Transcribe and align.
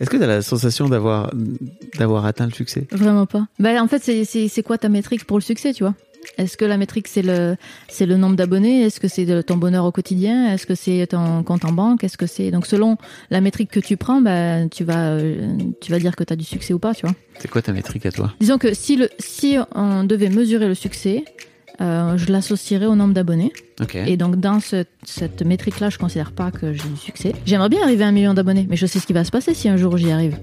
Est-ce 0.00 0.10
que 0.10 0.16
tu 0.16 0.22
as 0.22 0.26
la 0.28 0.42
sensation 0.42 0.88
d'avoir 0.88 1.32
d'avoir 1.98 2.24
atteint 2.26 2.46
le 2.46 2.52
succès? 2.52 2.86
Vraiment 2.92 3.26
pas. 3.26 3.46
Bah, 3.58 3.82
en 3.82 3.88
fait, 3.88 4.02
c'est- 4.02 4.24
c'est 4.24 4.46
c'est 4.48 4.62
quoi 4.62 4.78
ta 4.78 4.88
métrique 4.88 5.24
pour 5.24 5.38
le 5.38 5.42
succès, 5.42 5.72
tu 5.72 5.82
vois? 5.82 5.94
Est-ce 6.36 6.56
que 6.56 6.64
la 6.64 6.76
métrique, 6.76 7.08
c'est 7.08 7.22
le, 7.22 7.56
c'est 7.88 8.04
le 8.06 8.16
nombre 8.16 8.36
d'abonnés? 8.36 8.82
Est-ce 8.82 9.00
que 9.00 9.08
c'est 9.08 9.24
de 9.24 9.40
ton 9.40 9.56
bonheur 9.56 9.84
au 9.84 9.92
quotidien? 9.92 10.52
Est-ce 10.52 10.66
que 10.66 10.74
c'est 10.74 11.06
ton 11.08 11.42
compte 11.42 11.64
en 11.64 11.72
banque? 11.72 12.04
Est-ce 12.04 12.18
que 12.18 12.26
c'est... 12.26 12.50
Donc, 12.50 12.66
selon 12.66 12.96
la 13.30 13.40
métrique 13.40 13.70
que 13.70 13.80
tu 13.80 13.96
prends, 13.96 14.20
bah, 14.20 14.66
tu, 14.68 14.84
vas, 14.84 15.12
euh, 15.14 15.56
tu 15.80 15.90
vas 15.90 15.98
dire 15.98 16.14
que 16.16 16.24
tu 16.24 16.32
as 16.32 16.36
du 16.36 16.44
succès 16.44 16.74
ou 16.74 16.78
pas, 16.78 16.92
tu 16.94 17.06
vois? 17.06 17.14
C'est 17.38 17.48
quoi 17.48 17.62
ta 17.62 17.72
métrique 17.72 18.04
à 18.04 18.12
toi? 18.12 18.34
Disons 18.40 18.58
que 18.58 18.74
si, 18.74 18.96
le, 18.96 19.08
si 19.18 19.56
on 19.74 20.04
devait 20.04 20.28
mesurer 20.28 20.68
le 20.68 20.74
succès, 20.74 21.24
euh, 21.80 22.16
je 22.16 22.30
l'associerais 22.32 22.86
au 22.86 22.94
nombre 22.96 23.14
d'abonnés. 23.14 23.52
Et 24.06 24.16
donc, 24.16 24.36
dans 24.36 24.60
ce- 24.60 24.84
cette 25.04 25.42
métrique-là, 25.42 25.90
je 25.90 25.98
considère 25.98 26.32
pas 26.32 26.50
que 26.50 26.72
j'ai 26.72 26.88
du 26.88 26.96
succès. 26.96 27.34
J'aimerais 27.46 27.68
bien 27.68 27.82
arriver 27.82 28.04
à 28.04 28.08
un 28.08 28.12
million 28.12 28.34
d'abonnés, 28.34 28.66
mais 28.68 28.76
je 28.76 28.86
sais 28.86 28.98
ce 28.98 29.06
qui 29.06 29.12
va 29.12 29.24
se 29.24 29.30
passer 29.30 29.54
si 29.54 29.68
un 29.68 29.76
jour 29.76 29.96
j'y 29.96 30.10
arrive. 30.10 30.38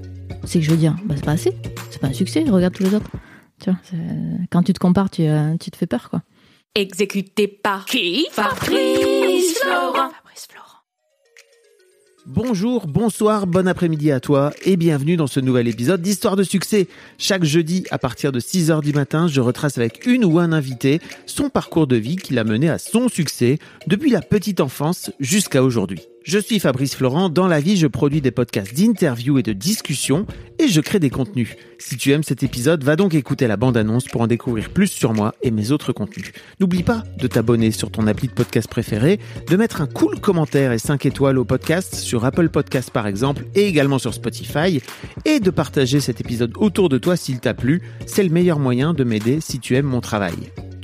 C'est 0.46 0.60
que 0.60 0.66
je 0.66 0.72
veux 0.72 0.78
dire, 0.78 0.96
bah, 1.06 1.16
c'est 1.18 1.26
pas 1.26 1.32
assez. 1.34 1.54
C'est 1.92 2.00
pas 2.00 2.08
un 2.08 2.14
succès. 2.14 2.44
Regarde 2.48 2.74
tous 2.74 2.84
les 2.84 2.94
autres. 2.96 3.10
Tu 3.60 3.70
vois, 3.70 3.80
quand 4.52 4.64
tu 4.64 4.74
te 4.74 4.80
compares, 4.80 5.10
tu, 5.10 5.24
euh, 5.24 5.56
tu 5.60 5.72
te 5.72 5.78
fais 5.78 5.88
peur, 5.88 6.10
quoi. 6.10 6.22
Exécuté 6.76 7.48
par 7.48 7.86
qui? 7.86 8.28
Fabrice 8.32 9.60
Florent. 9.60 10.10
Bonjour, 12.28 12.88
bonsoir, 12.88 13.46
bon 13.46 13.68
après-midi 13.68 14.12
à 14.12 14.20
toi 14.20 14.52
et 14.64 14.78
bienvenue 14.78 15.16
dans 15.16 15.28
ce 15.28 15.40
nouvel 15.40 15.68
épisode 15.68 16.02
d'Histoire 16.02 16.36
de 16.36 16.42
succès. 16.42 16.88
Chaque 17.20 17.44
jeudi 17.44 17.86
à 17.92 18.00
partir 18.00 18.32
de 18.32 18.40
6h 18.40 18.82
du 18.82 18.94
matin, 18.94 19.28
je 19.28 19.42
retrace 19.42 19.78
avec 19.78 20.08
une 20.08 20.26
ou 20.26 20.40
un 20.40 20.52
invité 20.52 21.02
son 21.28 21.52
parcours 21.52 21.86
de 21.86 21.98
vie 21.98 22.16
qui 22.16 22.34
l'a 22.34 22.44
mené 22.44 22.68
à 22.68 22.80
son 22.80 23.10
succès 23.10 23.60
depuis 23.86 24.10
la 24.10 24.22
petite 24.22 24.60
enfance 24.60 25.12
jusqu'à 25.20 25.62
aujourd'hui. 25.62 26.02
Je 26.26 26.40
suis 26.40 26.60
Fabrice 26.60 26.96
Florent, 26.96 27.30
dans 27.30 27.46
la 27.46 27.60
vie 27.60 27.78
je 27.78 27.86
produis 27.86 28.20
des 28.20 28.32
podcasts 28.32 28.76
d'interviews 28.76 29.38
et 29.38 29.44
de 29.44 29.54
discussions 29.54 30.26
et 30.58 30.68
je 30.68 30.82
crée 30.82 30.98
des 30.98 31.12
contenus. 31.12 31.56
Si 31.78 31.98
tu 31.98 32.14
aimes 32.14 32.24
cet 32.24 32.42
épisode, 32.42 32.84
va 32.84 32.96
donc 32.96 33.14
écouter 33.14 33.46
la 33.46 33.58
bande-annonce 33.58 34.06
pour 34.06 34.22
en 34.22 34.28
découvrir 34.28 34.72
plus 34.72 34.88
sur 34.88 35.14
moi 35.14 35.36
et 35.44 35.52
mes 35.52 35.70
autres 35.70 35.94
contenus. 35.94 36.32
N'oublie 36.60 36.82
pas 36.82 37.04
de 37.20 37.28
t'abonner 37.28 37.70
sur 37.70 37.92
ton 37.92 38.08
appli 38.08 38.28
de 38.28 38.34
podcast 38.34 38.68
préféré, 38.68 39.20
de 39.48 39.56
mettre 39.56 39.82
un 39.82 39.86
cool 39.86 40.20
commentaire 40.20 40.72
et 40.72 40.80
5 40.80 41.06
étoiles 41.06 41.38
au 41.38 41.46
podcast 41.46 41.94
sur 41.94 42.26
Apple 42.26 42.50
Podcast 42.50 42.90
par 42.90 43.06
exemple 43.06 43.46
et 43.54 43.68
également 43.68 44.00
sur 44.00 44.16
Spotify 44.16 44.82
et 45.26 45.40
de 45.40 45.52
partager 45.52 46.00
cet 46.00 46.22
épisode 46.22 46.54
autour 46.56 46.90
de 46.90 46.98
toi 46.98 47.18
s'il 47.18 47.40
t'a 47.40 47.54
plu. 47.54 47.84
C'est 48.08 48.24
le 48.24 48.32
meilleur 48.32 48.58
moyen 48.58 48.96
de 48.96 49.04
m'aider 49.04 49.42
si 49.42 49.60
tu 49.60 49.76
aimes 49.76 49.86
mon 49.86 50.02
travail. 50.02 50.34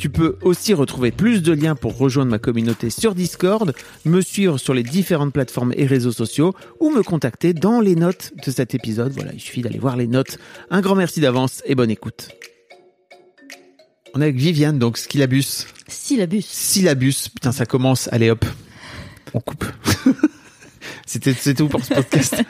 Tu 0.02 0.10
peux 0.10 0.36
aussi 0.42 0.74
retrouver 0.74 1.12
plus 1.12 1.44
de 1.44 1.54
liens 1.54 1.76
pour 1.76 1.96
rejoindre 1.96 2.32
ma 2.32 2.40
communauté 2.40 2.90
sur 2.90 3.14
Discord, 3.14 3.72
me 4.04 4.22
suivre 4.22 4.58
sur 4.58 4.74
les 4.74 4.82
différentes 4.82 5.31
plateformes 5.32 5.74
et 5.76 5.86
réseaux 5.86 6.12
sociaux 6.12 6.54
ou 6.80 6.90
me 6.92 7.04
contacter 7.04 7.54
dans 7.54 7.80
les 7.82 7.96
notes 7.96 8.32
de 8.46 8.52
cet 8.52 8.76
épisode. 8.76 9.12
Voilà, 9.14 9.32
il 9.34 9.40
suffit 9.40 9.62
d'aller 9.62 9.80
voir 9.80 9.98
les 9.98 10.08
notes. 10.08 10.38
Un 10.70 10.82
grand 10.82 10.96
merci 10.96 11.20
d'avance 11.22 11.62
et 11.66 11.76
bonne 11.76 11.92
écoute. 11.92 12.30
On 14.14 14.20
est 14.22 14.26
avec 14.26 14.36
Viviane, 14.36 14.78
donc 14.78 14.98
Skillabus. 14.98 15.66
Syllabus. 15.88 16.44
Syllabus, 16.46 17.30
putain, 17.34 17.52
ça 17.52 17.66
commence. 17.66 18.10
Allez 18.12 18.30
hop, 18.30 18.46
on 19.34 19.40
coupe. 19.40 19.66
C'était 21.06 21.34
c'est 21.34 21.54
tout 21.54 21.68
pour 21.68 21.84
ce 21.84 21.94
podcast. 21.94 22.36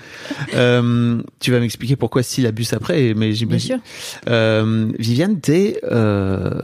Euh, 0.56 1.22
tu 1.40 1.52
vas 1.52 1.60
m'expliquer 1.60 1.96
pourquoi 1.96 2.24
syllabus 2.24 2.66
après, 2.74 3.14
mais 3.14 3.28
Bien 3.28 3.32
j'imagine. 3.32 3.68
sûr. 3.68 3.80
Euh, 4.28 4.92
Viviane, 5.00 5.40
t'es 5.40 5.80
euh, 5.84 6.60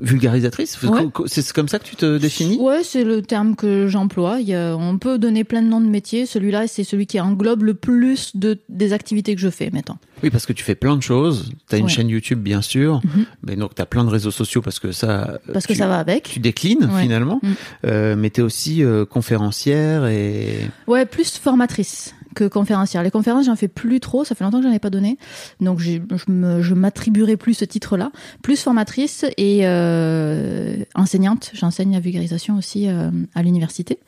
vulgarisatrice. 0.00 0.80
Ouais. 0.82 1.06
C'est 1.26 1.52
comme 1.52 1.68
ça 1.68 1.78
que 1.78 1.84
tu 1.84 1.96
te 1.96 2.18
définis? 2.18 2.58
Ouais, 2.58 2.82
c'est 2.82 3.04
le 3.04 3.22
terme 3.22 3.56
que 3.56 3.86
j'emploie. 3.88 4.38
On 4.48 4.98
peut 4.98 5.18
donner 5.18 5.44
plein 5.44 5.62
de 5.62 5.68
noms 5.68 5.80
de 5.80 5.86
métiers. 5.88 6.26
Celui-là, 6.26 6.66
c'est 6.66 6.84
celui 6.84 7.06
qui 7.06 7.20
englobe 7.20 7.62
le 7.62 7.74
plus 7.74 8.36
de, 8.36 8.58
des 8.68 8.92
activités 8.92 9.34
que 9.34 9.40
je 9.40 9.50
fais, 9.50 9.70
mettons. 9.72 9.96
Oui, 10.22 10.30
parce 10.30 10.46
que 10.46 10.52
tu 10.52 10.62
fais 10.64 10.74
plein 10.74 10.96
de 10.96 11.02
choses. 11.02 11.50
T'as 11.68 11.78
une 11.78 11.84
Ouais. 11.84 11.90
chaîne 11.90 12.08
YouTube, 12.08 12.40
bien 12.40 12.62
sûr, 12.62 13.00
Mhm. 13.04 13.24
mais 13.46 13.56
donc 13.56 13.74
t'as 13.74 13.86
plein 13.86 14.04
de 14.04 14.10
réseaux 14.10 14.30
sociaux 14.30 14.62
parce 14.62 14.78
que 14.78 14.92
ça. 14.92 15.38
Parce 15.52 15.66
que 15.66 15.72
tu- 15.72 15.78
ça 15.78 15.88
va 15.88 15.98
avec. 15.98 16.24
Tu 16.24 16.38
déclines 16.40 16.84
Ouais. 16.84 17.02
finalement, 17.02 17.40
Mm. 17.42 17.48
Euh, 17.86 18.16
mais 18.16 18.30
t'es 18.30 18.42
aussi 18.42 18.82
euh, 18.84 19.04
conférencière 19.04 20.06
et. 20.06 20.58
Ouais, 20.86 21.06
plus 21.06 21.38
formatrice 21.38 22.14
que 22.34 22.48
conférencière. 22.48 23.02
Les 23.02 23.10
conférences, 23.10 23.46
j'en 23.46 23.56
fais 23.56 23.68
plus 23.68 24.00
trop. 24.00 24.24
Ça 24.24 24.34
fait 24.34 24.44
longtemps 24.44 24.58
que 24.60 24.64
j'en 24.66 24.72
ai 24.72 24.78
pas 24.78 24.90
donné. 24.90 25.18
Donc, 25.60 25.78
je 25.80 26.74
m'attribuerai 26.74 27.36
plus 27.36 27.54
ce 27.54 27.64
titre-là. 27.64 28.10
Plus 28.42 28.60
formatrice 28.60 29.24
et 29.36 29.60
euh, 29.62 30.76
enseignante. 30.94 31.50
J'enseigne 31.54 31.92
la 31.92 32.00
vulgarisation 32.00 32.56
aussi 32.56 32.88
euh, 32.88 33.10
à 33.34 33.42
l'université. 33.42 33.98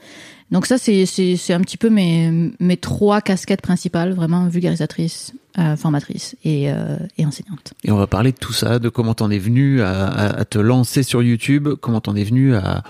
Donc 0.51 0.67
ça, 0.67 0.77
c'est 0.79 1.03
un 1.51 1.61
petit 1.61 1.77
peu 1.79 1.89
mes, 1.91 2.77
trois 2.81 3.21
casquettes 3.21 3.63
principales. 3.63 4.13
Vraiment 4.13 4.47
vulgarisatrice, 4.47 5.33
euh, 5.59 5.75
formatrice 5.77 6.37
et, 6.45 6.71
enseignante. 7.25 7.73
Et 7.83 7.91
on 7.91 7.97
va 7.97 8.07
parler 8.07 8.31
de 8.33 8.37
tout 8.39 8.53
ça, 8.53 8.79
de 8.79 8.89
comment 8.89 9.15
t'en 9.15 9.31
es 9.31 9.39
venu 9.39 9.81
à, 9.81 10.07
à- 10.07 10.41
à 10.41 10.45
te 10.45 10.59
lancer 10.59 11.03
sur 11.03 11.23
YouTube, 11.23 11.69
comment 11.81 12.01
t'en 12.01 12.15
es 12.15 12.25
venu 12.25 12.55
à, 12.55 12.85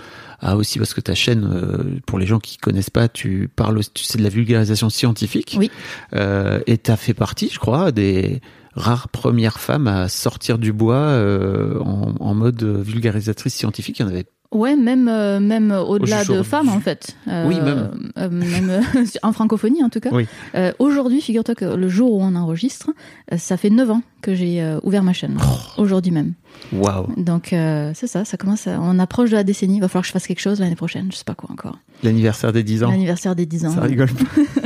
à 0.44 0.56
aussi 0.56 0.78
parce 0.78 0.94
que 0.94 1.00
ta 1.00 1.14
chaîne, 1.14 1.44
euh, 1.50 1.98
pour 2.06 2.18
les 2.18 2.26
gens 2.26 2.38
qui 2.38 2.58
connaissent 2.58 2.90
pas, 2.90 3.08
tu 3.08 3.48
parles, 3.56 3.78
aussi- 3.78 3.90
tu 3.94 4.04
sais 4.04 4.18
de 4.18 4.22
la 4.22 4.28
vulgarisation 4.28 4.90
scientifique. 4.90 5.56
Oui. 5.58 5.70
Euh, 6.14 6.60
et 6.66 6.78
t'as 6.78 6.96
fait 6.96 7.14
partie, 7.14 7.48
je 7.52 7.58
crois, 7.58 7.90
des 7.92 8.40
rares 8.74 9.08
premières 9.08 9.58
femmes 9.58 9.86
à 9.88 10.08
sortir 10.08 10.58
du 10.58 10.72
bois 10.72 10.96
euh, 10.96 11.78
en, 11.80 12.14
en 12.20 12.34
mode 12.34 12.62
vulgarisatrice 12.62 13.54
scientifique. 13.54 13.98
Il 13.98 14.02
y 14.02 14.04
en 14.04 14.08
avait. 14.08 14.26
Ouais, 14.54 14.76
même 14.76 15.08
euh, 15.08 15.40
même 15.40 15.70
au-delà 15.72 16.24
de 16.24 16.42
femmes 16.42 16.68
en 16.68 16.80
fait. 16.80 17.16
Euh, 17.28 17.46
Oui, 17.48 17.56
même. 17.60 17.90
euh, 18.18 18.30
même 18.30 18.80
en 19.22 19.32
francophonie 19.32 19.82
en 19.82 19.88
tout 19.90 20.00
cas. 20.00 20.10
Oui. 20.12 20.26
Aujourd'hui, 20.78 21.20
figure-toi 21.20 21.54
que 21.54 21.64
le 21.64 21.88
jour 21.88 22.12
où 22.12 22.22
on 22.22 22.34
enregistre, 22.34 22.90
ça 23.36 23.56
fait 23.56 23.70
9 23.70 23.90
ans 23.90 24.02
que 24.22 24.34
j'ai 24.34 24.64
ouvert 24.82 25.02
ma 25.02 25.12
chaîne. 25.12 25.36
Oh. 25.42 25.82
Aujourd'hui 25.82 26.12
même. 26.12 26.32
Waouh. 26.72 27.08
Donc 27.16 27.48
c'est 27.50 28.06
ça, 28.06 28.24
ça 28.24 28.36
commence. 28.36 28.66
à- 28.66 28.78
on 28.80 28.98
approche 28.98 29.30
de 29.30 29.36
la 29.36 29.44
décennie. 29.44 29.76
Il 29.76 29.80
va 29.80 29.88
falloir 29.88 30.02
que 30.02 30.08
je 30.08 30.12
fasse 30.12 30.26
quelque 30.26 30.40
chose 30.40 30.60
l'année 30.60 30.76
prochaine. 30.76 31.08
Je 31.10 31.16
sais 31.16 31.24
pas 31.24 31.34
quoi 31.34 31.50
encore. 31.52 31.78
L'anniversaire 32.02 32.52
des 32.52 32.62
10 32.62 32.84
ans. 32.84 32.90
L'anniversaire 32.90 33.34
des 33.34 33.46
10 33.46 33.66
ans. 33.66 33.72
Ça 33.74 33.80
rigole. 33.82 34.08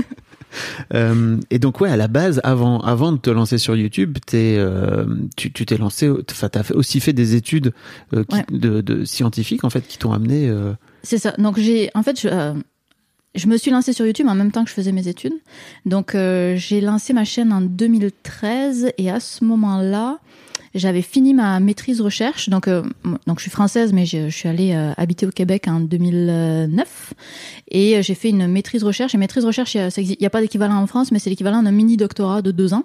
Euh, 0.94 1.38
et 1.50 1.58
donc 1.58 1.80
ouais, 1.80 1.90
à 1.90 1.96
la 1.96 2.08
base, 2.08 2.40
avant, 2.44 2.80
avant 2.80 3.12
de 3.12 3.18
te 3.18 3.30
lancer 3.30 3.58
sur 3.58 3.76
YouTube, 3.76 4.18
t'es, 4.26 4.56
euh, 4.58 5.04
tu, 5.36 5.50
t'es 5.52 5.76
lancé, 5.76 6.10
enfin 6.30 6.48
t'as 6.48 6.62
aussi 6.74 7.00
fait 7.00 7.12
des 7.12 7.34
études 7.34 7.72
euh, 8.14 8.24
qui- 8.24 8.36
Ouais. 8.36 8.44
de, 8.50 8.80
de 8.80 9.04
scientifiques 9.04 9.64
en 9.64 9.70
fait 9.70 9.86
qui 9.86 9.98
t'ont 9.98 10.12
amené. 10.12 10.48
euh, 10.48 10.72
C'est 11.02 11.18
ça. 11.18 11.32
Donc 11.38 11.58
j'ai, 11.58 11.90
en 11.94 12.02
fait, 12.02 12.20
je, 12.20 12.54
je 13.34 13.46
me 13.46 13.56
suis 13.56 13.70
lancée 13.70 13.92
sur 13.92 14.06
YouTube 14.06 14.26
en 14.28 14.34
même 14.34 14.50
temps 14.52 14.64
que 14.64 14.70
je 14.70 14.74
faisais 14.74 14.92
mes 14.92 15.06
études. 15.08 15.34
Donc 15.86 16.12
j'ai 16.14 16.80
lancé 16.80 17.12
ma 17.12 17.24
chaîne 17.24 17.52
en 17.52 17.60
2013 17.60 18.92
et 18.98 19.10
à 19.10 19.20
ce 19.20 19.44
moment-là, 19.44 20.18
j'avais 20.78 21.02
fini 21.02 21.34
ma 21.34 21.60
maîtrise 21.60 22.00
recherche. 22.00 22.48
Donc, 22.48 22.68
euh, 22.68 22.82
donc 23.26 23.38
je 23.38 23.42
suis 23.42 23.50
française, 23.50 23.92
mais 23.92 24.06
je, 24.06 24.28
suis 24.30 24.48
allée 24.48 24.72
euh, 24.72 24.92
habiter 24.96 25.26
au 25.26 25.30
Québec 25.30 25.66
en 25.68 25.80
2009 25.80 27.14
et 27.70 27.96
euh, 27.96 28.02
j'ai 28.02 28.14
fait 28.14 28.30
une 28.30 28.46
maîtrise 28.46 28.84
recherche. 28.84 29.14
Et 29.14 29.18
maîtrise 29.18 29.44
recherche, 29.44 29.74
il 29.74 30.16
n'y 30.20 30.26
a, 30.26 30.30
pas 30.30 30.40
d'équivalent 30.40 30.76
en 30.76 30.86
France, 30.86 31.12
mais 31.12 31.18
c'est 31.18 31.30
l'équivalent 31.30 31.62
d'un 31.62 31.72
mini 31.72 31.96
doctorat 31.96 32.42
de 32.42 32.50
deux 32.50 32.74
ans. 32.74 32.84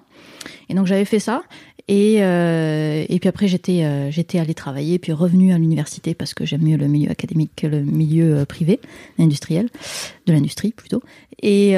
Et 0.68 0.74
donc 0.74 0.86
j'avais 0.86 1.04
fait 1.04 1.20
ça. 1.20 1.42
Et, 1.86 2.14
et 2.14 3.18
puis 3.20 3.28
après, 3.28 3.46
j'étais 3.46 4.10
j'étais 4.10 4.38
allée 4.38 4.54
travailler, 4.54 4.98
puis 4.98 5.12
revenue 5.12 5.52
à 5.52 5.58
l'université 5.58 6.14
parce 6.14 6.32
que 6.32 6.46
j'aime 6.46 6.62
mieux 6.62 6.78
le 6.78 6.88
milieu 6.88 7.10
académique 7.10 7.50
que 7.56 7.66
le 7.66 7.82
milieu 7.82 8.46
privé, 8.46 8.80
industriel, 9.18 9.68
de 10.26 10.32
l'industrie 10.32 10.72
plutôt. 10.72 11.02
Et, 11.42 11.72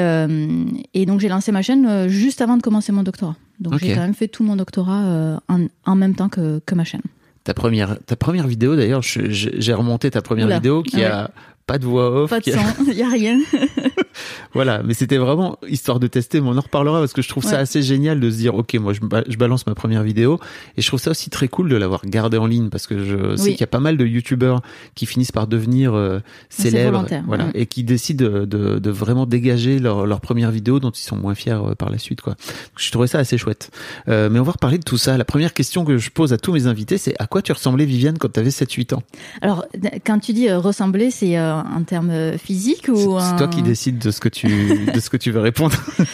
et 0.93 1.05
donc 1.05 1.19
j'ai 1.19 1.27
lancé 1.27 1.51
ma 1.51 1.61
chaîne 1.61 2.07
juste 2.07 2.39
avant 2.39 2.55
de 2.55 2.61
commencer 2.61 2.93
mon 2.93 3.03
doctorat. 3.03 3.35
Donc 3.59 3.79
j'ai 3.79 3.93
quand 3.93 4.01
même 4.01 4.13
fait 4.13 4.27
tout 4.27 4.43
mon 4.43 4.55
doctorat 4.55 5.03
euh, 5.05 5.37
en, 5.49 5.65
en 5.85 5.95
même 5.95 6.15
temps 6.15 6.29
que, 6.29 6.59
que 6.65 6.75
ma 6.75 6.83
chaîne. 6.83 7.01
ta 7.43 7.53
première, 7.53 7.97
ta 8.05 8.15
première 8.15 8.47
vidéo 8.47 8.75
d'ailleurs, 8.75 9.01
j'ai 9.03 9.73
remonté 9.73 10.11
ta 10.11 10.21
première 10.21 10.45
Oula. 10.45 10.55
vidéo 10.57 10.83
qui 10.83 11.03
Ah 11.03 11.23
a 11.25 11.31
pas 11.65 11.77
de 11.79 11.85
voix 11.85 12.23
off. 12.23 12.29
Pas 12.29 12.39
de 12.39 12.51
son, 12.51 12.59
il 12.87 12.93
y 12.97 13.03
a 13.03 13.09
rien. 13.09 13.39
Voilà, 14.53 14.81
mais 14.83 14.93
c'était 14.93 15.17
vraiment 15.17 15.57
histoire 15.67 15.99
de 15.99 16.07
tester, 16.07 16.41
mais 16.41 16.47
on 16.49 16.57
en 16.57 16.61
reparlera 16.61 16.99
parce 16.99 17.13
que 17.13 17.21
je 17.21 17.29
trouve 17.29 17.43
ça 17.43 17.57
assez 17.59 17.81
génial 17.81 18.19
de 18.19 18.29
se 18.29 18.37
dire, 18.37 18.55
ok, 18.55 18.73
moi 18.75 18.93
je, 18.93 19.01
ba- 19.01 19.23
je 19.27 19.37
balance 19.37 19.65
ma 19.67 19.75
première 19.75 20.03
vidéo 20.03 20.39
et 20.77 20.81
je 20.81 20.87
trouve 20.87 20.99
ça 20.99 21.11
aussi 21.11 21.29
très 21.29 21.47
cool 21.47 21.69
de 21.69 21.75
l'avoir 21.75 22.01
gardée 22.05 22.37
en 22.37 22.45
ligne 22.47 22.69
parce 22.69 22.87
que 22.87 23.03
je 23.03 23.35
sais 23.35 23.43
Oui. 23.43 23.51
qu'il 23.51 23.61
y 23.61 23.63
a 23.63 23.67
pas 23.67 23.79
mal 23.79 23.97
de 23.97 24.05
youtubeurs 24.05 24.61
qui 24.95 25.05
finissent 25.05 25.31
par 25.31 25.47
devenir 25.47 25.93
euh, 25.93 26.19
célèbres, 26.49 27.05
voilà, 27.25 27.45
ouais. 27.45 27.51
et 27.55 27.65
qui 27.65 27.83
décident 27.83 28.25
de, 28.25 28.45
de, 28.45 28.79
de 28.79 28.89
vraiment 28.89 29.25
dégager 29.25 29.79
leur, 29.79 30.05
leur 30.05 30.21
première 30.21 30.51
vidéo 30.51 30.79
dont 30.79 30.91
ils 30.91 31.01
sont 31.03 31.15
moins 31.17 31.35
fiers 31.35 31.51
euh, 31.53 31.75
par 31.75 31.89
la 31.89 31.97
suite, 31.97 32.21
quoi. 32.21 32.33
Donc, 32.33 32.77
je 32.77 32.91
trouvais 32.91 33.07
ça 33.07 33.19
assez 33.19 33.37
chouette. 33.37 33.69
Euh, 34.07 34.29
mais 34.31 34.39
on 34.39 34.43
va 34.43 34.53
reparler 34.53 34.77
de 34.77 34.83
tout 34.83 34.97
ça. 34.97 35.17
La 35.17 35.25
première 35.25 35.53
question 35.53 35.85
que 35.85 35.97
je 35.97 36.09
pose 36.09 36.33
à 36.33 36.37
tous 36.37 36.51
mes 36.53 36.67
invités, 36.67 36.97
c'est 36.97 37.13
à 37.19 37.27
quoi 37.27 37.41
tu 37.41 37.51
ressemblais, 37.51 37.85
Viviane, 37.85 38.17
quand 38.17 38.31
tu 38.31 38.39
avais 38.39 38.49
7-8 38.49 38.95
ans? 38.95 39.03
Alors, 39.41 39.65
quand 40.05 40.19
tu 40.19 40.33
dis 40.33 40.51
ressembler, 40.51 41.11
c'est 41.11 41.37
euh, 41.37 42.37
physiques 42.37 42.83
C'est 42.85 42.91
ou 42.91 43.19
c'est 43.19 43.35
toi 43.37 43.47
qui 43.47 43.61
décides 43.61 44.06
de 44.07 44.11
ce 44.11 44.19
que 44.21 44.29
tu 44.29 44.47
de 44.93 44.99
ce 44.99 45.09
que 45.09 45.17
tu 45.17 45.31
veux 45.31 45.41
répondre. 45.41 45.75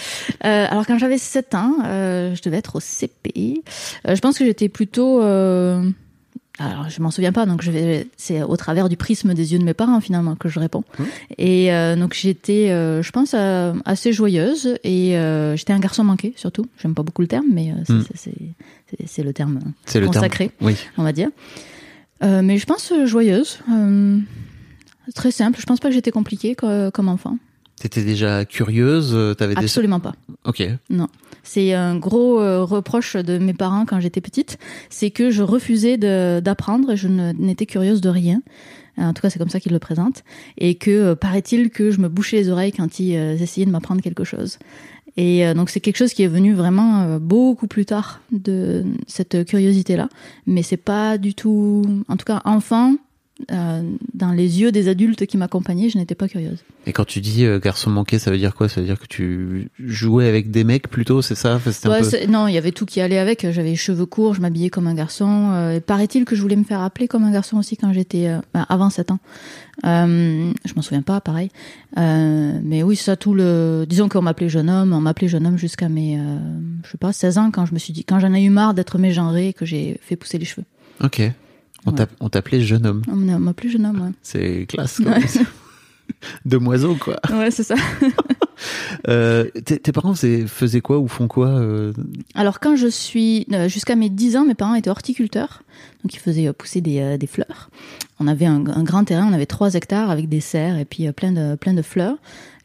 Euh, 0.45 0.66
alors 0.69 0.86
quand 0.86 0.98
j'avais 0.98 1.18
7 1.18 1.56
ans, 1.56 1.74
euh, 1.86 2.36
je 2.36 2.42
devais 2.42 2.57
être 2.57 2.75
au 2.75 2.80
CP. 2.81 3.62
Euh, 4.06 4.13
je 4.16 4.19
pense 4.19 4.38
que 4.38 4.44
j'étais 4.44 4.68
plutôt... 4.68 5.22
Alors 6.60 6.90
je 6.90 7.01
m'en 7.01 7.12
souviens 7.12 7.31
pas, 7.31 7.45
donc 7.45 7.62
je 7.62 7.72
vais... 7.72 8.07
c'est 8.18 8.44
au 8.44 8.57
travers 8.57 8.90
du 8.90 8.98
prisme 8.98 9.34
des 9.34 9.54
yeux 9.54 9.60
de 9.60 9.63
mes 9.63 9.74
parents 9.74 10.01
finalement 10.01 10.36
que 10.36 10.50
je 10.50 10.60
réponds. 10.60 10.84
Et 11.38 11.74
euh, 11.74 11.95
donc 11.95 12.13
j'étais, 12.13 12.68
je 12.68 13.12
pense, 13.12 13.34
assez 13.86 14.12
joyeuse 14.12 14.75
et 14.84 15.16
j'étais 15.56 15.72
un 15.74 15.80
garçon 15.80 16.04
manqué 16.04 16.34
surtout. 16.36 16.66
J'aime 16.81 16.94
pas 16.94 17.04
beaucoup 17.04 17.22
le 17.22 17.28
terme, 17.30 17.45
mais 17.51 17.74
c'est- 18.16 19.24
le 19.24 19.31
terme 19.34 19.60
C'est 19.86 20.00
le 20.01 20.06
terme. 20.07 20.13
consacré, 20.13 20.51
Oui. 20.62 20.75
on 20.98 21.04
va 21.04 21.13
dire. 21.13 21.30
Mais 22.22 22.57
je 22.57 22.66
pense 22.66 22.92
joyeuse. 23.06 23.60
très 25.16 25.31
simple. 25.31 25.60
Je 25.62 25.66
pense 25.66 25.80
pas 25.80 25.88
que 25.88 25.94
j'étais 25.95 26.12
compliquée 26.12 26.56
co- 26.56 26.92
comme 26.92 27.07
enfant. 27.07 27.38
T'étais 27.79 28.03
déjà 28.03 28.45
curieuse, 28.45 29.11
euh, 29.13 29.33
t'avais 29.33 29.55
déjà. 29.55 29.65
Absolument 29.65 29.99
pas. 29.99 30.13
Ok. 30.45 30.63
C'est 31.43 31.73
un 31.73 31.97
gros 31.97 32.39
euh, 32.39 32.63
reproche 32.63 33.15
de 33.17 33.37
mes 33.37 33.53
parents 33.53 33.85
quand 33.85 33.99
j'étais 33.99 34.21
petite, 34.21 34.57
c'est 34.89 35.11
que 35.11 35.31
je 35.31 35.43
refusais 35.43 35.97
d'apprendre 35.97 36.91
et 36.91 36.97
je 36.97 37.07
n'étais 37.07 37.65
curieuse 37.65 37.99
de 37.99 38.09
rien. 38.09 38.41
Euh, 38.99 39.03
En 39.03 39.13
tout 39.13 39.21
cas, 39.21 39.29
c'est 39.29 39.39
comme 39.39 39.49
ça 39.49 39.59
qu'ils 39.59 39.73
le 39.73 39.79
présentent. 39.79 40.23
Et 40.57 40.75
que, 40.75 40.91
euh, 40.91 41.15
paraît-il, 41.15 41.69
que 41.71 41.91
je 41.91 41.99
me 41.99 42.07
bouchais 42.09 42.37
les 42.37 42.49
oreilles 42.49 42.71
quand 42.71 42.99
ils 42.99 43.15
euh, 43.15 43.35
essayaient 43.37 43.65
de 43.65 43.71
m'apprendre 43.71 44.01
quelque 44.01 44.23
chose. 44.23 44.59
Et 45.17 45.45
euh, 45.45 45.53
donc, 45.53 45.69
c'est 45.69 45.79
quelque 45.79 45.97
chose 45.97 46.13
qui 46.13 46.23
est 46.23 46.27
venu 46.27 46.53
vraiment 46.53 47.17
beaucoup 47.19 47.67
plus 47.67 47.85
tard 47.85 48.21
de 48.31 48.83
cette 49.07 49.45
curiosité-là. 49.45 50.09
Mais 50.47 50.63
c'est 50.63 50.77
pas 50.77 51.17
du 51.17 51.33
tout, 51.33 51.83
en 52.07 52.17
tout 52.17 52.25
cas, 52.25 52.41
enfant, 52.45 52.95
euh, 53.51 53.81
dans 54.13 54.31
les 54.31 54.62
yeux 54.62 54.72
des 54.72 54.88
adultes 54.88 55.25
qui 55.25 55.38
m'accompagnaient, 55.38 55.90
je 55.90 55.98
n'étais 55.98 56.16
pas 56.16 56.28
curieuse. 56.28 56.60
Et 56.86 56.94
quand 56.94 57.06
tu 57.06 57.22
dis 57.22 57.45
euh, 57.45 57.60
garçon 57.60 57.90
manqué, 57.90 58.19
ça 58.19 58.31
veut 58.31 58.38
dire 58.38 58.56
quoi? 58.56 58.69
Ça 58.69 58.81
veut 58.81 58.88
dire 58.88 59.00
que 59.00 59.07
tu 59.07 59.69
jouais 59.84 60.28
avec 60.28 60.51
des 60.51 60.63
mecs 60.63 60.88
plutôt, 60.90 61.22
c'est 61.22 61.36
ça? 61.36 61.56
Enfin, 61.56 61.72
Ouais, 61.90 62.01
peu- 62.01 62.31
non, 62.31 62.48
il 62.48 62.54
y 62.54 62.57
avait 62.57 62.72
tout 62.72 62.86
qui 62.86 63.01
allait 63.01 63.19
avec. 63.19 63.50
J'avais 63.51 63.69
les 63.72 63.75
cheveux 63.75 64.06
courts, 64.06 64.34
je 64.36 64.42
m'habillais 64.42 64.69
comme 64.69 64.88
un 64.88 64.94
garçon. 64.94 65.50
Euh, 65.54 65.80
Paraît-il 65.80 66.25
que 66.25 66.36
je 66.36 66.42
voulais 66.42 66.56
me 66.56 66.63
faire 66.63 66.81
appeler 66.81 67.07
comme 67.07 67.24
un 67.24 67.31
garçon 67.31 67.57
aussi 67.57 67.78
quand 67.78 67.92
j'étais 67.94 68.28
euh, 68.28 68.40
ben, 68.54 68.66
avant 68.69 68.90
7 68.90 69.12
ans. 69.12 69.19
Je 69.84 70.74
m'en 70.75 70.81
souviens 70.81 71.01
pas, 71.01 71.19
pareil. 71.22 71.50
Mais 71.98 72.84
oui, 72.84 72.95
c'est 72.95 73.06
ça 73.06 73.16
tout 73.16 73.34
le. 73.34 73.86
Disons 73.88 74.10
qu'on 74.10 74.22
m'appelait 74.22 74.50
jeune 74.50 74.69
homme. 74.69 74.94
On 74.94 75.01
m'appelait 75.01 75.28
jeune 75.28 75.45
homme 75.48 75.57
jusqu'à 75.57 75.90
mes, 75.90 76.19
je 76.86 76.92
sais 76.92 76.98
pas, 76.98 77.12
16 77.13 77.38
ans 77.38 77.51
quand 77.51 77.66
je 77.66 77.74
me 77.74 77.80
suis 77.80 77.94
dit, 77.94 78.04
quand 78.04 78.19
j'en 78.19 78.34
ai 78.34 78.42
eu 78.44 78.50
marre 78.50 78.74
d'être 78.74 78.98
mégenré 78.98 79.50
et 79.50 79.54
que 79.54 79.66
j'ai 79.66 79.98
fait 80.01 80.16
pousser 80.16 80.38
les 80.38 80.45
cheveux. 80.45 80.66
Ok. 81.04 81.22
On 81.85 82.30
t'appelait 82.30 82.62
jeune 82.62 82.85
homme. 82.85 83.01
On 83.09 83.15
m'a- 83.15 83.35
on 83.35 83.39
m'appelait 83.39 83.69
jeune 83.69 83.85
homme. 83.85 84.01
Ouais, 84.01 84.12
C'est 84.21 84.65
classe. 84.68 85.01
Quoi. 85.03 85.15
Demoiselle 86.45 86.97
quoi. 86.97 87.19
ouais 87.31 87.51
c'est 87.51 87.63
ça. 87.63 87.75
Euh, 89.09 89.50
tes, 89.65 89.91
parents 89.91 90.13
faisaient, 90.13 90.80
quoi 90.80 90.97
ou 91.00 91.07
font 91.09 91.27
quoi 91.27 91.47
euh, 91.47 91.91
Alors 92.35 92.59
quand 92.62 92.77
je 92.77 92.88
suis 92.88 93.45
euh, 93.51 93.68
jusqu'à 93.68 93.95
mes 93.95 94.09
10 94.09 94.38
ans, 94.38 94.45
mes 94.45 94.53
parents 94.53 94.75
étaient 94.75 94.91
horticulteurs, 94.91 95.63
donc 96.03 96.13
ils 96.13 96.19
faisaient 96.19 96.53
pousser 96.53 96.80
des, 96.80 97.18
des 97.18 97.27
fleurs. 97.27 97.69
On 98.19 98.27
avait 98.27 98.45
un, 98.45 98.65
un 98.68 98.83
grand 98.83 99.03
terrain, 99.03 99.27
on 99.30 99.33
avait 99.33 99.47
3 99.47 99.74
hectares 99.74 100.09
avec 100.12 100.30
des 100.30 100.39
serres 100.39 100.77
et 100.77 100.85
puis 100.85 101.12
plein 101.12 101.31
de 101.33 101.56
plein 101.56 101.74
de 101.74 101.81
fleurs. 101.81 102.15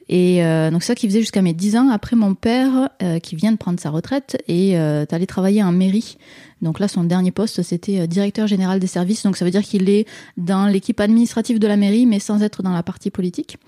Et 0.08 0.42
euh, 0.44 0.70
donc 0.70 0.82
c'est 0.82 0.88
ça 0.88 0.94
qu'ils 0.94 1.10
faisaient 1.10 1.20
jusqu'à 1.20 1.42
mes 1.42 1.52
10 1.52 1.76
ans. 1.76 1.88
Après 1.90 2.16
mon 2.16 2.34
père, 2.34 2.88
euh, 3.02 3.18
qui 3.18 3.36
vient 3.36 3.52
de 3.52 3.56
prendre 3.56 3.78
sa 3.78 3.90
retraite, 3.90 4.42
et 4.48 4.78
euh, 4.78 5.02
est 5.02 5.12
allé 5.12 5.26
travailler 5.26 5.62
en 5.62 5.72
mairie. 5.72 6.16
Donc 6.62 6.80
là, 6.80 6.88
son 6.88 7.04
dernier 7.04 7.30
poste, 7.30 7.62
c'était 7.62 8.08
directeur 8.08 8.46
général 8.46 8.80
des 8.80 8.86
services. 8.86 9.22
Donc 9.22 9.36
ça 9.36 9.44
veut 9.44 9.50
dire 9.50 9.62
qu'il 9.62 9.88
est 9.88 10.06
dans 10.36 10.66
l'équipe 10.66 10.98
administrative 11.00 11.58
de 11.58 11.66
la 11.66 11.76
mairie, 11.76 12.06
mais 12.06 12.18
sans 12.18 12.42
être 12.42 12.62
dans 12.62 12.72
la 12.72 12.82
partie 12.82 13.10
politique. 13.10 13.58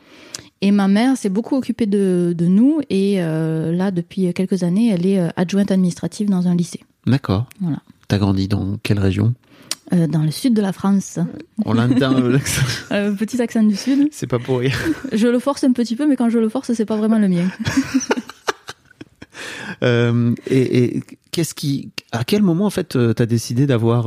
Et 0.61 0.73
ma 0.73 0.89
mère 0.89 1.17
s'est 1.17 1.29
beaucoup 1.29 1.57
occupée 1.57 1.87
de, 1.87 2.35
de 2.37 2.47
nous. 2.47 2.81
Et 2.91 3.19
là, 3.19 3.93
depuis 3.93 4.35
quelques 4.35 4.65
années, 4.65 4.91
elle 4.91 5.07
est 5.07 5.21
adjointe 5.37 5.71
administrative 5.71 6.29
dans 6.29 6.49
un 6.49 6.57
lycée, 6.57 6.81
D'accord. 7.07 7.47
Voilà. 7.61 7.79
T'as 8.09 8.19
grandi 8.19 8.49
dans 8.49 8.77
quelle 8.83 8.99
région? 8.99 9.35
Euh, 9.93 10.07
dans 10.07 10.23
le 10.23 10.31
sud 10.31 10.55
de 10.55 10.63
la 10.63 10.73
France. 10.73 11.19
On 11.65 11.73
l'entend, 11.73 12.19
l'accent. 12.21 12.63
Euh, 12.93 13.13
petit 13.13 13.41
accent 13.41 13.63
du 13.63 13.77
sud. 13.77 14.09
C'est 14.11 14.27
pas 14.27 14.39
pour 14.39 14.59
rire. 14.59 14.77
Je 15.13 15.29
le 15.29 15.39
force 15.39 15.65
un 15.65 15.73
petit 15.73 15.97
peu, 15.97 16.07
mais 16.07 16.17
quand 16.17 16.29
je 16.29 16.39
le 16.39 16.49
force, 16.49 16.73
c'est 16.73 16.85
pas 16.87 16.97
vraiment 16.97 17.19
le 17.19 17.29
mien. 17.29 17.49
Euh, 19.83 20.35
et 20.47 20.97
et 20.97 21.03
qu'est-ce 21.31 21.55
qui, 21.55 21.93
à 22.13 22.25
quel 22.25 22.43
moment 22.43 22.67
en 22.67 22.71
fait 22.71 22.99
t'as 23.15 23.25
décidé 23.25 23.67
d'avoir, 23.67 24.07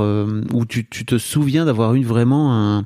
ou 0.53 0.65
tu, 0.65 0.88
tu 0.88 1.03
te 1.03 1.18
souviens 1.18 1.65
d'avoir 1.65 1.95
eu 1.95 2.03
vraiment 2.03 2.53
un, 2.53 2.85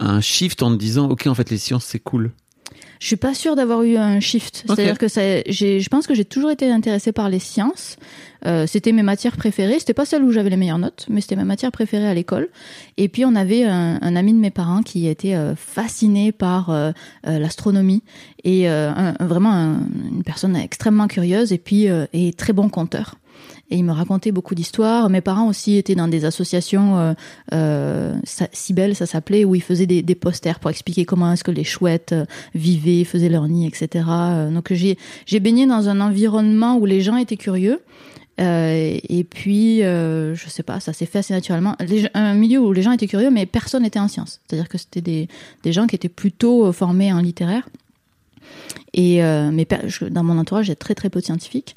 un 0.00 0.20
shift 0.20 0.60
en 0.64 0.72
te 0.72 0.76
disant, 0.76 1.08
ok, 1.08 1.28
en 1.28 1.34
fait 1.34 1.50
les 1.50 1.58
sciences 1.58 1.84
c'est 1.84 2.00
cool? 2.00 2.32
Je 3.00 3.06
suis 3.06 3.16
pas 3.16 3.34
sûre 3.34 3.54
d'avoir 3.56 3.82
eu 3.82 3.96
un 3.96 4.20
shift. 4.20 4.64
C'est-à-dire 4.66 4.98
que 4.98 5.08
ça, 5.08 5.20
j'ai, 5.46 5.80
je 5.80 5.88
pense 5.88 6.06
que 6.06 6.14
j'ai 6.14 6.24
toujours 6.24 6.50
été 6.50 6.70
intéressée 6.70 7.12
par 7.12 7.28
les 7.28 7.38
sciences. 7.38 7.96
Euh, 8.46 8.66
c'était 8.66 8.92
mes 8.92 9.02
matières 9.02 9.36
préférées. 9.36 9.78
C'était 9.78 9.94
pas 9.94 10.04
celle 10.04 10.22
où 10.22 10.30
j'avais 10.32 10.50
les 10.50 10.56
meilleures 10.56 10.78
notes, 10.78 11.06
mais 11.08 11.20
c'était 11.20 11.36
ma 11.36 11.44
matière 11.44 11.70
préférée 11.72 12.06
à 12.08 12.14
l'école. 12.14 12.48
Et 12.96 13.08
puis 13.08 13.24
on 13.24 13.34
avait 13.34 13.64
un, 13.64 13.98
un 14.00 14.16
ami 14.16 14.32
de 14.32 14.38
mes 14.38 14.50
parents 14.50 14.82
qui 14.82 15.06
était 15.08 15.34
euh, 15.34 15.54
fasciné 15.56 16.32
par 16.32 16.70
euh, 16.70 16.92
euh, 17.26 17.38
l'astronomie 17.38 18.02
et 18.44 18.68
euh, 18.68 18.90
un- 18.90 19.14
vraiment 19.24 19.52
un- 19.52 19.80
une 20.12 20.22
personne 20.24 20.54
extrêmement 20.56 21.08
curieuse 21.08 21.52
et 21.52 21.58
puis 21.58 21.88
euh, 21.88 22.06
et 22.12 22.32
très 22.32 22.52
bon 22.52 22.68
conteur. 22.68 23.16
Et 23.70 23.76
il 23.76 23.84
me 23.84 23.92
racontait 23.92 24.32
beaucoup 24.32 24.54
d'histoires. 24.54 25.10
Mes 25.10 25.20
parents 25.20 25.46
aussi 25.46 25.76
étaient 25.76 25.94
dans 25.94 26.08
des 26.08 26.24
associations, 26.24 26.98
euh, 26.98 27.12
euh, 27.52 28.14
ça- 28.24 28.48
s'appelait, 29.06 29.44
où 29.44 29.54
ils 29.54 29.62
faisaient 29.62 29.86
des, 29.86 30.14
posters 30.14 30.58
pour 30.58 30.70
expliquer 30.70 31.04
comment 31.04 31.32
est-ce 31.32 31.44
que 31.44 31.50
les 31.50 31.64
chouettes 31.64 32.12
euh, 32.12 32.24
vivaient, 32.54 33.04
faisaient 33.04 33.28
leur 33.28 33.46
nid, 33.46 33.66
etc. 33.66 34.06
Euh, 34.08 34.50
Donc 34.50 34.72
j'ai 34.72 34.96
j'ai 35.26 35.38
baigné 35.38 35.66
dans 35.66 35.88
un 35.88 36.00
environnement 36.00 36.76
où 36.76 36.86
les 36.86 37.02
gens 37.02 37.16
étaient 37.16 37.36
curieux. 37.36 37.80
Euh, 38.40 38.98
et 39.08 39.24
puis, 39.24 39.82
euh, 39.82 40.34
je 40.34 40.48
sais 40.48 40.62
pas, 40.62 40.80
ça 40.80 40.92
s'est 40.92 41.06
fait 41.06 41.18
assez 41.18 41.34
naturellement. 41.34 41.76
Un 42.14 42.34
milieu 42.34 42.60
où 42.60 42.72
les 42.72 42.82
gens 42.82 42.92
étaient 42.92 43.08
curieux, 43.08 43.30
mais 43.30 43.46
personne 43.46 43.82
n'était 43.82 43.98
en 43.98 44.08
sciences. 44.08 44.40
C'est-à-dire 44.46 44.68
que 44.68 44.78
c'était 44.78 45.00
des, 45.00 45.72
gens 45.72 45.86
qui 45.86 45.96
étaient 45.96 46.08
plutôt 46.08 46.72
formés 46.72 47.12
en 47.12 47.18
littéraire. 47.18 47.68
Et 48.94 49.18
dans 49.20 50.22
mon 50.22 50.38
entourage, 50.38 50.70
a 50.70 50.76
très 50.76 50.94
très 50.94 51.10
peu 51.10 51.20
de 51.20 51.24
scientifiques. 51.24 51.74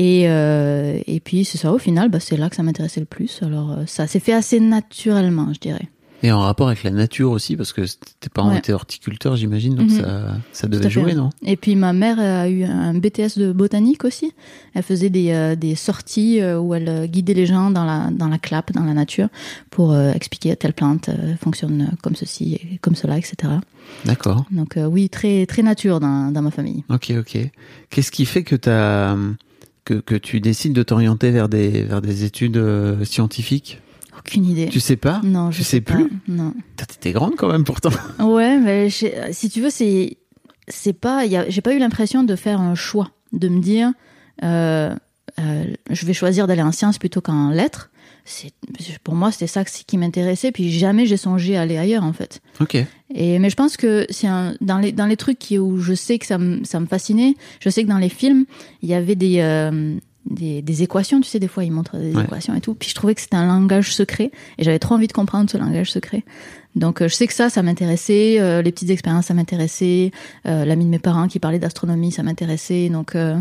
Et, 0.00 0.28
euh, 0.28 1.00
et 1.08 1.18
puis 1.18 1.44
c'est 1.44 1.58
ça, 1.58 1.72
au 1.72 1.78
final, 1.78 2.08
bah, 2.08 2.20
c'est 2.20 2.36
là 2.36 2.48
que 2.48 2.54
ça 2.56 2.62
m'intéressait 2.62 3.00
le 3.00 3.06
plus. 3.06 3.40
Alors 3.42 3.72
euh, 3.72 3.82
ça 3.86 4.06
s'est 4.06 4.20
fait 4.20 4.32
assez 4.32 4.60
naturellement, 4.60 5.52
je 5.52 5.58
dirais. 5.58 5.88
Et 6.22 6.30
en 6.32 6.40
rapport 6.40 6.66
avec 6.68 6.82
la 6.84 6.90
nature 6.90 7.30
aussi, 7.30 7.56
parce 7.56 7.72
que 7.72 7.82
tes 8.18 8.28
parents 8.28 8.50
Ouais. 8.50 8.58
étaient 8.58 8.72
horticulteurs, 8.72 9.36
j'imagine, 9.36 9.74
donc 9.76 9.88
Mhm. 9.90 10.00
ça, 10.00 10.36
ça 10.52 10.66
devait 10.68 10.90
jouer, 10.90 11.14
non? 11.14 11.30
Et 11.44 11.56
puis 11.56 11.76
ma 11.76 11.92
mère 11.92 12.18
a 12.18 12.48
eu 12.48 12.64
un 12.64 12.94
BTS 12.94 13.38
de 13.38 13.52
botanique 13.52 14.04
aussi. 14.04 14.32
Elle 14.74 14.82
faisait 14.84 15.10
des, 15.10 15.30
euh, 15.30 15.54
des 15.56 15.74
sorties 15.76 16.40
où 16.44 16.74
elle 16.74 17.08
guidait 17.08 17.34
les 17.34 17.46
gens 17.46 17.70
dans 17.70 17.84
la, 17.84 18.10
dans 18.12 18.26
la 18.28 18.38
clappe, 18.38 18.72
dans 18.72 18.84
la 18.84 18.94
nature, 18.94 19.28
pour 19.70 19.92
euh, 19.92 20.12
expliquer 20.12 20.54
telle 20.56 20.72
plante 20.74 21.08
euh, 21.08 21.34
fonctionne 21.36 21.90
comme 22.02 22.14
ceci 22.16 22.54
et 22.54 22.78
comme 22.82 22.96
cela, 22.96 23.16
etc. 23.18 23.52
D'accord. 24.04 24.44
Donc 24.50 24.76
oui, 24.76 25.08
très, 25.08 25.46
très 25.46 25.62
nature 25.62 25.98
dans, 26.00 26.32
dans 26.32 26.42
ma 26.42 26.50
famille. 26.50 26.82
Ok, 26.88 27.12
ok. 27.18 27.38
Qu'est-ce 27.90 28.10
qui 28.10 28.26
fait 28.26 28.42
que 28.42 28.56
t'as 28.56 29.16
que, 29.88 30.00
que 30.00 30.14
tu 30.14 30.40
décides 30.40 30.72
de 30.72 30.82
t'orienter 30.82 31.30
vers 31.30 31.48
des 31.48 31.82
vers 31.82 32.00
des 32.02 32.24
études 32.24 32.56
euh, 32.56 33.04
scientifiques? 33.04 33.80
Aucune 34.18 34.44
idée. 34.44 34.68
Tu 34.68 34.80
sais 34.80 34.96
pas? 34.96 35.20
Non, 35.24 35.50
Tu 35.50 35.58
je 35.58 35.62
sais 35.62 35.80
pas. 35.80 35.94
plus? 35.94 36.08
Non. 36.28 36.52
T'étais 36.76 37.12
grande 37.12 37.36
quand 37.36 37.50
même 37.50 37.64
pourtant. 37.64 37.90
Ouais, 38.20 38.58
mais 38.58 38.90
si 38.90 39.48
tu 39.50 39.60
veux, 39.60 39.70
c'est 39.70 40.18
c'est 40.68 40.92
pas. 40.92 41.22
J'ai 41.48 41.60
pas 41.62 41.74
eu 41.74 41.78
l'impression 41.78 42.22
de 42.24 42.36
faire 42.36 42.60
un 42.60 42.74
choix, 42.74 43.10
de 43.32 43.48
me 43.48 43.60
dire, 43.60 43.92
euh, 44.42 44.94
euh, 45.38 45.64
je 45.90 46.06
vais 46.06 46.12
choisir 46.12 46.46
d'aller 46.46 46.62
en 46.62 46.72
sciences 46.72 46.98
plutôt 46.98 47.20
qu'en 47.20 47.50
lettres. 47.50 47.90
Pour 49.04 49.14
moi, 49.14 49.32
c'était 49.32 49.46
ça 49.46 49.64
qui 49.64 49.98
m'intéressait. 49.98 50.52
Puis 50.52 50.70
jamais 50.70 51.06
j'ai 51.06 51.16
songé 51.16 51.56
à 51.56 51.62
aller 51.62 51.76
ailleurs, 51.78 52.04
en 52.04 52.12
fait. 52.12 52.40
Ok. 52.60 52.76
Et 53.14 53.38
mais 53.38 53.50
je 53.50 53.56
pense 53.56 53.76
que 53.76 54.06
c'est 54.10 54.28
dans 54.60 54.78
les 54.78 54.92
dans 54.92 55.06
les 55.06 55.16
trucs 55.16 55.38
qui, 55.38 55.58
où 55.58 55.78
je 55.78 55.94
sais 55.94 56.18
que 56.18 56.26
ça 56.26 56.38
me 56.38 56.64
ça 56.64 56.78
me 56.80 56.86
fascinait. 56.86 57.34
Je 57.60 57.70
sais 57.70 57.82
que 57.84 57.88
dans 57.88 57.98
les 57.98 58.08
films, 58.10 58.44
il 58.82 58.88
y 58.88 58.94
avait 58.94 59.14
des 59.16 59.40
euh, 59.40 59.94
des, 60.28 60.60
des 60.60 60.82
équations, 60.82 61.20
tu 61.22 61.28
sais, 61.30 61.38
des 61.38 61.48
fois 61.48 61.64
ils 61.64 61.70
montrent 61.72 61.96
des 61.96 62.14
Ouais. 62.14 62.24
équations 62.24 62.54
et 62.54 62.60
tout. 62.60 62.74
Puis 62.74 62.90
je 62.90 62.94
trouvais 62.94 63.14
que 63.14 63.20
c'était 63.22 63.36
un 63.36 63.46
langage 63.46 63.94
secret 63.94 64.30
et 64.58 64.64
j'avais 64.64 64.78
trop 64.78 64.94
envie 64.94 65.06
de 65.06 65.12
comprendre 65.14 65.48
ce 65.48 65.56
langage 65.56 65.90
secret. 65.90 66.22
Donc 66.76 67.00
euh, 67.00 67.08
je 67.08 67.14
sais 67.14 67.26
que 67.26 67.32
ça, 67.32 67.48
ça 67.48 67.62
m'intéressait, 67.62 68.38
euh, 68.38 68.60
les 68.60 68.70
petites 68.70 68.90
expériences, 68.90 69.26
ça 69.26 69.34
m'intéressait, 69.34 70.10
euh, 70.46 70.66
l'ami 70.66 70.84
de 70.84 70.90
mes 70.90 70.98
parents 70.98 71.28
qui 71.28 71.38
parlait 71.38 71.58
d'astronomie, 71.58 72.12
ça 72.12 72.22
m'intéressait. 72.22 72.90
Donc 72.90 73.14
euh, 73.14 73.36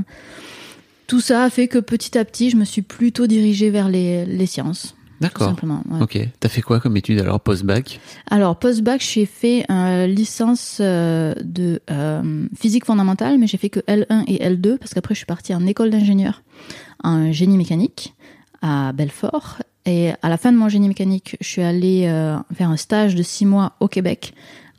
tout 1.07 1.21
ça 1.21 1.43
a 1.43 1.49
fait 1.49 1.67
que 1.67 1.79
petit 1.79 2.17
à 2.17 2.25
petit, 2.25 2.49
je 2.49 2.57
me 2.57 2.65
suis 2.65 2.81
plutôt 2.81 3.27
dirigée 3.27 3.69
vers 3.69 3.89
les, 3.89 4.25
les 4.25 4.45
sciences. 4.45 4.95
D'accord. 5.19 5.47
simplement. 5.47 5.81
ouais. 5.89 6.01
Ok. 6.01 6.19
T'as 6.39 6.49
fait 6.49 6.61
quoi 6.61 6.79
comme 6.79 6.95
étude 6.95 7.19
alors 7.19 7.39
post-bac? 7.39 7.99
Alors, 8.29 8.57
post-bac, 8.57 9.01
j'ai 9.01 9.25
fait 9.25 9.65
une 9.69 10.05
licence 10.05 10.77
euh, 10.79 11.33
de 11.43 11.81
euh, 11.89 12.45
physique 12.55 12.85
fondamentale, 12.85 13.37
mais 13.39 13.47
j'ai 13.47 13.57
fait 13.57 13.69
que 13.69 13.79
L1 13.81 14.25
et 14.27 14.47
L2, 14.47 14.77
parce 14.77 14.93
qu'après, 14.93 15.15
je 15.15 15.19
suis 15.19 15.25
partie 15.25 15.55
en 15.55 15.65
école 15.65 15.89
d'ingénieur 15.89 16.43
en 17.03 17.31
génie 17.31 17.57
mécanique 17.57 18.13
à 18.61 18.91
Belfort. 18.93 19.57
Et 19.85 20.11
à 20.21 20.29
la 20.29 20.37
fin 20.37 20.51
de 20.51 20.57
mon 20.57 20.69
génie 20.69 20.87
mécanique, 20.87 21.37
je 21.41 21.47
suis 21.47 21.61
allée 21.61 22.05
euh, 22.07 22.37
faire 22.53 22.69
un 22.69 22.77
stage 22.77 23.15
de 23.15 23.23
six 23.23 23.45
mois 23.45 23.73
au 23.79 23.87
Québec, 23.87 24.33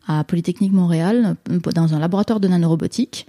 à 0.06 0.22
Polytechnique 0.24 0.72
Montréal, 0.72 1.36
dans 1.74 1.94
un 1.94 1.98
laboratoire 1.98 2.40
de 2.40 2.48
nanorobotique. 2.48 3.26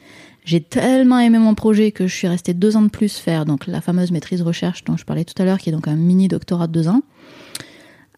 J'ai 0.49 0.61
tellement 0.61 1.19
aimé 1.19 1.37
mon 1.37 1.53
projet 1.53 1.91
que 1.91 2.07
je 2.07 2.15
suis 2.15 2.27
restée 2.27 2.55
deux 2.55 2.75
ans 2.75 2.81
de 2.81 2.89
plus 2.89 3.17
faire 3.19 3.45
donc 3.45 3.67
la 3.67 3.81
fameuse 3.81 4.09
maîtrise 4.09 4.41
recherche 4.41 4.83
dont 4.83 4.97
je 4.97 5.05
parlais 5.05 5.23
tout 5.23 5.39
à 5.39 5.45
l'heure, 5.45 5.59
qui 5.59 5.69
est 5.69 5.71
donc 5.71 5.87
un 5.87 5.95
mini 5.95 6.27
doctorat 6.27 6.65
de 6.65 6.71
deux 6.71 6.87
ans. 6.87 7.03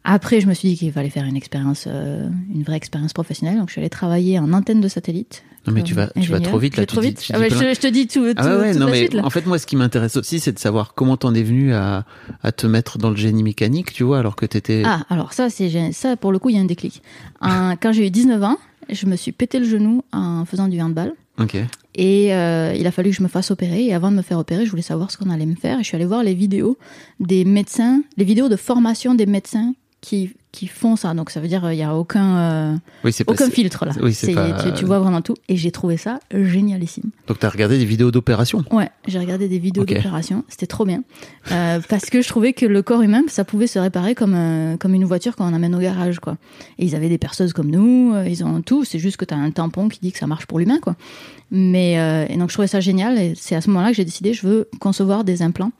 Après, 0.05 0.39
je 0.39 0.47
me 0.47 0.53
suis 0.53 0.69
dit 0.69 0.77
qu'il 0.77 0.91
fallait 0.93 1.09
faire 1.09 1.25
une 1.25 1.35
expérience, 1.35 1.85
euh, 1.88 2.27
une 2.55 2.63
vraie 2.63 2.77
expérience 2.77 3.11
professionnelle. 3.11 3.57
Donc, 3.59 3.67
je 3.67 3.73
suis 3.73 3.81
allée 3.81 3.89
travailler 3.89 4.39
en 4.39 4.51
antenne 4.53 4.79
de 4.79 4.88
satellite. 4.88 5.43
Non 5.67 5.73
mais 5.73 5.83
tu 5.83 5.93
vas, 5.93 6.07
tu 6.19 6.31
vas 6.31 6.39
trop 6.39 6.57
vite 6.57 6.75
là. 6.77 6.85
trop 6.88 7.01
tu 7.01 7.07
dis- 7.07 7.09
vite. 7.11 7.19
tu 7.19 7.31
Ah 7.35 7.39
ouais, 7.39 7.50
je, 7.51 7.55
je 7.75 7.79
te 7.79 7.85
dis 7.88 8.07
tout, 8.07 8.25
Ah 8.35 8.41
tout- 8.41 8.47
ouais, 8.50 8.55
ouais, 8.57 8.71
toute 8.71 8.79
non 8.79 8.85
la 8.88 8.91
mais 8.93 8.97
suite, 8.97 9.13
là. 9.13 9.23
en 9.25 9.29
fait 9.29 9.45
moi 9.45 9.59
ce 9.59 9.67
qui 9.67 9.75
m'intéresse 9.75 10.17
aussi 10.17 10.39
c'est 10.39 10.51
de 10.53 10.57
savoir 10.57 10.95
comment 10.95 11.17
t'en 11.17 11.35
es 11.35 11.43
venu 11.43 11.71
à, 11.75 12.03
à 12.41 12.51
te 12.51 12.65
mettre 12.65 12.97
dans 12.97 13.11
le 13.11 13.15
génie 13.15 13.43
mécanique, 13.43 13.93
tu 13.93 14.03
vois, 14.03 14.17
alors 14.17 14.35
que 14.35 14.47
t'étais. 14.47 14.81
Ah, 14.85 15.05
alors 15.09 15.33
ça, 15.33 15.51
c'est 15.51 15.91
ça 15.91 16.15
pour 16.17 16.31
le 16.31 16.39
coup, 16.39 16.50
il 16.50 16.55
y 16.55 16.57
a 16.57 16.61
un 16.61 16.65
déclic. 16.65 17.03
Un- 17.41 17.75
quand 17.75 17.91
j'ai 17.91 18.07
eu 18.07 18.09
19 18.09 18.41
ans, 18.43 18.57
je 18.89 19.05
me 19.05 19.15
suis 19.15 19.31
pété 19.33 19.59
le 19.59 19.65
genou 19.65 20.01
en 20.13 20.45
faisant 20.45 20.67
du 20.67 20.81
handball. 20.81 21.13
Ok. 21.39 21.57
Et 21.95 22.33
euh, 22.33 22.74
il 22.77 22.88
a 22.88 22.91
fallu 22.91 23.10
que 23.10 23.17
je 23.17 23.24
me 23.24 23.27
fasse 23.27 23.51
opérer. 23.51 23.86
Et 23.86 23.93
avant 23.93 24.12
de 24.12 24.17
me 24.17 24.21
faire 24.21 24.38
opérer, 24.39 24.65
je 24.65 24.71
voulais 24.71 24.81
savoir 24.81 25.12
ce 25.12 25.17
qu'on 25.17 25.29
allait 25.29 25.45
me 25.45 25.55
faire. 25.55 25.79
Et 25.79 25.83
je 25.83 25.88
suis 25.88 25.95
allée 25.95 26.05
voir 26.05 26.24
les 26.24 26.33
vidéos 26.33 26.77
des 27.19 27.45
médecins, 27.45 28.01
les 28.17 28.25
vidéos 28.25 28.50
de 28.50 28.55
formation 28.55 29.15
des 29.15 29.25
médecins 29.25 29.74
qui, 30.01 30.34
qui 30.51 30.65
font 30.67 30.96
ça. 30.96 31.13
Donc 31.13 31.29
ça 31.29 31.39
veut 31.39 31.48
dire 31.48 31.72
il 31.72 31.75
n'y 31.75 31.84
a 31.84 31.96
aucun, 31.96 32.38
euh, 32.38 32.75
Oui 33.03 33.13
c'est 33.13 33.24
pas. 33.24 33.34
aucun 33.34 33.50
filtre 33.51 33.86
là. 33.86 33.91
oui, 34.01 34.13
c'est 34.13 34.34
pas- 34.34 34.51
tu, 34.63 34.74
tu 34.74 34.86
vois 34.86 34.98
vraiment 35.00 35.22
tout. 35.22 35.36
Et 35.48 35.55
j'ai 35.58 35.70
trouvé 35.72 35.96
ça 35.96 36.20
génialissime. 36.34 37.12
Donc 37.27 37.38
t'as 37.39 37.50
regardé 37.50 37.77
des 37.77 37.86
vidéos 37.86 38.10
d'opération? 38.12 38.63
Ouais, 38.72 38.89
j'ai 39.08 39.20
regardé 39.20 39.48
des 39.48 39.60
vidéos 39.60 39.84
Ok. 39.84 39.93
d'opération, 39.93 40.43
c'était 40.50 40.65
trop 40.65 40.86
bien. 40.86 41.03
Euh, 41.51 41.79
parce 41.89 42.05
que 42.10 42.22
je 42.22 42.27
trouvais 42.27 42.53
que 42.53 42.65
le 42.65 42.81
corps 42.81 43.03
humain, 43.03 43.22
ça 43.27 43.46
pouvait 43.46 43.67
se 43.67 43.77
réparer 43.79 44.15
comme, 44.15 44.75
comme 44.79 44.96
une 44.96 45.05
voiture 45.05 45.36
quand 45.36 45.50
on 45.50 45.53
amène 45.53 45.75
au 45.75 45.79
garage, 45.79 46.20
quoi. 46.20 46.38
Et 46.79 46.86
ils 46.86 46.96
avaient 46.96 47.10
des 47.10 47.20
perceuses 47.20 47.53
comme 47.53 47.70
nous, 47.70 48.13
euh, 48.15 48.27
ils 48.27 48.43
ont 48.43 48.62
tout, 48.62 48.84
c'est 48.84 49.00
juste 49.00 49.17
que 49.17 49.25
tu 49.25 49.34
as 49.36 49.38
un 49.38 49.51
tampon 49.51 49.88
qui 49.88 50.00
dit 50.01 50.12
que 50.12 50.17
ça 50.17 50.25
marche 50.27 50.48
pour 50.48 50.58
l'humain, 50.58 50.79
quoi. 50.81 50.96
Mais, 51.51 52.00
euh, 52.00 52.25
et 52.27 52.38
donc 52.38 52.50
je 52.50 52.55
trouvais 52.55 52.67
ça 52.67 52.79
génial, 52.79 53.20
et 53.20 53.34
c'est 53.36 53.55
à 53.55 53.62
ce 53.62 53.70
moment-là 53.70 53.89
que 53.89 53.96
j'ai 53.98 54.05
décidé, 54.05 54.34
je 54.34 54.48
veux 54.48 54.67
concevoir 54.79 55.24
des 55.24 55.41
implants. 55.43 55.72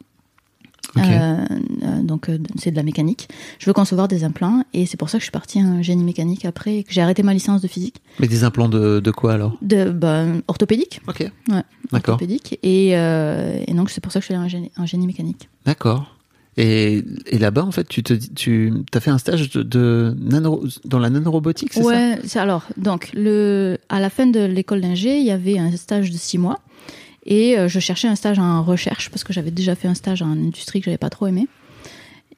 Euh, 0.98 1.46
euh, 1.84 2.02
donc 2.02 2.28
euh, 2.28 2.38
c'est 2.58 2.72
de 2.72 2.76
la 2.76 2.84
mécanique. 2.84 3.30
Je 3.60 3.66
veux 3.66 3.74
concevoir 3.74 4.08
des 4.08 4.24
implants 4.24 4.64
et 4.74 4.86
c'est 4.86 4.98
pour 4.98 5.10
ça 5.10 5.18
que 5.18 5.22
je 5.22 5.26
suis 5.26 5.32
partie 5.32 5.64
en 5.64 5.82
génie 5.82 6.04
mécanique 6.04 6.44
après 6.44 6.78
et 6.78 6.84
que 6.84 6.92
j'ai 6.92 7.02
arrêté 7.02 7.24
ma 7.24 7.34
licence 7.34 7.62
de 7.62 7.68
physique, 7.68 8.02
Mais 8.20 8.28
des 8.28 8.44
implants 8.44 8.68
de, 8.68 9.00
de 9.00 9.12
quoi 9.12 9.34
alors? 9.34 9.58
De 9.62 9.90
bah, 9.90 10.26
orthopédique. 10.48 11.00
Ok. 11.08 11.20
Ouais, 11.22 11.32
D'accord. 11.92 12.16
orthopédique. 12.16 12.60
Et, 12.62 12.98
euh, 12.98 13.64
et 13.66 13.74
donc, 13.74 13.90
c'est 13.90 14.02
pour 14.02 14.12
ça 14.12 14.20
que 14.20 14.24
je 14.24 14.26
suis 14.28 14.36
allée 14.36 14.44
en 14.44 14.50
génie, 14.50 14.72
en 14.78 14.86
génie 14.86 15.08
mécanique. 15.08 15.48
D'accord. 15.66 16.16
Et, 16.58 17.06
et 17.28 17.38
là-bas, 17.40 17.64
en 17.64 17.72
fait, 17.72 17.88
tu 17.88 18.04
te 18.04 18.14
tu 18.14 18.74
as 18.94 19.00
fait 19.00 19.12
un 19.12 19.18
stage 19.18 19.50
de, 19.52 19.64
de 19.64 20.14
nano, 20.20 20.62
dans 20.84 21.00
la 21.00 21.10
nanorobotique, 21.10 21.72
c'est 21.72 21.82
ça? 21.82 21.88
Ouais, 21.88 22.20
alors, 22.36 22.66
donc, 22.76 23.12
le, 23.14 23.78
à 23.88 24.02
la 24.02 24.10
fin 24.10 24.28
de 24.28 24.42
l'école 24.42 24.82
d'ingé, 24.82 25.20
il 25.20 25.26
y 25.26 25.32
avait 25.32 25.58
un 25.58 25.72
stage 25.78 26.12
de 26.12 26.18
six 26.18 26.38
mois. 26.38 26.60
Et 27.25 27.58
euh, 27.58 27.68
je 27.68 27.80
cherchais 27.80 28.08
un 28.08 28.16
stage 28.16 28.40
en 28.40 28.63
recherche 28.63 29.10
parce 29.10 29.24
que 29.24 29.34
j'avais 29.34 29.51
déjà 29.51 29.75
fait 29.75 29.88
un 29.88 29.94
stage 29.94 30.22
en 30.22 30.32
industrie 30.32 30.80
que 30.80 30.86
j'avais 30.86 30.98
pas 30.98 31.10
trop 31.10 31.28
aimé. 31.28 31.48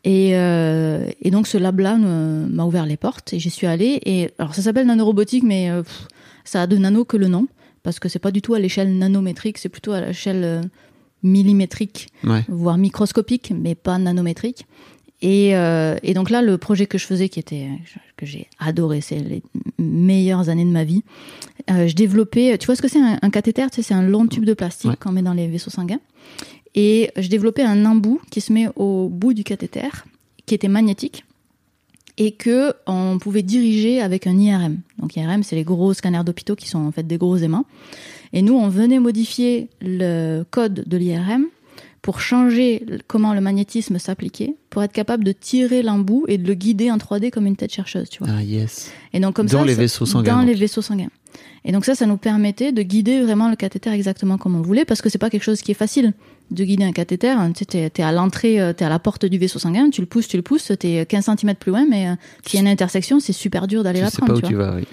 Et, 0.04 0.32
euh, 0.34 1.10
et 1.22 1.32
donc, 1.32 1.48
ce 1.48 1.58
lab-là 1.58 1.98
euh, 1.98 2.48
m'a 2.48 2.66
ouvert 2.66 2.86
les 2.86 2.98
portes 2.98 3.34
et 3.34 3.40
j'y 3.40 3.50
suis 3.50 3.68
allée. 3.68 4.02
Et 4.06 4.32
alors, 4.38 4.54
ça 4.54 4.62
s'appelle 4.62 4.86
nanorobotique, 4.86 5.44
mais 5.44 5.72
pff, 5.72 6.08
ça 6.44 6.63
a 6.63 6.68
de 6.68 6.78
nano 6.78 7.06
que 7.06 7.18
le 7.18 7.28
nom 7.28 7.48
parce 7.84 8.00
que 8.00 8.08
c'est 8.08 8.20
pas 8.20 8.32
du 8.32 8.42
tout 8.42 8.54
à 8.54 8.60
l'échelle 8.60 8.98
nanométrique, 8.98 9.58
c'est 9.58 9.68
plutôt 9.68 9.92
à 9.92 10.00
l'échelle 10.00 10.62
millimétrique. 11.22 12.08
Ouais. 12.24 12.44
voire 12.48 12.78
microscopique, 12.78 13.54
mais 13.54 13.75
pas 13.75 13.98
nanométrique. 13.98 14.66
Et, 15.25 15.56
euh, 15.56 15.96
et 16.03 16.13
donc 16.13 16.30
là, 16.30 16.42
le 16.42 16.58
projet 16.58 16.86
que 16.86 16.98
je 16.98 17.06
faisais, 17.06 17.30
qui 17.30 17.39
était 17.39 17.70
que 18.18 18.25
j'ai 18.25 18.48
adoré, 18.60 19.00
c'est 19.00 19.20
les 19.20 19.42
meilleures 19.80 20.50
années 20.50 20.65
de 20.65 20.70
ma 20.70 20.84
vie. 20.84 21.01
euh, 21.72 21.88
je 21.88 21.96
développais, 21.96 22.58
tu 22.58 22.65
vois 22.65 22.75
ce 22.75 22.82
que 22.82 22.89
c'est 22.89 23.00
un, 23.00 23.18
un 23.22 23.30
cathéter 23.30 23.65
Tu 23.72 23.77
sais, 23.77 23.84
c'est 23.84 23.94
un 23.94 24.03
long 24.03 24.27
tube 24.27 24.44
de 24.44 24.53
plastique 24.53 24.89
Ouais. 24.92 24.98
qu'on 25.00 25.13
met 25.13 25.22
dans 25.22 25.34
les 25.34 25.48
vaisseaux 25.48 25.70
sanguins. 25.72 26.01
Et 26.75 27.10
je 27.18 27.30
développais 27.30 27.63
un 27.63 27.86
embout 27.86 28.20
qui 28.32 28.42
se 28.42 28.51
met 28.51 28.68
au 28.75 29.08
bout 29.08 29.34
du 29.34 29.44
cathéter, 29.46 29.88
qui 30.46 30.56
était 30.56 30.68
magnétique 30.68 31.24
et 32.18 32.32
que 32.34 32.74
on 32.86 33.18
pouvait 33.18 33.44
diriger 33.44 34.01
avec 34.01 34.27
un 34.27 34.38
IRM. 34.38 34.80
Donc 35.00 35.15
IRM, 35.15 35.42
c'est 35.44 35.56
les 35.56 35.63
gros 35.63 35.94
scanners 35.94 36.24
d'hôpitaux 36.25 36.56
qui 36.56 36.68
sont 36.68 36.80
en 36.80 36.92
fait 36.92 37.08
des 37.08 37.18
gros 37.18 37.38
aimants. 37.38 37.65
Et 38.34 38.42
nous, 38.42 38.56
on 38.56 38.68
venait 38.68 39.00
modifier 39.00 39.70
le 39.82 40.44
code 40.51 40.84
de 40.86 40.98
l'IRM 40.98 41.46
pour 42.04 42.20
changer 42.22 42.86
comment 43.08 43.34
le 43.34 43.42
magnétisme 43.42 43.98
s'appliquait, 43.98 44.56
pour 44.70 44.84
être 44.84 44.92
capable 44.92 45.24
de 45.24 45.32
tirer 45.32 45.82
l'embout 45.82 46.26
et 46.28 46.38
de 46.38 46.46
le 46.46 46.54
guider 46.54 46.92
en 46.92 46.98
3D 46.98 47.32
comme 47.32 47.48
une 47.48 47.56
tête 47.56 47.74
chercheuse, 47.74 48.10
tu 48.10 48.20
vois. 48.24 48.28
Ah 48.38 48.44
yes. 48.44 48.92
Et 49.14 49.20
donc 49.22 49.36
comme 49.36 49.48
Dans 49.48 49.60
ça, 49.62 49.66
les 49.66 49.74
vaisseaux 49.74 50.06
sanguins, 50.06 50.34
Dans 50.34 50.40
donc. 50.40 50.48
les 50.50 50.54
vaisseaux 50.54 50.82
sanguins. 50.82 51.10
Et 51.66 51.72
donc 51.72 51.86
ça, 51.86 51.96
ça 51.96 52.06
nous 52.06 52.18
permettait 52.18 52.74
de 52.74 52.82
guider 52.82 53.22
vraiment 53.22 53.50
le 53.50 53.56
cathéter 53.56 53.90
exactement 53.90 54.38
comme 54.38 54.54
on 54.56 54.62
voulait, 54.62 54.84
parce 54.84 55.02
que 55.02 55.08
c'est 55.10 55.18
pas 55.18 55.30
quelque 55.30 55.44
chose 55.44 55.62
qui 55.62 55.72
est 55.72 55.76
facile 55.76 56.12
de 56.52 56.64
guider 56.66 56.84
un 56.84 56.92
cathéter. 56.92 57.34
Tu 57.56 57.64
sais, 57.72 57.90
t'es, 57.90 58.04
à 58.04 58.12
l'entrée, 58.12 58.60
euh, 58.60 58.74
t'es 58.74 58.84
à 58.84 58.90
la 58.90 59.00
porte 59.00 59.26
du 59.26 59.38
vaisseau 59.38 59.58
sanguin, 59.60 59.90
tu 59.90 60.02
le 60.02 60.08
pousses, 60.08 60.28
tu 60.28 60.36
le 60.36 60.44
pousses, 60.44 60.74
t'es 60.78 61.06
15 61.06 61.30
cm 61.40 61.56
plus 61.56 61.72
loin, 61.72 61.86
mais 61.90 62.10
euh, 62.10 62.16
s'il 62.46 62.60
y 62.60 62.62
a 62.62 62.66
une 62.66 62.72
intersection, 62.72 63.22
c'est 63.22 63.32
super 63.34 63.66
dur 63.66 63.82
d'aller 63.82 64.00
Tu 64.00 64.04
la 64.06 64.12
sais 64.12 64.18
prendre. 64.18 64.42
pas 64.42 64.46
où 64.46 64.50
tu 64.50 64.56
vas, 64.56 64.76
oui. 64.76 64.84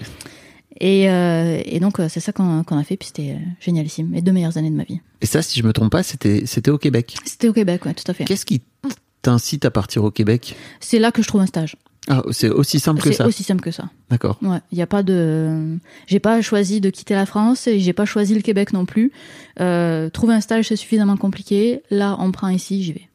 Et, 0.83 1.07
euh, 1.11 1.61
et 1.63 1.79
donc 1.79 1.99
euh, 1.99 2.09
c'est 2.09 2.19
ça 2.19 2.31
qu'on, 2.31 2.63
a 2.63 2.83
fait, 2.83 2.97
puis 2.97 3.09
c'était 3.09 3.33
euh, 3.33 3.39
génialissime. 3.59 4.11
Les 4.13 4.23
deux 4.23 4.31
meilleures 4.31 4.57
années 4.57 4.71
de 4.71 4.75
ma 4.75 4.83
vie. 4.83 4.99
Et 5.21 5.27
ça, 5.27 5.43
si 5.43 5.59
je 5.59 5.63
me 5.65 5.71
trompe 5.73 5.91
pas, 5.91 6.01
c'était 6.01 6.71
au 6.71 6.79
Québec. 6.79 7.15
C'était 7.23 7.47
au 7.47 7.53
Québec, 7.53 7.85
ouais, 7.85 7.93
tout 7.93 8.03
à 8.07 8.15
fait. 8.15 8.25
Qu'est-ce 8.25 8.47
qui 8.47 8.63
t'incite 9.21 9.63
à 9.63 9.69
partir 9.69 10.03
au 10.03 10.09
Québec? 10.09 10.55
C'est 10.79 10.97
là 10.97 11.11
que 11.11 11.21
je 11.21 11.27
trouve 11.27 11.41
un 11.41 11.45
stage. 11.45 11.77
Ah, 12.07 12.23
c'est 12.31 12.49
aussi 12.49 12.79
simple 12.79 12.99
que 12.99 13.11
C'est 13.11 13.17
ça. 13.17 13.27
aussi 13.27 13.43
simple 13.43 13.61
que 13.61 13.69
ça. 13.69 13.91
D'accord. 14.09 14.39
Ouais, 14.41 14.57
il 14.71 14.79
y 14.79 14.81
a 14.81 14.87
pas 14.87 15.03
de. 15.03 15.77
J'ai 16.07 16.19
pas 16.19 16.41
choisi 16.41 16.81
de 16.81 16.89
quitter 16.89 17.13
la 17.13 17.27
France 17.27 17.67
et 17.67 17.79
j'ai 17.79 17.93
pas 17.93 18.05
choisi 18.05 18.33
le 18.33 18.41
Québec 18.41 18.73
non 18.73 18.87
plus. 18.87 19.11
Euh, 19.59 20.09
trouver 20.09 20.33
un 20.33 20.41
stage 20.41 20.69
c'est 20.69 20.75
suffisamment 20.75 21.15
compliqué. 21.15 21.83
Là, 21.91 22.15
on 22.17 22.31
prend 22.31 22.49
ici, 22.49 22.81
j'y 22.81 22.93
vais. 22.93 23.07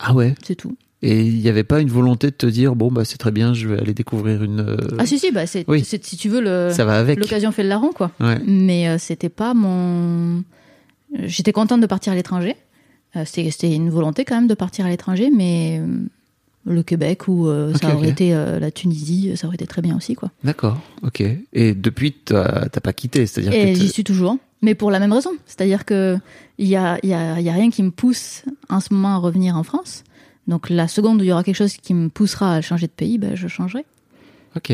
Ah 0.00 0.12
ouais? 0.12 0.34
C'est 0.42 0.56
tout. 0.56 0.76
Et 1.02 1.22
il 1.22 1.38
n'y 1.40 1.48
avait 1.48 1.62
pas 1.64 1.80
une 1.80 1.90
volonté 1.90 2.28
de 2.28 2.34
te 2.36 2.46
dire 2.46 2.74
bon 2.74 2.90
bah 2.90 3.04
c'est 3.04 3.18
très 3.18 3.30
bien, 3.30 3.52
je 3.52 3.68
vais 3.68 3.78
aller 3.78 3.92
découvrir 3.94 4.42
une. 4.42 4.60
euh, 4.60 4.76
Ah 4.98 5.04
si 5.06 5.18
si, 5.18 5.30
bah 5.30 5.46
c'est 5.46 5.64
Oui. 5.68 5.84
si 5.84 5.98
tu 6.00 6.28
veux 6.30 6.40
le 6.40 6.70
ça 6.72 6.84
va 6.86 6.98
avec. 6.98 7.18
l'occasion 7.18 7.52
fait 7.52 7.62
le 7.62 7.68
larron 7.68 7.92
quoi. 7.92 8.12
Ouais. 8.18 8.38
Mais 8.46 8.88
euh, 8.88 8.96
c'était 8.98 9.28
pas 9.28 9.52
mon. 9.54 10.42
J'étais 11.24 11.52
contente 11.52 11.80
de 11.80 11.86
partir 11.86 12.12
à 12.12 12.16
l'étranger. 12.16 12.56
Euh, 13.14 13.24
c'était 13.26 13.72
une 13.74 13.90
volonté 13.90 14.24
quand 14.24 14.34
même 14.36 14.48
de 14.48 14.54
partir 14.54 14.86
à 14.86 14.88
l'étranger, 14.88 15.30
mais 15.34 15.78
euh, 15.80 15.86
le 16.64 16.82
Québec 16.82 17.28
ou 17.28 17.46
euh, 17.46 17.72
ça 17.74 17.94
aurait 17.94 18.08
été 18.08 18.34
euh, 18.34 18.58
la 18.58 18.70
Tunisie, 18.70 19.32
ça 19.36 19.46
aurait 19.46 19.54
été 19.56 19.66
très 19.66 19.82
bien 19.82 19.96
aussi 19.96 20.14
quoi. 20.14 20.30
D'accord. 20.44 20.78
Ok. 21.02 21.22
Et 21.52 21.74
depuis 21.74 22.12
t'as 22.12 22.68
pas 22.68 22.92
quitté, 22.94 23.26
c'est-à-dire 23.26 23.52
Et 23.52 23.72
que 23.74 23.78
j'y 23.78 23.88
suis 23.90 24.02
toujours, 24.04 24.38
mais 24.62 24.74
pour 24.74 24.90
la 24.90 24.98
même 24.98 25.12
raison. 25.12 25.30
C'est-à-dire 25.46 25.84
que 25.84 26.16
il 26.58 26.66
y 26.68 26.76
a, 26.76 26.98
il 27.02 27.10
y, 27.10 27.14
a, 27.14 27.38
y 27.38 27.48
a 27.50 27.52
rien 27.52 27.68
qui 27.70 27.82
me 27.82 27.90
pousse 27.90 28.44
en 28.70 28.80
ce 28.80 28.92
moment 28.94 29.14
à 29.14 29.18
revenir 29.18 29.56
en 29.58 29.62
France. 29.62 30.02
Donc 30.48 30.70
la 30.70 30.88
seconde 30.88 31.20
où 31.20 31.24
il 31.24 31.28
y 31.28 31.32
aura 31.32 31.42
quelque 31.44 31.56
chose 31.56 31.76
qui 31.76 31.94
me 31.94 32.08
poussera 32.08 32.54
à 32.54 32.60
changer 32.60 32.86
de 32.86 32.92
pays, 32.92 33.18
ben, 33.18 33.34
je 33.34 33.48
changerai. 33.48 33.84
Ok. 34.56 34.72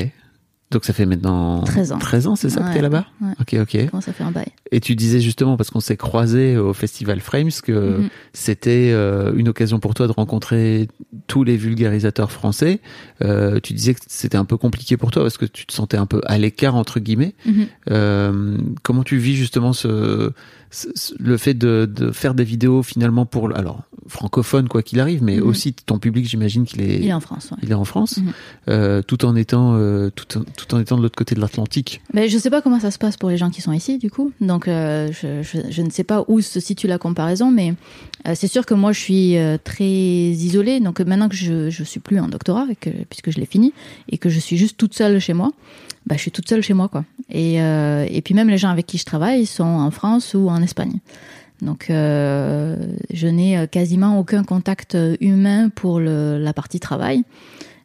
Donc 0.70 0.86
ça 0.86 0.94
fait 0.94 1.04
maintenant 1.04 1.60
13 1.64 1.92
ans. 1.92 1.98
13 1.98 2.26
ans, 2.28 2.34
c'est 2.36 2.48
ça 2.48 2.60
que 2.60 2.66
Ouais, 2.68 2.72
t'es 2.72 2.80
là-bas 2.80 3.04
ouais. 3.20 3.32
Ok, 3.40 3.56
ok. 3.60 3.90
Comment 3.90 4.00
ça 4.00 4.14
fait 4.14 4.24
un 4.24 4.30
bail 4.30 4.46
Et 4.70 4.80
tu 4.80 4.94
disais 4.96 5.20
justement, 5.20 5.58
parce 5.58 5.68
qu'on 5.70 5.80
s'est 5.80 5.98
croisés 5.98 6.56
au 6.56 6.72
festival 6.72 7.20
Frames, 7.20 7.50
que 7.62 7.98
Mhm. 7.98 8.08
c'était 8.32 8.90
euh, 8.94 9.34
une 9.36 9.48
occasion 9.50 9.80
pour 9.80 9.92
toi 9.92 10.06
de 10.06 10.12
rencontrer 10.12 10.88
tous 11.26 11.44
les 11.44 11.58
vulgarisateurs 11.58 12.32
français. 12.32 12.80
Euh, 13.22 13.60
tu 13.60 13.74
disais 13.74 13.92
que 13.92 14.00
c'était 14.06 14.38
un 14.38 14.46
peu 14.46 14.56
compliqué 14.56 14.96
pour 14.96 15.10
toi 15.10 15.20
parce 15.22 15.36
que 15.36 15.44
tu 15.44 15.66
te 15.66 15.74
sentais 15.74 15.98
un 15.98 16.06
peu 16.06 16.22
à 16.24 16.38
l'écart, 16.38 16.74
entre 16.74 17.00
guillemets. 17.00 17.34
Mhm. 17.44 17.66
Euh, 17.90 18.56
comment 18.82 19.02
tu 19.04 19.18
vis 19.18 19.36
justement 19.36 19.74
ce- 19.74 20.32
le 21.18 21.36
fait 21.36 21.54
de, 21.54 21.86
de 21.92 22.12
faire 22.12 22.34
des 22.34 22.44
vidéos 22.44 22.82
finalement 22.82 23.26
pour, 23.26 23.54
alors, 23.56 23.82
francophone 24.08 24.68
quoi 24.68 24.82
qu'il 24.82 25.00
arrive, 25.00 25.22
mais 25.22 25.36
Mhm. 25.36 25.46
aussi 25.46 25.72
ton 25.74 25.98
public, 25.98 26.26
j'imagine 26.28 26.64
qu'il 26.64 26.80
est, 26.80 26.98
Il 26.98 27.06
est 27.06 27.12
en 27.12 27.20
France. 27.20 27.50
ouais. 27.52 27.58
il 27.62 27.70
est 27.70 27.74
en 27.74 27.84
France, 27.84 28.16
Mhm. 28.18 28.32
euh, 28.68 29.02
tout 29.02 29.24
en 29.24 29.36
étant, 29.36 29.74
euh, 29.76 30.10
tout, 30.14 30.38
en- 30.38 30.44
tout 30.56 30.74
en 30.74 30.80
étant 30.80 30.96
de 30.96 31.02
l'autre 31.02 31.16
côté 31.16 31.34
de 31.34 31.40
l'Atlantique. 31.40 32.00
Mais 32.12 32.28
je 32.28 32.36
sais 32.38 32.50
pas 32.50 32.62
comment 32.62 32.80
ça 32.80 32.90
se 32.90 32.98
passe 32.98 33.16
pour 33.16 33.28
les 33.30 33.36
gens 33.36 33.50
qui 33.50 33.60
sont 33.60 33.72
ici, 33.72 33.98
du 33.98 34.10
coup. 34.10 34.32
Donc, 34.40 34.66
euh, 34.66 35.10
je, 35.12 35.42
je, 35.42 35.58
je 35.70 35.82
ne 35.82 35.90
sais 35.90 36.04
pas 36.04 36.24
où 36.28 36.40
se 36.40 36.58
situe 36.60 36.86
la 36.88 36.98
comparaison, 36.98 37.50
mais 37.50 37.74
c'est 38.34 38.48
sûr 38.48 38.66
que 38.66 38.74
moi, 38.74 38.92
je 38.92 39.00
suis 39.00 39.36
très 39.64 39.84
isolée. 39.84 40.80
Donc, 40.80 41.00
maintenant 41.00 41.28
que 41.28 41.36
je, 41.36 41.70
je 41.70 41.84
suis 41.84 42.00
plus 42.00 42.18
en 42.18 42.28
doctorat, 42.28 42.66
et 42.70 42.76
que, 42.76 42.90
puisque 43.08 43.30
je 43.30 43.38
l'ai 43.38 43.46
fini, 43.46 43.72
et 44.08 44.18
que 44.18 44.28
je 44.30 44.40
suis 44.40 44.56
juste 44.56 44.76
toute 44.78 44.94
seule 44.94 45.20
chez 45.20 45.32
moi, 45.34 45.50
bah, 46.06 46.16
je 46.16 46.22
suis 46.22 46.30
toute 46.30 46.48
seule 46.48 46.62
chez 46.62 46.74
moi, 46.74 46.88
quoi. 46.88 47.04
Et, 47.30 47.60
euh, 47.62 48.06
et 48.10 48.22
puis 48.22 48.34
même 48.34 48.48
les 48.48 48.58
gens 48.58 48.70
avec 48.70 48.86
qui 48.86 48.98
je 48.98 49.04
travaille 49.04 49.46
sont 49.46 49.64
en 49.64 49.90
France 49.90 50.34
ou 50.34 50.48
en 50.48 50.62
Espagne. 50.62 50.98
Donc, 51.62 51.90
euh, 51.90 52.76
je 53.12 53.28
n'ai 53.28 53.56
euh, 53.56 53.66
quasiment 53.66 54.18
aucun 54.18 54.42
contact 54.42 54.96
euh, 54.96 55.16
humain 55.20 55.68
pour 55.68 56.00
le, 56.00 56.36
la 56.38 56.52
partie 56.52 56.80
travail. 56.80 57.22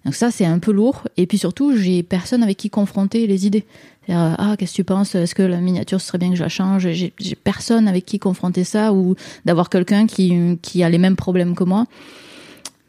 Donc 0.03 0.15
ça, 0.15 0.31
c'est 0.31 0.45
un 0.45 0.57
peu 0.57 0.71
lourd. 0.71 1.03
Et 1.15 1.27
puis 1.27 1.37
surtout, 1.37 1.77
j'ai 1.77 2.01
personne 2.01 2.41
avec 2.41 2.57
qui 2.57 2.71
confronter 2.71 3.27
les 3.27 3.45
idées. 3.45 3.65
C'est-à-dire, 4.05 4.35
ah, 4.39 4.55
qu'est-ce 4.57 4.71
que 4.71 4.75
tu 4.77 4.83
penses? 4.83 5.13
Est-ce 5.15 5.35
que 5.35 5.43
la 5.43 5.57
miniature, 5.57 6.01
serait 6.01 6.17
bien 6.17 6.29
que 6.29 6.35
je 6.35 6.43
la 6.43 6.49
change? 6.49 6.87
J'ai 6.89 7.13
personne 7.43 7.87
avec 7.87 8.05
qui 8.05 8.17
confronter 8.17 8.63
ça 8.63 8.93
ou 8.93 9.15
d'avoir 9.45 9.69
quelqu'un 9.69 10.07
qui, 10.07 10.57
qui 10.61 10.81
a 10.81 10.89
les 10.89 10.97
mêmes 10.97 11.17
problèmes 11.17 11.55
que 11.55 11.65
moi. 11.65 11.85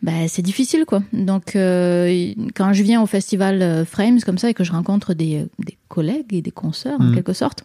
Ben, 0.03 0.29
c'est 0.29 0.43
difficile, 0.43 0.85
quoi. 0.85 1.03
Donc, 1.13 1.57
euh, 1.57 2.33
quand 2.55 2.73
je 2.73 2.83
viens 2.85 3.03
au 3.03 3.07
festival 3.07 3.61
euh, 3.63 3.85
Frames 3.85 4.21
comme 4.21 4.39
ça 4.39 4.49
et 4.49 4.55
que 4.55 4.63
je 4.63 4.71
rencontre 4.73 5.13
des, 5.15 5.47
des 5.59 5.77
collègues 5.89 6.33
et 6.33 6.41
des 6.43 6.53
consoeurs, 6.53 7.01
en 7.01 7.05
Mhm. 7.05 7.15
quelque 7.17 7.33
sorte, 7.33 7.65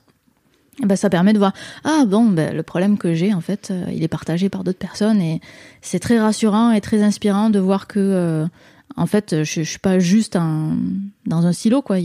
ben, 0.82 0.96
ça 0.96 1.12
permet 1.12 1.34
de 1.34 1.38
voir 1.38 1.54
ah 1.84 2.04
bon 2.08 2.26
ben, 2.26 2.56
le 2.56 2.64
problème 2.64 2.98
que 2.98 3.14
j'ai 3.14 3.32
en 3.32 3.42
fait 3.42 3.70
euh, 3.70 3.86
il 3.94 4.02
est 4.02 4.08
partagé 4.08 4.50
par 4.50 4.64
d'autres 4.64 4.80
personnes 4.80 5.22
et 5.22 5.40
c'est 5.84 6.00
très 6.00 6.20
rassurant 6.20 6.72
et 6.72 6.82
très 6.82 7.04
inspirant 7.04 7.52
de 7.52 7.60
voir 7.60 7.86
que 7.86 8.00
euh, 8.00 8.48
en 8.98 9.06
fait 9.06 9.44
je, 9.44 9.62
je 9.62 9.70
suis 9.70 9.78
pas 9.78 10.00
juste 10.00 10.36
un, 10.36 10.76
dans 11.28 11.46
un 11.46 11.54
silo 11.54 11.84
quoi 11.84 11.98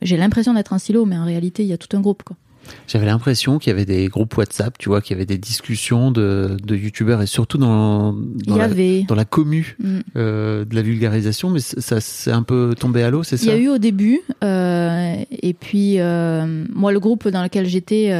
j'ai 0.00 0.16
l'impression 0.16 0.54
d'être 0.54 0.72
un 0.72 0.78
silo 0.78 1.04
mais 1.04 1.18
en 1.18 1.26
réalité 1.26 1.62
il 1.62 1.68
y 1.68 1.74
a 1.74 1.76
tout 1.76 1.94
un 1.94 2.00
groupe 2.00 2.22
quoi 2.22 2.38
J'avais 2.86 3.06
l'impression 3.06 3.58
qu'il 3.58 3.70
y 3.70 3.74
avait 3.74 3.84
des 3.84 4.08
groupes 4.08 4.36
WhatsApp, 4.36 4.76
tu 4.78 4.88
vois, 4.88 5.00
qu'il 5.00 5.16
y 5.16 5.18
avait 5.18 5.26
des 5.26 5.38
discussions 5.38 6.10
de, 6.10 6.56
de 6.62 6.76
youtubeurs 6.76 7.22
et 7.22 7.26
surtout 7.26 7.58
dans, 7.58 8.12
dans, 8.12 8.56
la, 8.56 8.64
avait 8.64 9.04
dans 9.08 9.14
la 9.14 9.24
commu 9.24 9.76
Mm. 9.78 9.98
euh, 10.16 10.64
de 10.64 10.74
la 10.74 10.82
vulgarisation, 10.82 11.50
mais 11.50 11.60
ça 11.60 12.00
c'est 12.00 12.32
un 12.32 12.42
peu 12.42 12.74
tombé 12.78 13.02
à 13.02 13.10
l'eau, 13.10 13.22
c'est 13.22 13.36
Il 13.36 13.42
y 13.44 13.46
ça? 13.46 13.52
a 13.52 13.56
eu 13.56 13.68
au 13.68 13.78
début, 13.78 14.20
euh, 14.44 15.14
et 15.30 15.54
puis 15.54 16.00
euh, 16.00 16.64
moi 16.72 16.92
le 16.92 17.00
groupe 17.00 17.28
dans 17.28 17.42
lequel 17.42 17.66
j'étais 17.66 18.10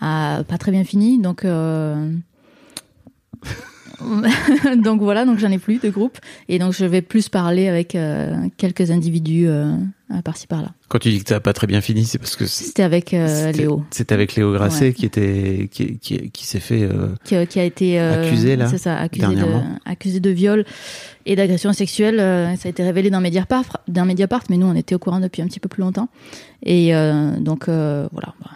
a 0.00 0.42
pas 0.44 0.58
très 0.58 0.70
bien 0.72 0.84
fini, 0.84 1.20
donc 1.20 1.44
donc 4.76 5.00
voilà, 5.00 5.24
donc 5.24 5.38
j'en 5.38 5.50
ai 5.50 5.58
plus 5.58 5.80
de 5.80 5.90
groupe, 5.90 6.18
et 6.48 6.58
donc 6.58 6.72
je 6.72 6.84
vais 6.84 7.02
plus 7.02 7.28
parler 7.28 7.68
avec 7.68 7.96
quelques 8.56 8.90
individus 8.90 9.48
par-ci 10.24 10.46
par-là. 10.46 10.70
Quand 10.88 10.98
tu 10.98 11.10
dis 11.10 11.22
que 11.22 11.32
n'a 11.34 11.40
pas 11.40 11.52
très 11.52 11.66
bien 11.66 11.80
fini, 11.80 12.04
c'est 12.04 12.18
parce 12.18 12.34
que 12.36 12.46
C'était 12.46 12.82
avec 12.82 13.12
euh, 13.14 13.52
Léo, 13.52 13.84
C'était 13.90 14.14
avec 14.14 14.34
Léo 14.36 14.52
Grasset 14.52 14.86
Ouais. 14.86 14.92
qui 14.94 15.06
était 15.06 15.68
qui, 15.70 15.98
qui, 15.98 16.30
qui 16.30 16.46
s'est 16.46 16.60
fait. 16.60 16.82
euh, 16.82 17.08
qui, 17.24 17.46
qui 17.46 17.60
a 17.60 17.64
été 17.64 18.00
euh, 18.00 18.24
Accusé, 18.24 18.56
là, 18.56 18.68
c'est 18.68 18.78
ça, 18.78 18.96
accusé 18.96 19.26
de, 19.26 19.32
dernièrement. 19.34 19.64
accusé 19.84 20.20
de 20.20 20.30
viol 20.30 20.64
et 21.26 21.36
d'agression 21.36 21.72
sexuelle. 21.72 22.18
euh, 22.20 22.56
ça 22.56 22.68
a 22.68 22.70
été 22.70 22.82
révélé 22.82 23.10
dans 23.10 23.20
Mediapart, 23.20 23.78
dans 23.86 24.04
Mediapart, 24.06 24.44
mais 24.50 24.56
nous 24.56 24.66
on 24.66 24.74
était 24.74 24.94
au 24.94 24.98
courant 24.98 25.20
depuis 25.20 25.42
un 25.42 25.46
petit 25.46 25.60
peu 25.60 25.68
plus 25.68 25.82
longtemps, 25.82 26.08
et 26.64 26.94
euh, 26.94 27.38
donc 27.38 27.68
euh, 27.68 28.08
voilà. 28.12 28.34
bah, 28.42 28.50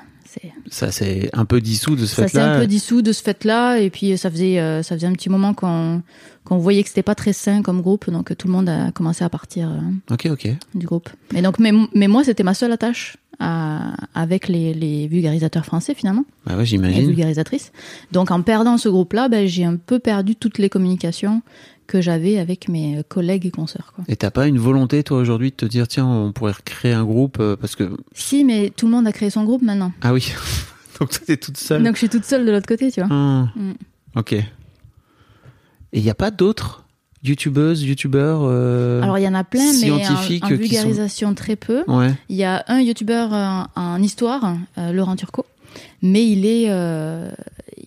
ça 0.71 0.91
s'est 0.91 1.31
un 1.33 1.45
peu 1.45 1.61
dissous 1.61 1.97
de 1.97 2.07
ce 2.07 2.17
ça 2.17 2.23
s'est 2.29 2.39
fait-là. 2.39 2.55
un 2.57 2.61
peu 2.61 2.67
dissous 2.67 3.03
de 3.03 3.13
ce 3.13 3.23
fait-là 3.23 3.79
et 3.79 3.91
puis 3.91 4.17
ça 4.19 4.31
faisait 4.31 4.59
euh, 4.61 4.83
ça 4.83 4.95
faisait 4.97 5.07
un 5.07 5.13
petit 5.13 5.29
moment 5.31 5.55
qu'on 5.55 6.03
qu'on 6.45 6.59
voyait 6.59 6.83
que 6.83 6.89
c'était 6.89 7.03
pas 7.03 7.15
très 7.15 7.33
sain 7.33 7.63
comme 7.63 7.81
groupe 7.83 8.11
donc 8.11 8.37
tout 8.37 8.47
le 8.49 8.53
monde 8.53 8.69
a 8.69 8.91
commencé 8.93 9.25
à 9.25 9.29
partir 9.29 9.69
euh, 9.71 10.15
Ok, 10.15 10.29
ok. 10.31 10.49
du 10.75 10.87
groupe 10.87 11.09
et 11.35 11.43
donc 11.43 11.59
mais, 11.59 11.73
mais 11.95 12.09
moi 12.09 12.25
c'était 12.25 12.43
ma 12.43 12.55
seule 12.55 12.73
attache 12.73 13.17
à- 13.43 13.95
avec 14.15 14.49
les, 14.49 14.73
les 14.75 15.09
vulgarisateurs 15.09 15.65
français 15.65 15.95
finalement 15.95 16.25
Bah 16.47 16.57
ouais, 16.57 16.65
j'imagine. 16.65 17.07
vulgarisatrices 17.07 17.73
donc 18.13 18.31
en 18.31 18.41
perdant 18.43 18.79
ce 18.79 18.89
groupe 18.89 19.13
là 19.15 19.29
ben, 19.29 19.47
j'ai 19.49 19.65
un 19.65 19.77
peu 19.77 19.99
perdu 19.99 20.37
toutes 20.37 20.59
les 20.59 20.69
communications 20.69 21.43
que 21.89 22.01
j'avais 22.01 22.39
avec 22.39 22.69
mes 22.69 23.03
collègues 23.09 23.45
et 23.45 23.51
consoeurs 23.51 23.93
quoi. 23.95 24.05
Et 24.09 24.17
t'as 24.17 24.31
pas 24.31 24.47
une 24.47 24.59
volonté, 24.59 25.03
toi, 25.03 25.19
aujourd'hui, 25.19 25.51
de 25.51 25.57
te 25.57 25.67
dire, 25.67 25.87
tiens, 25.89 26.07
on 26.07 26.33
pourrait 26.33 26.53
recréer 26.53 26.93
un 26.93 27.05
groupe 27.05 27.39
euh, 27.41 27.57
parce 27.57 27.75
que. 27.77 27.97
si 28.15 28.45
mais 28.45 28.71
tout 28.75 28.87
le 28.87 28.93
monde 28.93 29.07
a 29.07 29.13
créé 29.13 29.29
son 29.31 29.45
groupe 29.45 29.63
maintenant 29.63 29.93
Ah 30.01 30.13
oui. 30.15 30.33
Donc 31.01 31.11
toi, 31.11 31.19
t'es 31.27 31.37
toute 31.37 31.57
seule. 31.59 31.83
donc 31.83 31.95
je 31.95 31.99
suis 31.99 32.09
toute 32.09 32.25
seule 32.25 32.47
de 32.47 32.53
l'autre 32.53 32.69
côté 32.69 32.91
tu 32.93 33.01
vois 33.01 33.09
Ah. 33.11 33.49
Mm. 33.57 33.73
Ok. 34.17 34.33
Et 34.35 34.45
il 35.93 36.03
n'y 36.03 36.09
a 36.11 36.15
pas 36.15 36.31
d'autres 36.31 36.82
youtubeuses, 37.23 37.83
youtubeurs 37.85 38.41
euh, 38.43 39.01
alors 39.03 39.19
il 39.19 39.23
y 39.23 39.29
en 39.29 39.35
a 39.35 39.45
plein 39.45 39.65
mais 39.81 39.91
en, 39.91 39.99
sont- 39.99 40.49
vulgarisation 40.57 41.35
très 41.35 41.57
peu 41.57 41.85
Ouais. 41.89 42.13
Il 42.29 42.37
y 42.37 42.45
a 42.45 42.65
un 42.69 42.81
youtubeur 42.81 43.33
euh, 43.33 43.63
en 43.77 44.03
histoire, 44.03 44.57
euh, 44.79 44.93
Laurent 44.93 45.17
Turcot, 45.17 45.47
mais 46.03 46.27
il 46.29 46.45
est, 46.47 46.67
euh, 46.69 47.31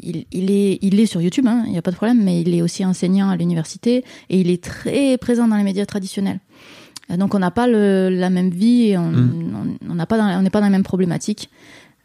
il, 0.01 0.25
il 0.31 0.51
est, 0.51 0.79
il 0.81 0.99
est 0.99 1.05
sur 1.05 1.21
YouTube, 1.21 1.45
hein, 1.47 1.63
il 1.65 1.71
n'y 1.71 1.77
a 1.77 1.81
pas 1.81 1.91
de 1.91 1.95
problème, 1.97 2.23
mais 2.23 2.41
il 2.41 2.53
est 2.55 2.61
aussi 2.61 2.85
enseignant 2.85 3.29
à 3.29 3.35
l'université 3.35 4.03
et 4.29 4.39
il 4.39 4.49
est 4.49 4.63
très 4.63 5.17
présent 5.17 5.47
dans 5.47 5.57
les 5.57 5.63
médias 5.63 5.85
traditionnels. 5.85 6.39
Euh, 7.11 7.17
Donc 7.17 7.35
on 7.35 7.39
n'a 7.39 7.51
pas 7.51 7.67
le, 7.67 8.09
la 8.09 8.29
même 8.29 8.49
vie, 8.49 8.89
et 8.89 8.97
on 8.97 9.09
Mm. 9.11 9.77
on- 9.83 9.91
on 9.91 9.95
n'a 9.95 10.05
pas, 10.05 10.17
dans- 10.17 10.39
on 10.39 10.41
n'est 10.41 10.49
pas 10.49 10.59
dans 10.59 10.65
la 10.67 10.71
même 10.71 10.83
problématique. 10.83 11.49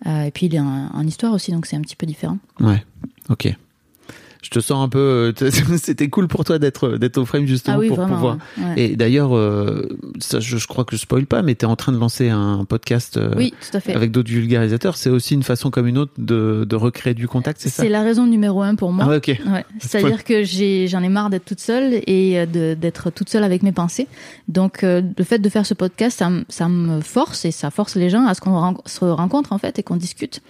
Euh, 0.06 0.22
et 0.24 0.30
puis 0.30 0.46
il 0.46 0.54
est 0.54 0.60
en, 0.60 0.88
en 0.94 1.06
histoire 1.06 1.32
aussi, 1.34 1.52
donc 1.52 1.66
c'est 1.66 1.76
un 1.76 1.80
petit 1.82 1.96
peu 1.96 2.06
différent. 2.06 2.38
Ouais. 2.58 2.82
Ok. 3.28 3.54
Je 4.52 4.58
te 4.58 4.64
sens 4.64 4.84
un 4.84 4.88
peu. 4.88 5.32
euh, 5.40 5.50
C'était 5.80 6.08
cool 6.08 6.26
pour 6.26 6.44
toi 6.44 6.58
d'être 6.58 6.96
d'être 6.98 7.18
au 7.18 7.24
frame 7.24 7.46
justement 7.46 7.76
ah 7.76 7.78
oui, 7.80 7.86
pour 7.88 7.98
vraiment. 7.98 8.14
pouvoir. 8.14 8.38
ouais. 8.58 8.80
Et 8.82 8.96
d'ailleurs, 8.96 9.36
euh, 9.36 9.88
ça, 10.18 10.40
je, 10.40 10.56
je 10.56 10.66
crois 10.66 10.84
que 10.84 10.96
je 10.96 11.00
spoil 11.00 11.24
pas, 11.26 11.42
mais 11.42 11.54
tu 11.54 11.64
es 11.64 11.68
en 11.68 11.76
train 11.76 11.92
de 11.92 11.98
lancer 11.98 12.30
un 12.30 12.64
podcast 12.64 13.16
euh, 13.16 13.32
oui, 13.36 13.54
tout 13.60 13.76
à 13.76 13.80
fait. 13.80 13.94
avec 13.94 14.10
d'autres 14.10 14.30
vulgarisateurs. 14.30 14.96
C'est 14.96 15.08
aussi 15.10 15.34
une 15.34 15.44
façon 15.44 15.70
comme 15.70 15.86
une 15.86 15.98
autre 15.98 16.10
de, 16.18 16.66
de 16.68 16.74
recréer 16.76 17.14
du 17.14 17.28
contact, 17.28 17.60
c'est 17.60 17.68
ça? 17.68 17.82
C'est 17.84 17.88
la 17.88 18.02
raison 18.02 18.26
numéro 18.26 18.60
un 18.62 18.74
pour 18.74 18.92
moi. 18.92 19.04
Ah 19.06 19.10
ouais, 19.10 19.16
ok. 19.18 19.28
Ouais, 19.28 19.64
c'est-à-dire 19.78 20.24
que 20.24 20.42
j'en 20.88 21.02
ai 21.04 21.08
marre 21.08 21.30
d'être 21.30 21.44
toute 21.44 21.60
seule 21.60 22.00
et 22.06 22.40
euh, 22.40 22.74
d'être 22.74 23.10
toute 23.10 23.28
seule 23.28 23.44
avec 23.44 23.62
mes 23.62 23.72
pensées. 23.72 24.08
Donc, 24.48 24.82
euh, 24.82 25.00
le 25.16 25.22
fait 25.24 25.38
de 25.38 25.48
faire 25.48 25.64
ce 25.64 25.74
podcast, 25.74 26.18
ça, 26.18 26.28
me- 26.28 26.44
ça 26.48 26.68
me 26.68 27.00
force 27.02 27.44
et 27.44 27.52
ça 27.52 27.70
force 27.70 27.94
les 27.94 28.10
gens 28.10 28.26
à 28.26 28.34
ce 28.34 28.40
qu'on 28.40 28.58
ren- 28.58 28.82
se 28.86 29.04
rencontre 29.04 29.52
en 29.52 29.58
fait 29.58 29.78
et 29.78 29.84
qu'on 29.84 29.96
discute. 29.96 30.40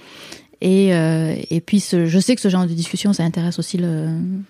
Et, 0.61 0.95
euh, 0.95 1.35
et 1.51 1.61
puis, 1.61 1.81
je 1.81 2.19
sais 2.19 2.35
que 2.35 2.41
ce 2.41 2.49
genre 2.49 2.67
de 2.67 2.73
discussion, 2.73 3.13
ça 3.13 3.23
intéresse 3.25 3.59
aussi 3.59 3.81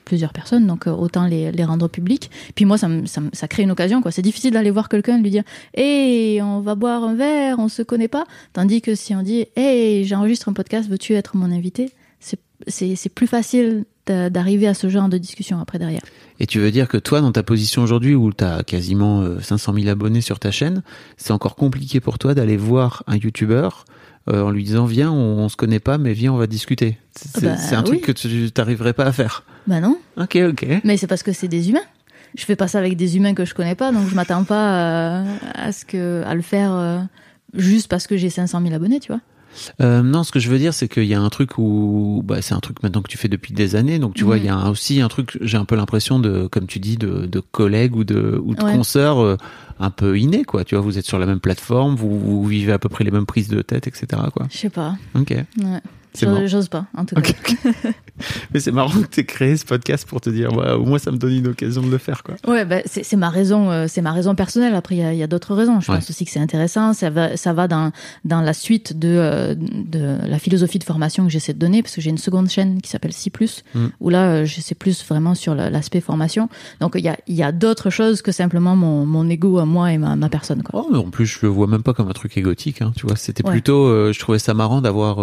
plusieurs 0.04 0.32
personnes, 0.32 0.66
donc 0.66 0.86
euh, 0.86 0.90
autant 0.90 1.26
les, 1.26 1.52
les 1.52 1.64
rendre 1.64 1.88
publics. 1.88 2.30
Puis 2.54 2.64
moi, 2.64 2.78
ça, 2.78 2.88
ça, 3.32 3.48
crée 3.48 3.62
une 3.62 3.70
occasion. 3.70 4.02
quoi. 4.02 4.10
C'est 4.10 4.22
difficile 4.22 4.52
d'aller 4.52 4.70
voir 4.70 4.88
quelqu'un 4.88 5.18
et 5.18 5.22
lui 5.22 5.30
dire 5.30 5.44
«Hey, 5.74 6.42
on 6.42 6.60
va 6.60 6.74
boire 6.74 7.04
un 7.04 7.14
verre, 7.14 7.58
on 7.58 7.68
se 7.68 7.82
connaît 7.82 8.08
pas». 8.08 8.24
Tandis 8.52 8.82
que 8.82 8.94
si 8.94 9.14
on 9.14 9.22
dit 9.22 9.46
«Hey, 9.56 10.04
j'enregistre 10.04 10.48
un 10.48 10.52
podcast, 10.52 10.88
veux-tu 10.88 11.14
être 11.14 11.36
mon 11.36 11.50
invité?» 11.52 11.90
c'est 12.66 13.14
plus 13.14 13.26
facile 13.26 13.84
d'a- 14.06 14.28
d'arriver 14.28 14.66
à 14.66 14.74
ce 14.74 14.88
genre 14.88 15.08
de 15.08 15.16
discussion 15.16 15.58
après 15.60 15.78
derrière. 15.78 16.02
Et 16.38 16.46
tu 16.46 16.58
veux 16.58 16.70
dire 16.70 16.88
que 16.88 16.96
toi, 16.98 17.20
dans 17.20 17.32
ta 17.32 17.42
position 17.42 17.82
aujourd'hui 17.82 18.14
où 18.14 18.32
tu 18.32 18.44
as 18.44 18.62
quasiment 18.64 19.22
euh, 19.22 19.40
500 19.40 19.74
000 19.74 19.88
abonnés 19.88 20.20
sur 20.20 20.38
ta 20.38 20.50
chaîne, 20.50 20.82
c'est 21.16 21.32
encore 21.32 21.56
compliqué 21.56 22.00
pour 22.00 22.18
toi 22.18 22.34
d'aller 22.34 22.56
voir 22.56 23.02
un 23.06 23.16
YouTuber 23.16 23.68
euh, 24.28 24.42
en 24.42 24.50
lui 24.50 24.64
disant 24.64 24.84
viens, 24.84 25.10
on, 25.10 25.38
on 25.38 25.48
se 25.48 25.56
connaît 25.56 25.80
pas, 25.80 25.98
mais 25.98 26.12
viens, 26.12 26.32
on 26.32 26.36
va 26.36 26.46
discuter. 26.46 26.98
C'est 27.16 27.42
Bah, 27.44 27.56
un 27.78 27.82
truc 27.82 28.02
que 28.02 28.12
tu 28.12 28.50
t'arriverais 28.52 28.92
pas 28.92 29.04
à 29.04 29.12
faire. 29.12 29.44
Bah 29.66 29.80
non, 29.80 29.98
Ok, 30.16 30.36
ok. 30.36 30.66
mais 30.84 30.96
c'est 30.96 31.06
parce 31.06 31.22
que 31.22 31.32
c'est 31.32 31.48
des 31.48 31.70
humains. 31.70 31.80
Je 32.36 32.44
fais 32.44 32.56
pas 32.56 32.68
ça 32.68 32.78
avec 32.78 32.96
des 32.96 33.16
humains 33.16 33.34
que 33.34 33.44
je 33.44 33.54
connais 33.54 33.74
pas, 33.74 33.90
donc 33.92 34.08
je 34.08 34.14
m'attends 34.14 34.44
pas 34.44 35.20
euh, 35.20 35.24
à 35.54 35.72
ce 35.72 35.84
que 35.84 36.22
à 36.24 36.34
le 36.34 36.42
faire 36.42 36.72
euh, 36.72 37.00
juste 37.54 37.88
parce 37.88 38.06
que 38.06 38.16
j'ai 38.16 38.30
500 38.30 38.60
000 38.62 38.72
abonnés, 38.74 39.00
tu 39.00 39.10
vois. 39.12 39.20
Euh, 39.80 40.02
non, 40.02 40.22
ce 40.24 40.32
que 40.32 40.38
je 40.40 40.48
veux 40.48 40.58
dire, 40.58 40.72
c'est 40.74 40.88
qu'il 40.88 41.04
y 41.04 41.14
a 41.14 41.20
un 41.20 41.28
truc 41.28 41.58
où, 41.58 42.22
bah, 42.24 42.40
c'est 42.42 42.54
un 42.54 42.60
truc 42.60 42.82
maintenant 42.82 43.02
que 43.02 43.08
tu 43.08 43.18
fais 43.18 43.28
depuis 43.28 43.52
des 43.52 43.76
années, 43.76 43.98
donc 43.98 44.14
tu 44.14 44.24
vois, 44.24 44.36
Mhm. 44.36 44.42
il 44.42 44.46
y 44.46 44.48
a 44.48 44.54
un- 44.56 44.70
aussi 44.70 45.00
un 45.00 45.08
truc, 45.08 45.36
j'ai 45.40 45.56
un 45.56 45.64
peu 45.64 45.76
l'impression 45.76 46.18
de, 46.18 46.46
comme 46.46 46.66
tu 46.66 46.78
dis, 46.78 46.96
de, 46.96 47.26
de 47.26 47.40
collègues 47.40 47.96
ou 47.96 48.04
de, 48.04 48.40
ou 48.44 48.54
de 48.54 48.62
Ouais. 48.62 48.74
consoeurs 48.76 49.18
euh, 49.20 49.36
un 49.78 49.90
peu 49.90 50.18
innés, 50.18 50.44
quoi. 50.44 50.64
Tu 50.64 50.74
vois, 50.74 50.84
vous 50.84 50.98
êtes 50.98 51.06
sur 51.06 51.18
la 51.18 51.26
même 51.26 51.40
plateforme, 51.40 51.94
vous, 51.96 52.18
vous 52.18 52.44
vivez 52.46 52.72
à 52.72 52.78
peu 52.78 52.88
près 52.88 53.02
les 53.04 53.10
mêmes 53.10 53.26
prises 53.26 53.48
de 53.48 53.62
tête, 53.62 53.86
etc., 53.86 54.06
quoi. 54.32 54.46
Je 54.50 54.56
sais 54.58 54.70
pas. 54.70 54.96
Ok. 55.14 55.30
Ouais. 55.30 55.80
J'ose- 56.46 56.68
pas, 56.68 56.86
en 56.96 57.04
tout 57.04 57.14
cas. 57.16 57.32
Mais 58.52 58.60
c'est 58.60 58.70
marrant 58.72 58.90
que 59.00 59.06
tu 59.06 59.20
aies 59.20 59.24
créé 59.24 59.56
ce 59.56 59.64
podcast 59.64 60.06
pour 60.06 60.20
te 60.20 60.28
dire, 60.28 60.52
ouais, 60.54 60.72
au 60.72 60.84
moins 60.84 60.98
ça 60.98 61.10
me 61.10 61.16
donne 61.16 61.32
une 61.32 61.46
occasion 61.48 61.80
de 61.82 61.90
le 61.90 61.96
faire, 61.98 62.22
quoi. 62.22 62.34
Ouais, 62.46 62.64
bah, 62.64 62.80
c'est 62.86 63.16
ma 63.16 63.30
raison, 63.30 63.70
euh, 63.70 63.86
c'est 63.88 64.02
ma 64.02 64.12
raison 64.12 64.34
personnelle. 64.34 64.74
Après, 64.74 64.96
il 64.96 65.16
y 65.16 65.22
a, 65.22 65.24
a 65.24 65.26
d'autres 65.26 65.54
raisons. 65.54 65.80
Je 65.80 65.90
Ouais. 65.90 65.98
pense 65.98 66.10
aussi 66.10 66.24
que 66.26 66.30
c'est 66.30 66.40
intéressant. 66.40 66.92
Ça 66.92 67.08
va, 67.10 67.36
ça 67.36 67.52
va 67.54 67.66
dans 67.68 67.92
dans 68.24 68.40
la 68.42 68.52
suite 68.52 68.98
de 68.98 69.08
euh, 69.08 69.54
de 69.56 70.18
la 70.26 70.38
philosophie 70.38 70.78
de 70.78 70.84
formation 70.84 71.24
que 71.24 71.30
j'essaie 71.30 71.54
de 71.54 71.58
donner, 71.58 71.82
parce 71.82 71.94
que 71.94 72.00
j'ai 72.02 72.10
une 72.10 72.18
seconde 72.18 72.48
chaîne 72.50 72.82
qui 72.82 72.90
s'appelle 72.90 73.12
C+, 73.12 73.30
Mm. 73.74 73.86
où 74.00 74.10
là, 74.10 74.30
euh, 74.30 74.44
je 74.44 74.60
sais 74.60 74.74
plus 74.74 75.02
vraiment 75.08 75.34
sur 75.34 75.54
la- 75.54 75.70
l'aspect 75.70 76.00
formation. 76.00 76.48
Donc, 76.80 76.92
il 76.96 77.04
y 77.04 77.08
a 77.08 77.16
y 77.26 77.42
a 77.42 77.52
d'autres 77.52 77.88
choses 77.90 78.20
que 78.22 78.32
simplement 78.32 78.76
mon 78.76 79.06
mon 79.06 79.28
ego 79.30 79.58
à 79.58 79.64
moi 79.64 79.92
et 79.92 79.98
ma 79.98 80.14
ma 80.16 80.28
personne, 80.28 80.62
quoi. 80.62 80.84
Oh, 80.84 80.88
mais 80.92 80.98
en 80.98 81.10
plus, 81.10 81.26
je 81.26 81.38
le 81.42 81.48
vois 81.48 81.66
même 81.68 81.82
pas 81.82 81.94
comme 81.94 82.08
un 82.08 82.12
truc 82.12 82.36
égotique, 82.36 82.82
hein, 82.82 82.92
tu 82.96 83.06
vois. 83.06 83.16
C'était 83.16 83.44
Ouais. 83.46 83.52
plutôt, 83.52 83.86
euh, 83.86 84.12
je 84.12 84.18
trouvais 84.18 84.38
ça 84.38 84.52
marrant 84.52 84.80
d'avoir 84.82 85.20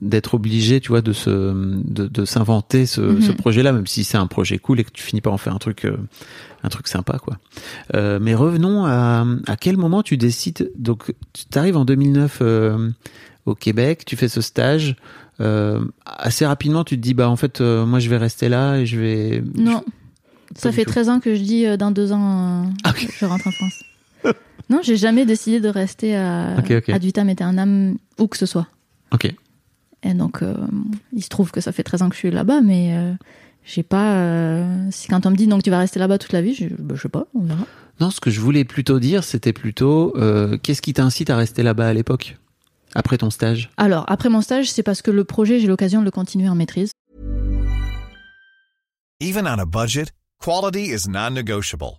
d'être 0.00 0.34
obligé, 0.34 0.80
tu 0.80 0.88
vois, 0.88 1.00
de 1.02 1.12
se, 1.12 1.30
de, 1.30 2.06
de 2.06 2.24
s'inventer 2.24 2.86
ce, 2.86 3.00
Mhm. 3.00 3.20
ce 3.22 3.32
projet-là, 3.32 3.72
même 3.72 3.86
si 3.86 4.04
c'est 4.04 4.16
un 4.18 4.26
projet 4.26 4.58
cool 4.58 4.80
et 4.80 4.84
que 4.84 4.90
tu 4.90 5.02
finis 5.02 5.20
par 5.20 5.32
en 5.32 5.38
faire 5.38 5.54
un 5.54 5.58
truc, 5.58 5.84
euh, 5.84 5.96
un 6.62 6.68
truc 6.68 6.88
sympa, 6.88 7.18
quoi. 7.18 7.38
Euh, 7.94 8.18
mais 8.20 8.34
revenons 8.34 8.84
à, 8.86 9.26
à 9.46 9.56
quel 9.56 9.76
moment 9.76 10.02
tu 10.02 10.16
décides. 10.16 10.70
Donc, 10.76 11.12
tu 11.32 11.58
arrives 11.58 11.76
en 11.76 11.84
2009 11.84 12.38
euh, 12.42 12.90
au 13.46 13.54
Québec, 13.54 14.04
tu 14.06 14.16
fais 14.16 14.28
ce 14.28 14.40
stage. 14.40 14.96
Euh, 15.40 15.84
assez 16.06 16.46
rapidement, 16.46 16.84
tu 16.84 16.96
te 16.96 17.00
dis, 17.02 17.12
bah 17.14 17.28
en 17.28 17.36
fait, 17.36 17.60
moi, 17.60 17.98
je 17.98 18.08
vais 18.08 18.16
rester 18.18 18.48
là 18.48 18.76
et 18.78 18.86
je 18.86 18.98
vais. 19.00 19.42
Non. 19.54 19.82
Ça 20.56 20.70
fait 20.70 20.84
tout. 20.84 20.90
13 20.92 21.08
ans 21.08 21.20
que 21.20 21.34
je 21.34 21.40
dis 21.42 21.76
dans 21.76 21.90
deux 21.90 22.12
ans, 22.12 22.70
Ah, 22.84 22.92
je 22.96 23.24
rentre 23.24 23.48
en 23.48 23.50
France. 23.50 23.82
non, 24.70 24.78
j'ai 24.82 24.96
jamais 24.96 25.26
décidé 25.26 25.58
de 25.60 25.68
rester 25.68 26.16
à, 26.16 26.54
Ok, 26.58 26.70
ok. 26.70 26.88
ad 26.90 27.02
vitam 27.02 27.28
aeternam 27.28 27.96
où 28.20 28.28
que 28.28 28.36
ce 28.36 28.46
soit. 28.46 28.68
Ok. 29.12 29.34
Et 30.04 30.14
donc, 30.14 30.42
euh, 30.42 30.54
il 31.12 31.22
se 31.24 31.28
trouve 31.28 31.50
que 31.50 31.60
ça 31.60 31.72
fait 31.72 31.82
13 31.82 32.02
ans 32.02 32.08
que 32.08 32.14
je 32.14 32.20
suis 32.20 32.30
là-bas, 32.30 32.60
mais 32.60 32.94
euh, 32.96 33.12
j'ai 33.64 33.82
pas. 33.82 34.16
euh, 34.16 34.88
si 34.90 35.08
quand 35.08 35.24
on 35.26 35.30
me 35.30 35.36
dit 35.36 35.46
donc 35.46 35.62
tu 35.62 35.70
vas 35.70 35.78
rester 35.78 35.98
là-bas 35.98 36.18
toute 36.18 36.32
la 36.32 36.42
vie, 36.42 36.54
je, 36.54 36.66
bah, 36.78 36.94
je 36.96 37.02
sais 37.02 37.08
pas, 37.08 37.26
on 37.34 37.40
verra. 37.40 37.64
Non, 38.00 38.10
ce 38.10 38.20
que 38.20 38.30
je 38.30 38.40
voulais 38.40 38.64
plutôt 38.64 38.98
dire, 39.00 39.24
c'était 39.24 39.52
plutôt, 39.52 40.12
euh, 40.16 40.58
qu'est-ce 40.62 40.82
qui 40.82 40.92
t'incite 40.92 41.30
à 41.30 41.36
rester 41.36 41.62
là-bas 41.62 41.86
à 41.88 41.92
l'époque, 41.94 42.36
après 42.94 43.16
ton 43.18 43.30
stage? 43.30 43.70
Alors, 43.76 44.04
après 44.08 44.28
mon 44.28 44.42
stage, 44.42 44.70
c'est 44.70 44.82
parce 44.82 45.00
que 45.00 45.10
le 45.10 45.24
projet, 45.24 45.58
j'ai 45.60 45.68
l'occasion 45.68 46.00
de 46.00 46.04
le 46.04 46.10
continuer 46.10 46.48
en 46.48 46.54
maîtrise. 46.54 46.90
Even 49.20 49.46
on 49.46 49.58
a 49.58 49.64
budget, 49.64 50.06
quality 50.42 50.90
is 50.92 51.08
non-negotiable. 51.08 51.98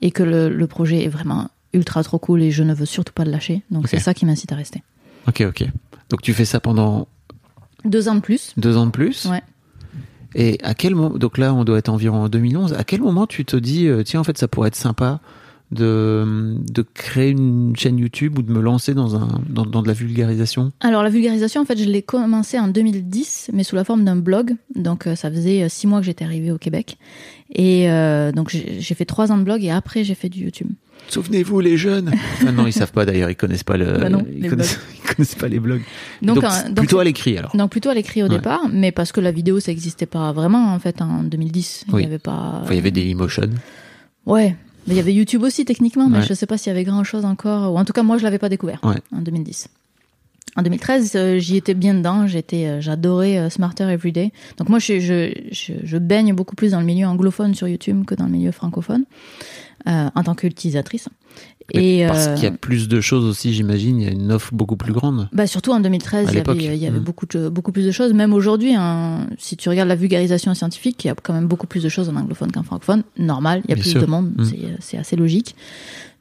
Et 0.00 0.10
que 0.10 0.22
le, 0.22 0.48
le 0.48 0.66
projet 0.66 1.04
est 1.04 1.08
vraiment 1.08 1.48
ultra 1.72 2.02
trop 2.02 2.18
cool 2.18 2.42
et 2.42 2.50
je 2.50 2.62
ne 2.62 2.72
veux 2.72 2.86
surtout 2.86 3.12
pas 3.12 3.24
le 3.24 3.30
lâcher. 3.30 3.62
Donc, 3.70 3.88
c'est 3.88 3.98
ça 3.98 4.14
qui 4.14 4.24
m'incite 4.26 4.52
à 4.52 4.56
rester. 4.56 4.82
Ok, 5.26 5.42
ok. 5.46 5.64
Donc 6.10 6.22
tu 6.22 6.32
fais 6.32 6.44
ça 6.46 6.60
pendant 6.60 7.06
Deux 7.84 8.08
ans 8.08 8.14
de 8.14 8.20
plus. 8.20 8.54
deux 8.56 8.76
ans 8.78 8.86
de 8.86 8.90
plus 8.90 9.26
Ouais. 9.26 9.42
Et 10.34 10.58
à 10.62 10.74
quel 10.74 10.94
moment, 10.94 11.16
donc 11.18 11.36
là 11.38 11.52
on 11.54 11.64
doit 11.64 11.78
être 11.78 11.88
environ 11.88 12.22
en 12.22 12.28
2011, 12.28 12.72
à 12.74 12.84
quel 12.84 13.00
moment 13.00 13.26
tu 13.26 13.44
te 13.44 13.56
dis, 13.56 13.86
euh, 13.88 14.02
tiens 14.04 14.20
en 14.20 14.24
fait 14.24 14.38
ça 14.38 14.46
pourrait 14.48 14.68
être 14.68 14.76
sympa 14.76 15.20
de, 15.70 16.56
de 16.72 16.82
créer 16.82 17.30
une 17.30 17.74
chaîne 17.76 17.98
YouTube 17.98 18.38
ou 18.38 18.42
de 18.42 18.50
me 18.52 18.60
lancer 18.60 18.94
dans, 18.94 19.16
un, 19.16 19.28
dans, 19.48 19.66
dans 19.66 19.82
de 19.82 19.88
la 19.88 19.92
vulgarisation? 19.94 20.72
Alors 20.80 21.02
la 21.02 21.10
vulgarisation, 21.10 21.60
en 21.60 21.64
fait, 21.66 21.78
je 21.78 21.84
l'ai 21.84 22.00
commencé 22.02 22.58
en 22.58 22.68
2010, 22.68 23.50
mais 23.52 23.64
sous 23.64 23.76
la 23.76 23.84
forme 23.84 24.04
d'un 24.04 24.16
blog. 24.16 24.54
Donc 24.74 25.06
euh, 25.06 25.14
ça 25.14 25.30
faisait 25.30 25.62
euh, 25.64 25.68
six 25.68 25.86
mois 25.86 26.00
que 26.00 26.06
j'étais 26.06 26.24
arrivée 26.24 26.50
au 26.52 26.58
Québec. 26.58 26.96
Et 27.54 27.90
euh, 27.90 28.30
donc 28.32 28.50
j'ai 28.50 28.94
fait 28.94 29.04
trois 29.06 29.32
ans 29.32 29.38
de 29.38 29.42
blog 29.42 29.64
et 29.64 29.70
après 29.70 30.04
j'ai 30.04 30.14
fait 30.14 30.28
du 30.28 30.40
YouTube. 30.44 30.68
Souvenez-vous 31.08 31.60
les 31.60 31.78
jeunes 31.78 32.12
Ah 32.46 32.52
Non, 32.52 32.66
ils 32.66 32.72
savent 32.72 32.92
pas 32.92 33.06
d'ailleurs, 33.06 33.30
ils 33.30 33.36
connaissent 33.36 33.64
pas 33.64 33.76
le, 33.78 33.96
Bah 33.98 34.10
non, 34.10 34.26
ils, 34.30 34.42
les 34.42 34.48
connaissent, 34.48 34.78
ils 34.94 35.14
connaissent 35.14 35.34
pas 35.34 35.48
les 35.48 35.58
blogs. 35.58 35.80
Donc, 36.20 36.36
Donc, 36.36 36.44
euh, 36.44 36.48
donc, 36.66 36.76
plutôt 36.76 36.98
à 36.98 37.04
l'écrit 37.04 37.38
alors. 37.38 37.56
donc 37.56 37.70
plutôt 37.70 37.88
à 37.88 37.94
l'écrit 37.94 38.22
au 38.22 38.26
Ouais. 38.28 38.36
départ, 38.36 38.68
mais 38.70 38.92
parce 38.92 39.12
que 39.12 39.20
la 39.20 39.30
vidéo 39.32 39.60
ça 39.60 39.70
n'existait 39.70 40.04
pas 40.06 40.32
vraiment 40.32 40.74
en 40.74 40.78
fait 40.78 41.00
en 41.00 41.22
2010. 41.22 41.84
Il 41.88 41.94
Oui. 41.94 42.02
y 42.02 42.06
avait 42.06 42.18
pas. 42.18 42.60
Enfin, 42.62 42.72
il 42.72 42.76
y 42.76 42.80
avait 42.80 42.90
Dailymotion. 42.90 43.48
Ouais. 44.26 44.54
Mais 44.86 44.94
il 44.94 44.96
y 44.96 45.00
avait 45.00 45.14
YouTube 45.14 45.42
aussi 45.42 45.64
techniquement, 45.64 46.08
mais 46.10 46.18
Ouais. 46.18 46.26
je 46.28 46.34
sais 46.34 46.46
pas 46.46 46.58
s'il 46.58 46.70
y 46.72 46.74
avait 46.76 46.84
grand 46.84 47.04
chose 47.04 47.24
encore. 47.24 47.72
Ou 47.72 47.78
en 47.78 47.84
tout 47.86 47.92
cas 47.94 48.02
moi 48.02 48.18
je 48.18 48.24
l'avais 48.24 48.38
pas 48.38 48.48
découvert 48.50 48.80
Ouais. 48.84 48.96
en 49.12 49.20
2010. 49.22 49.68
En 50.56 50.62
2013, 50.62 51.12
euh, 51.14 51.38
j'y 51.38 51.56
étais 51.56 51.74
bien 51.74 51.94
dedans. 51.94 52.26
J'étais, 52.26 52.66
euh, 52.66 52.80
j'adorais 52.80 53.38
euh, 53.38 53.50
Smarter 53.50 53.84
Everyday. 53.84 54.32
Donc 54.56 54.68
moi, 54.68 54.78
je, 54.78 54.98
je, 54.98 55.32
je, 55.82 55.98
baigne 55.98 56.32
beaucoup 56.34 56.56
plus 56.56 56.72
dans 56.72 56.80
le 56.80 56.86
milieu 56.86 57.06
anglophone 57.06 57.54
sur 57.54 57.68
YouTube 57.68 58.04
que 58.04 58.14
dans 58.14 58.24
le 58.24 58.32
milieu 58.32 58.52
francophone 58.52 59.04
euh, 59.86 60.08
en 60.14 60.22
tant 60.24 60.34
qu'utilisatrice. 60.34 61.08
Et 61.74 62.04
Parce 62.06 62.28
euh, 62.28 62.34
qu'il 62.34 62.44
y 62.44 62.46
a 62.46 62.50
plus 62.50 62.88
de 62.88 63.00
choses 63.00 63.24
aussi, 63.26 63.52
j'imagine, 63.52 64.00
il 64.00 64.04
y 64.04 64.08
a 64.08 64.12
une 64.12 64.32
offre 64.32 64.54
beaucoup 64.54 64.76
plus 64.76 64.92
grande. 64.94 65.28
bah 65.32 65.46
surtout 65.46 65.72
en 65.72 65.80
2013, 65.80 66.28
À 66.28 66.32
il 66.32 66.36
y 66.38 66.40
avait, 66.40 66.76
il 66.76 66.82
y 66.82 66.86
avait 66.86 66.98
Mhm. 66.98 67.04
beaucoup, 67.04 67.26
de, 67.26 67.48
beaucoup 67.50 67.72
plus 67.72 67.84
de 67.84 67.90
choses. 67.90 68.14
Même 68.14 68.32
aujourd'hui, 68.32 68.74
hein, 68.74 69.26
si 69.36 69.56
tu 69.58 69.68
regardes 69.68 69.88
la 69.88 69.94
vulgarisation 69.94 70.54
scientifique, 70.54 71.04
il 71.04 71.08
y 71.08 71.10
a 71.10 71.14
quand 71.14 71.34
même 71.34 71.46
beaucoup 71.46 71.66
plus 71.66 71.82
de 71.82 71.88
choses 71.90 72.08
en 72.08 72.16
anglophone 72.16 72.50
qu'en 72.52 72.62
francophone. 72.62 73.02
Normal, 73.18 73.60
il 73.64 73.70
y 73.70 73.72
a 73.72 73.74
Bien 73.74 73.82
plus 73.82 73.90
sûr. 73.90 74.00
de 74.00 74.06
monde, 74.06 74.32
Mhm. 74.38 74.44
c'est, 74.44 74.58
c'est 74.80 74.96
assez 74.96 75.16
logique. 75.16 75.54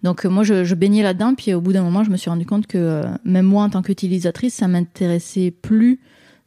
Donc 0.04 0.26
euh, 0.26 0.30
moi, 0.30 0.44
je, 0.44 0.66
je 0.66 0.76
baignais 0.76 1.02
là-dedans, 1.02 1.34
puis 1.34 1.54
au 1.54 1.62
bout 1.62 1.72
d'un 1.72 1.82
moment, 1.84 2.04
je 2.04 2.10
me 2.10 2.18
suis 2.18 2.30
rendu 2.30 2.46
compte 2.46 2.68
que 2.68 2.78
euh, 2.78 3.04
même 3.24 3.46
moi, 3.46 3.64
en 3.64 3.70
tant 3.70 3.82
qu'utilisatrice, 3.82 4.54
ça 4.54 4.68
m'intéressait 4.68 5.52
plus 5.52 6.00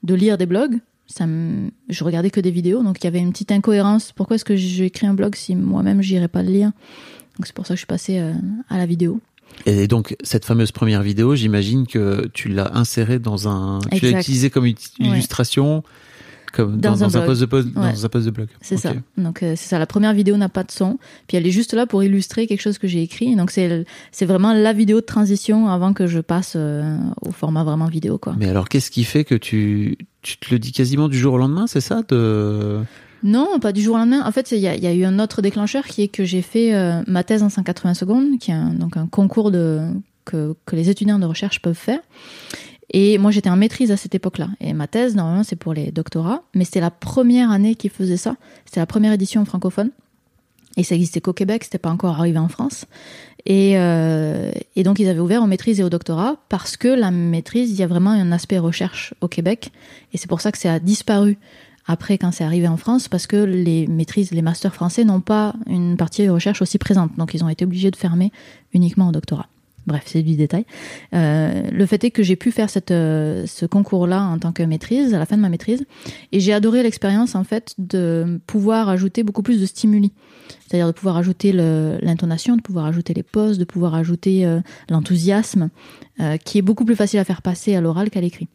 de 0.02 0.14
lire 0.14 0.36
des 0.36 0.46
blogs. 0.46 0.78
Ça. 1.06 1.24
Je 1.88 2.04
regardais 2.04 2.30
que 2.30 2.38
des 2.40 2.52
vidéos, 2.52 2.82
donc 2.84 2.98
il 3.00 3.04
y 3.04 3.08
avait 3.08 3.18
une 3.18 3.32
petite 3.32 3.50
incohérence. 3.50 4.12
Pourquoi 4.12 4.36
est-ce 4.36 4.44
que 4.44 4.54
j'ai 4.54 4.84
écrit 4.84 5.06
un 5.08 5.14
blog 5.14 5.34
si 5.34 5.56
moi-même, 5.56 6.02
j'irais 6.02 6.28
pas 6.28 6.42
le 6.42 6.50
lire? 6.50 6.70
Donc 7.40 7.46
c'est 7.46 7.54
pour 7.54 7.66
ça 7.66 7.72
que 7.72 7.76
je 7.76 7.80
suis 7.80 7.86
passée 7.86 8.18
euh, 8.18 8.34
à 8.68 8.76
la 8.76 8.84
vidéo. 8.84 9.18
Et 9.64 9.86
donc, 9.88 10.14
cette 10.22 10.44
fameuse 10.44 10.72
première 10.72 11.00
vidéo, 11.02 11.34
j'imagine 11.34 11.86
que 11.86 12.28
tu 12.34 12.50
l'as 12.50 12.76
insérée 12.76 13.18
dans 13.18 13.48
un. 13.48 13.78
Tu 13.92 14.10
l'as 14.10 14.20
utilisée 14.20 14.50
comme 14.50 14.64
Ouais. 14.64 14.74
illustration, 15.00 15.82
comme 16.52 16.78
dans, 16.78 16.90
Dans 16.90 17.04
un 17.04 17.06
dans 17.06 17.16
un 17.16 17.20
blog. 17.20 17.26
post 17.26 17.40
de, 17.40 17.80
Ouais. 17.80 17.92
dans 17.94 18.04
un 18.04 18.20
de 18.26 18.30
blog. 18.30 18.48
C'est 18.60 18.76
ça. 18.76 18.92
Donc 19.16 19.42
euh, 19.42 19.54
c'est 19.56 19.68
ça. 19.70 19.78
La 19.78 19.86
première 19.86 20.12
vidéo 20.12 20.36
n'a 20.36 20.50
pas 20.50 20.64
de 20.64 20.70
son, 20.70 20.98
puis 21.26 21.38
elle 21.38 21.46
est 21.46 21.50
juste 21.50 21.72
là 21.72 21.86
pour 21.86 22.04
illustrer 22.04 22.46
quelque 22.46 22.60
chose 22.60 22.76
que 22.76 22.86
j'ai 22.88 23.00
écrit. 23.02 23.36
Donc 23.36 23.50
c'est 23.50 23.86
c'est 24.12 24.26
vraiment 24.26 24.52
la 24.52 24.74
vidéo 24.74 25.00
de 25.00 25.06
transition 25.06 25.66
avant 25.68 25.94
que 25.94 26.06
je 26.06 26.20
passe 26.20 26.52
euh, 26.56 26.98
au 27.22 27.30
format 27.32 27.64
vraiment 27.64 27.86
vidéo 27.86 28.18
quoi. 28.18 28.34
Mais 28.38 28.50
alors, 28.50 28.68
qu'est-ce 28.68 28.90
qui 28.90 29.04
fait 29.04 29.24
que 29.24 29.34
tu, 29.34 29.96
tu 30.20 30.36
te 30.36 30.50
le 30.52 30.58
dis 30.58 30.72
quasiment 30.72 31.08
du 31.08 31.18
jour 31.18 31.32
au 31.34 31.38
lendemain, 31.38 31.66
c'est 31.66 31.80
ça 31.80 32.02
de... 32.06 32.80
Non, 33.22 33.58
pas 33.60 33.72
du 33.72 33.82
jour 33.82 33.96
au 33.96 33.98
lendemain. 33.98 34.22
En 34.24 34.32
fait, 34.32 34.52
il 34.52 34.58
y 34.58 34.66
a, 34.66 34.94
eu 34.94 35.04
un 35.04 35.18
autre 35.18 35.42
déclencheur 35.42 35.84
qui 35.86 36.02
est 36.02 36.08
que 36.08 36.24
j'ai 36.24 36.42
fait 36.42 36.74
euh, 36.74 37.02
ma 37.06 37.24
thèse 37.24 37.42
en 37.42 37.48
180 37.48 37.94
secondes, 37.94 38.38
qui 38.38 38.50
est 38.50 38.54
un, 38.54 38.72
donc 38.72 38.96
un 38.96 39.06
concours 39.06 39.50
de 39.50 39.80
que, 40.24 40.54
les 40.72 40.90
étudiants 40.90 41.18
de 41.18 41.26
recherche 41.26 41.60
peuvent 41.60 41.74
faire. 41.74 42.00
Et 42.92 43.18
moi, 43.18 43.30
j'étais 43.30 43.50
en 43.50 43.56
maîtrise 43.56 43.92
à 43.92 43.96
cette 43.96 44.14
époque-là. 44.14 44.48
Et 44.60 44.72
ma 44.72 44.86
thèse, 44.86 45.14
normalement, 45.14 45.44
c'est 45.44 45.56
pour 45.56 45.74
les 45.74 45.92
doctorats, 45.92 46.42
mais 46.54 46.64
c'était 46.64 46.80
la 46.80 46.90
première 46.90 47.50
année 47.50 47.74
qu'ils 47.74 47.90
faisaient 47.90 48.16
ça. 48.16 48.36
C'était 48.64 48.80
la 48.80 48.86
première 48.86 49.12
édition 49.12 49.44
francophone. 49.44 49.90
Et 50.76 50.84
ça 50.84 50.94
existait 50.94 51.20
qu'au 51.20 51.32
Québec, 51.32 51.64
c'était 51.64 51.78
pas 51.78 51.90
encore 51.90 52.18
arrivé 52.18 52.38
en 52.38 52.48
France. 52.48 52.86
Et, 53.46 53.72
euh, 53.76 54.50
et 54.76 54.82
donc, 54.82 54.98
ils 54.98 55.08
avaient 55.08 55.20
ouvert 55.20 55.42
aux 55.42 55.46
maîtrises 55.46 55.80
et 55.80 55.84
au 55.84 55.88
doctorat 55.88 56.36
parce 56.48 56.76
que 56.76 56.88
la 56.88 57.10
maîtrise, 57.10 57.70
il 57.70 57.76
y 57.76 57.82
a 57.82 57.86
vraiment 57.86 58.10
un 58.10 58.32
aspect 58.32 58.58
recherche 58.58 59.14
au 59.20 59.28
Québec. 59.28 59.72
Et 60.12 60.18
c'est 60.18 60.28
pour 60.28 60.40
ça 60.40 60.52
que 60.52 60.58
ça 60.58 60.74
a 60.74 60.78
disparu 60.78 61.38
après 61.90 62.18
quand 62.18 62.30
c'est 62.30 62.44
arrivé 62.44 62.68
en 62.68 62.76
France 62.76 63.08
parce 63.08 63.26
que 63.26 63.36
les 63.36 63.86
maîtrises, 63.86 64.30
les 64.30 64.42
masters 64.42 64.74
français 64.74 65.04
n'ont 65.04 65.20
pas 65.20 65.54
une 65.66 65.96
partie 65.96 66.28
recherche 66.28 66.62
aussi 66.62 66.78
présente. 66.78 67.16
Donc, 67.18 67.34
ils 67.34 67.44
ont 67.44 67.48
été 67.48 67.64
obligés 67.64 67.90
de 67.90 67.96
fermer 67.96 68.32
uniquement 68.72 69.08
au 69.08 69.12
doctorat. 69.12 69.46
Bref, 69.86 70.04
c'est 70.06 70.22
du 70.22 70.36
détail. 70.36 70.66
Euh, 71.14 71.62
le 71.72 71.86
fait 71.86 72.04
est 72.04 72.10
que 72.10 72.22
j'ai 72.22 72.36
pu 72.36 72.52
faire 72.52 72.68
euh, 72.90 73.46
ce 73.46 73.66
concours-là 73.66 74.22
en 74.22 74.38
tant 74.38 74.52
que 74.52 74.62
maîtrise, 74.62 75.14
à 75.14 75.18
la 75.18 75.26
fin 75.26 75.36
de 75.36 75.42
ma 75.42 75.48
maîtrise, 75.48 75.84
et 76.32 76.38
j'ai 76.38 76.52
adoré 76.52 76.82
l'expérience 76.82 77.34
en 77.34 77.44
fait 77.44 77.74
de 77.78 78.40
pouvoir 78.46 78.88
ajouter 78.88 79.22
beaucoup 79.22 79.42
plus 79.42 79.60
de 79.60 79.66
stimuli, 79.66 80.12
c'est-à-dire 80.68 80.86
de 80.86 80.92
pouvoir 80.92 81.16
ajouter 81.16 81.52
l'intonation, 81.52 82.56
de 82.56 82.62
pouvoir 82.62 82.84
ajouter 82.84 83.14
les 83.14 83.22
pauses, 83.22 83.58
de 83.58 83.64
pouvoir 83.64 83.94
ajouter 83.94 84.44
euh, 84.44 84.60
l'enthousiasme, 84.88 85.70
qui 86.44 86.58
est 86.58 86.62
beaucoup 86.62 86.84
plus 86.84 86.96
facile 86.96 87.18
à 87.18 87.24
faire 87.24 87.40
passer 87.40 87.74
à 87.74 87.80
l'oral 87.80 88.10
qu'à 88.10 88.20
l'écrit. 88.20 88.46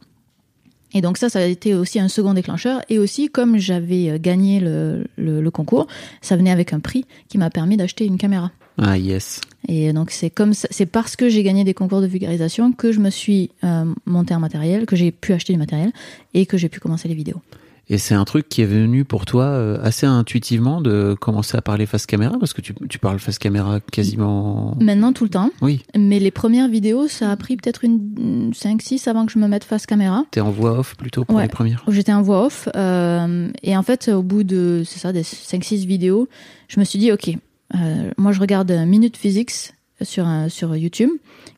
Et 0.96 1.02
donc 1.02 1.18
ça, 1.20 1.30
ça 1.30 1.40
a 1.40 1.44
été 1.46 1.76
aussi 1.76 2.00
un 2.00 2.08
second 2.08 2.34
déclencheur. 2.34 2.82
Et 2.90 2.98
aussi, 2.98 3.30
comme 3.30 3.58
j'avais 3.58 4.10
euh, 4.10 4.18
gagné 4.20 4.60
le, 4.60 5.06
le- 5.18 5.42
le 5.42 5.52
concours, 5.52 5.86
ça 6.22 6.36
venait 6.38 6.50
avec 6.52 6.74
un 6.74 6.80
prix 6.80 7.06
qui 7.28 7.38
m'a 7.38 7.52
permis 7.52 7.78
d'acheter 7.78 8.06
une 8.06 8.18
caméra. 8.18 8.52
Ah, 8.78 8.98
yes. 8.98 9.40
Et 9.68 9.94
donc 9.94 10.12
c'est 10.12 10.30
comme 10.30 10.54
c'est 10.54 10.86
parce 10.86 11.16
que 11.16 11.30
j'ai 11.30 11.44
gagné 11.44 11.64
des 11.64 11.74
concours 11.74 12.02
de 12.02 12.08
vulgarisation 12.08 12.72
que 12.72 12.92
je 12.92 13.00
me 13.00 13.10
suis 13.10 13.52
euh, 13.64 13.86
monté 14.06 14.34
un 14.34 14.40
matériel, 14.40 14.86
que 14.86 14.96
j'ai 14.96 15.12
pu 15.12 15.34
acheter 15.34 15.54
du 15.54 15.60
matériel 15.60 15.92
et 16.34 16.46
que 16.46 16.58
j'ai 16.58 16.70
pu 16.70 16.80
commencer 16.80 17.08
les 17.08 17.16
vidéos. 17.16 17.42
Et 17.88 17.98
c'est 18.00 18.16
un 18.16 18.26
truc 18.26 18.50
qui 18.50 18.62
est 18.62 18.66
venu 18.66 19.06
pour 19.06 19.26
toi 19.26 19.44
euh, 19.44 19.78
assez 19.84 20.08
intuitivement 20.08 20.82
de 20.82 21.16
commencer 21.20 21.56
à 21.56 21.62
parler 21.62 21.86
face 21.86 22.08
caméra, 22.08 22.38
parce 22.40 22.52
que 22.54 22.62
tu, 22.62 22.74
tu 22.90 22.98
parles 22.98 23.20
face 23.20 23.38
caméra 23.38 23.80
quasiment... 23.80 24.76
Maintenant 24.80 25.14
tout 25.14 25.24
le 25.24 25.30
temps, 25.30 25.52
Oui, 25.62 25.84
mais 25.96 26.18
les 26.20 26.32
premières 26.32 26.68
vidéos, 26.68 27.08
ça 27.08 27.30
a 27.32 27.36
pris 27.38 27.58
peut-être 27.58 27.84
une 27.84 28.52
5-6 28.54 29.08
avant 29.08 29.26
que 29.28 29.32
je 29.32 29.38
me 29.38 29.48
mette 29.48 29.64
face 29.64 29.86
caméra. 29.86 30.26
t'es 30.32 30.42
en 30.42 30.50
voix 30.50 30.80
off 30.80 30.96
plutôt 30.96 31.26
pour 31.26 31.36
Ouais. 31.36 31.44
les 31.44 31.50
premières? 31.50 31.84
J'étais 31.88 32.14
en 32.14 32.24
voix 32.24 32.46
off. 32.48 32.68
euh, 32.76 33.50
et 33.62 33.78
en 33.78 33.84
fait, 33.84 34.10
au 34.10 34.24
bout 34.24 34.44
de, 34.44 34.82
c'est 34.86 35.00
ça, 35.00 35.14
des 35.14 35.22
5-6 35.24 35.86
vidéos, 35.86 36.28
je 36.68 36.80
me 36.80 36.86
suis 36.86 36.98
dit, 36.98 37.12
OK, 37.12 37.30
euh, 37.76 38.12
moi 38.18 38.32
je 38.32 38.40
regarde 38.40 38.72
Minute 38.72 39.16
Physics 39.16 39.74
sur, 40.02 40.26
sur 40.50 40.76
YouTube, 40.76 41.12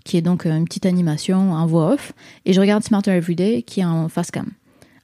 qui 0.03 0.17
est 0.17 0.21
donc 0.21 0.45
une 0.45 0.65
petite 0.65 0.85
animation 0.85 1.53
en 1.53 1.65
voix 1.67 1.93
off, 1.93 2.11
et 2.45 2.51
je 2.51 2.59
regarde 2.59 2.83
Smarter 2.83 3.11
Everyday, 3.11 3.61
qui 3.61 3.79
est 3.79 3.85
en 3.85 4.09
face 4.09 4.29
cam. 4.31 4.47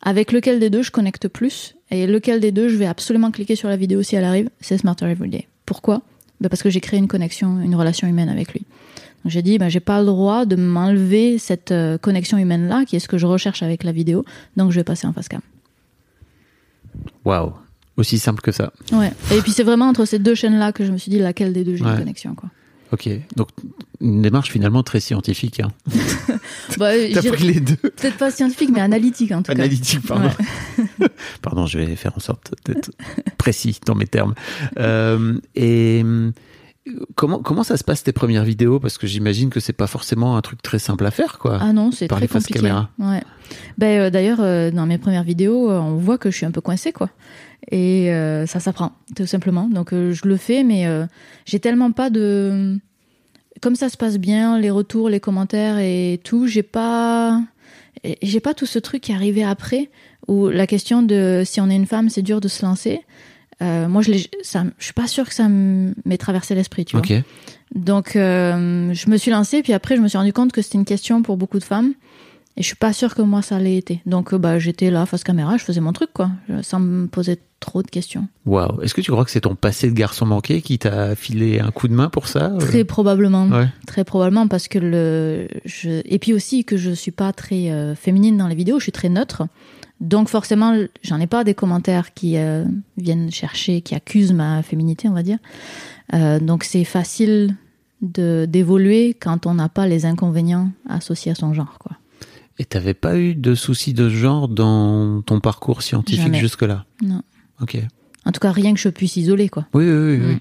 Avec 0.03 0.31
lequel 0.31 0.59
des 0.59 0.69
deux 0.69 0.83
je 0.83 0.91
connecte 0.91 1.27
plus 1.27 1.75
et 1.89 2.05
lequel 2.07 2.39
des 2.39 2.51
deux 2.51 2.69
je 2.69 2.75
vais 2.77 2.85
absolument 2.85 3.31
cliquer 3.31 3.55
sur 3.55 3.69
la 3.69 3.77
vidéo 3.77 4.03
si 4.03 4.15
elle 4.15 4.25
arrive, 4.25 4.49
c'est 4.61 4.77
Smarter 4.77 5.05
Everyday. 5.05 5.47
Pourquoi? 5.65 6.01
Bah 6.41 6.49
Parce 6.49 6.61
que 6.61 6.69
j'ai 6.69 6.81
créé 6.81 6.99
une 6.99 7.07
connexion, 7.07 7.59
une 7.61 7.75
relation 7.75 8.07
humaine 8.07 8.29
avec 8.29 8.51
lui. 8.53 8.61
Donc 9.23 9.31
j'ai 9.31 9.41
dit, 9.41 9.57
bah, 9.57 9.69
j'ai 9.69 9.79
pas 9.79 9.99
le 10.01 10.05
droit 10.05 10.45
de 10.45 10.57
m'enlever 10.57 11.37
cette 11.37 11.71
euh, 11.71 11.97
connexion 11.97 12.37
humaine-là, 12.37 12.83
qui 12.85 12.97
est 12.97 12.99
ce 12.99 13.07
que 13.07 13.17
je 13.17 13.25
recherche 13.25 13.63
avec 13.63 13.83
la 13.85 13.93
vidéo, 13.93 14.25
donc 14.57 14.71
je 14.71 14.75
vais 14.79 14.83
passer 14.83 15.07
en 15.07 15.13
face 15.13 15.29
cam. 15.29 15.39
Waouh. 17.25 17.53
Aussi 17.95 18.17
simple 18.19 18.41
que 18.41 18.51
ça. 18.51 18.73
Ouais. 18.91 19.11
Et 19.31 19.39
puis 19.41 19.51
c'est 19.51 19.63
vraiment 19.63 19.87
entre 19.87 20.05
ces 20.05 20.17
deux 20.19 20.35
chaînes-là 20.35 20.71
que 20.73 20.83
je 20.83 20.91
me 20.91 20.97
suis 20.97 21.11
dit 21.11 21.19
laquelle 21.19 21.53
des 21.53 21.63
deux 21.63 21.75
j'ai 21.75 21.83
Ouais. 21.85 21.91
une 21.91 21.97
connexion. 21.99 22.33
Quoi. 22.35 22.49
Ok. 22.93 23.09
Donc, 23.35 23.49
une 24.01 24.21
démarche 24.21 24.51
finalement 24.51 24.83
très 24.83 24.99
scientifique. 24.99 25.59
Hein. 25.59 25.71
Bah, 26.77 26.91
T'as 27.13 27.31
pris 27.31 27.53
les 27.53 27.59
deux. 27.59 27.75
Peut-être 27.75 28.17
pas 28.17 28.31
scientifique, 28.31 28.69
mais 28.73 28.79
analytique 28.79 29.31
en 29.31 29.37
tout 29.43 29.51
cas. 29.51 29.53
Analytique, 29.53 30.05
pardon. 30.07 30.29
pardon, 31.41 31.65
je 31.65 31.77
vais 31.77 31.95
faire 31.95 32.13
en 32.15 32.19
sorte 32.19 32.53
d'être 32.65 32.91
précis 33.37 33.79
dans 33.85 33.95
mes 33.95 34.07
termes. 34.07 34.33
Euh, 34.79 35.37
et 35.55 36.03
comment, 37.15 37.39
comment 37.39 37.63
ça 37.63 37.77
se 37.77 37.83
passe 37.83 38.03
tes 38.03 38.11
premières 38.11 38.43
vidéos? 38.43 38.79
Parce 38.79 38.97
que 38.97 39.07
j'imagine 39.07 39.49
que 39.49 39.59
c'est 39.59 39.73
pas 39.73 39.87
forcément 39.87 40.37
un 40.37 40.41
truc 40.41 40.61
très 40.61 40.79
simple 40.79 41.05
à 41.05 41.11
faire, 41.11 41.37
quoi. 41.37 41.57
Ah 41.61 41.73
non, 41.73 41.91
c'est 41.91 42.07
Par 42.07 42.19
très 42.19 42.27
compliqué. 42.27 42.53
caméra. 42.59 42.89
Ouais. 42.99 43.23
Ben 43.77 43.99
euh, 43.99 44.09
d'ailleurs, 44.09 44.39
euh, 44.41 44.71
dans 44.71 44.85
mes 44.85 44.97
premières 44.97 45.23
vidéos, 45.23 45.69
euh, 45.69 45.79
on 45.79 45.97
voit 45.97 46.17
que 46.17 46.31
je 46.31 46.37
suis 46.37 46.45
un 46.45 46.51
peu 46.51 46.61
coincée, 46.61 46.91
quoi. 46.91 47.09
Et 47.71 48.11
euh, 48.11 48.45
ça 48.45 48.59
s'apprend, 48.59 48.91
tout 49.15 49.25
simplement. 49.25 49.67
Donc 49.67 49.93
euh, 49.93 50.13
je 50.13 50.27
le 50.27 50.37
fais, 50.37 50.63
mais 50.63 50.85
euh, 50.87 51.05
j'ai 51.45 51.59
tellement 51.59 51.91
pas 51.91 52.09
de. 52.09 52.77
Comme 53.61 53.75
ça 53.75 53.89
se 53.89 53.97
passe 53.97 54.17
bien, 54.17 54.59
les 54.59 54.69
retours, 54.69 55.09
les 55.09 55.19
commentaires 55.19 55.77
et 55.79 56.19
tout, 56.23 56.47
j'ai 56.47 56.63
pas. 56.63 57.41
J'ai 58.21 58.41
pas 58.41 58.53
tout 58.53 58.65
ce 58.65 58.79
truc 58.79 59.03
qui 59.03 59.11
est 59.13 59.15
arrivé 59.15 59.43
après, 59.43 59.89
où 60.27 60.49
la 60.49 60.67
question 60.67 61.03
de 61.03 61.43
si 61.45 61.61
on 61.61 61.69
est 61.69 61.75
une 61.75 61.85
femme, 61.85 62.09
c'est 62.09 62.21
dur 62.21 62.41
de 62.41 62.47
se 62.47 62.65
lancer. 62.65 63.01
Moi, 63.61 64.01
je, 64.01 64.11
ça, 64.41 64.65
je 64.77 64.83
suis 64.83 64.93
pas 64.93 65.07
sûre 65.07 65.25
que 65.25 65.33
ça 65.33 65.47
m'ait 65.47 66.17
traversé 66.17 66.53
l'esprit, 66.53 66.83
tu 66.83 66.97
vois. 66.97 67.05
Ok. 67.05 67.23
Donc, 67.75 68.11
je 68.15 69.09
me 69.09 69.15
suis 69.15 69.31
lancée, 69.31 69.63
puis 69.63 69.71
après, 69.71 69.95
je 69.95 70.01
me 70.01 70.09
suis 70.09 70.17
rendu 70.17 70.33
compte 70.33 70.51
que 70.51 70.61
c'était 70.61 70.77
une 70.77 70.83
question 70.83 71.21
pour 71.21 71.37
beaucoup 71.37 71.59
de 71.59 71.63
femmes. 71.63 71.93
Et 72.55 72.61
je 72.61 72.67
suis 72.67 72.75
pas 72.75 72.93
sûre 72.93 73.15
que 73.15 73.21
moi, 73.23 73.41
ça 73.41 73.57
l'ait 73.59 73.77
été. 73.77 74.01
Donc, 74.05 74.31
euh, 74.33 74.37
bah, 74.37 74.59
j'étais 74.59 74.91
là, 74.91 75.05
face 75.07 75.23
caméra, 75.23 75.57
je 75.57 75.63
faisais 75.63 75.81
mon 75.81 75.91
truc, 75.91 76.09
quoi, 76.13 76.29
je- 76.47 76.61
sans 76.61 76.79
me 76.79 77.07
poser 77.07 77.39
trop 77.59 77.81
de 77.81 77.87
questions. 77.87 78.27
Waouh. 78.45 78.81
Est-ce 78.81 78.93
que 78.93 79.01
tu 79.01 79.09
crois 79.11 79.25
que 79.25 79.31
c'est 79.31 79.41
ton 79.41 79.55
passé 79.55 79.89
de 79.89 79.95
garçon 79.95 80.25
manqué 80.27 80.61
qui 80.61 80.77
t'a 80.77 81.15
filé 81.15 81.59
un 81.59 81.71
coup 81.71 81.87
de 81.87 81.93
main 81.93 82.09
pour 82.09 82.27
ça 82.27 82.51
euh 82.51 82.57
Très 82.59 82.83
probablement. 82.83 83.47
Ouais. 83.47 83.67
Très 83.87 84.03
probablement, 84.03 84.47
parce 84.47 84.67
que 84.67 84.77
le. 84.77 85.47
Je... 85.65 86.01
Et 86.05 86.19
puis 86.19 86.33
aussi 86.33 86.63
que 86.63 86.77
je 86.77 86.91
suis 86.91 87.11
pas 87.11 87.33
très 87.33 87.71
euh, 87.71 87.95
féminine 87.95 88.37
dans 88.37 88.47
les 88.47 88.55
vidéos, 88.55 88.77
je 88.79 88.83
suis 88.83 88.91
très 88.91 89.09
neutre. 89.09 89.47
Donc, 90.01 90.27
forcément, 90.27 90.75
j'en 91.01 91.19
ai 91.19 91.27
pas 91.27 91.43
des 91.43 91.53
commentaires 91.55 92.13
qui 92.13 92.37
euh, 92.37 92.65
viennent 92.97 93.31
chercher, 93.31 93.81
qui 93.81 93.95
accusent 93.95 94.33
ma 94.33 94.61
féminité, 94.61 95.07
on 95.07 95.13
va 95.13 95.23
dire. 95.23 95.37
Euh, 96.13 96.39
donc, 96.39 96.65
c'est 96.65 96.83
facile 96.83 97.55
de 98.01 98.45
d'évoluer 98.47 99.15
quand 99.19 99.47
on 99.47 99.53
n'a 99.55 99.69
pas 99.69 99.87
les 99.87 100.05
inconvénients 100.05 100.69
associés 100.89 101.31
à 101.31 101.35
son 101.35 101.53
genre, 101.53 101.77
quoi. 101.79 101.93
Et 102.59 102.65
t'avais 102.65 102.93
pas 102.93 103.17
eu 103.17 103.35
de 103.35 103.55
soucis 103.55 103.93
de 103.93 104.09
genre 104.09 104.47
dans 104.47 105.21
ton 105.21 105.39
parcours 105.39 105.81
scientifique 105.81 106.35
jusque-là? 106.35 106.85
Non. 107.01 107.21
Ok. 107.61 107.77
En 108.25 108.31
tout 108.31 108.39
cas, 108.39 108.51
rien 108.51 108.73
que 108.73 108.79
je 108.79 108.89
puisse 108.89 109.17
isoler, 109.17 109.49
quoi. 109.49 109.65
Oui, 109.73 109.85
oui, 109.85 110.17
oui. 110.17 110.21
oui. 110.25 110.33
Mm. 110.35 110.39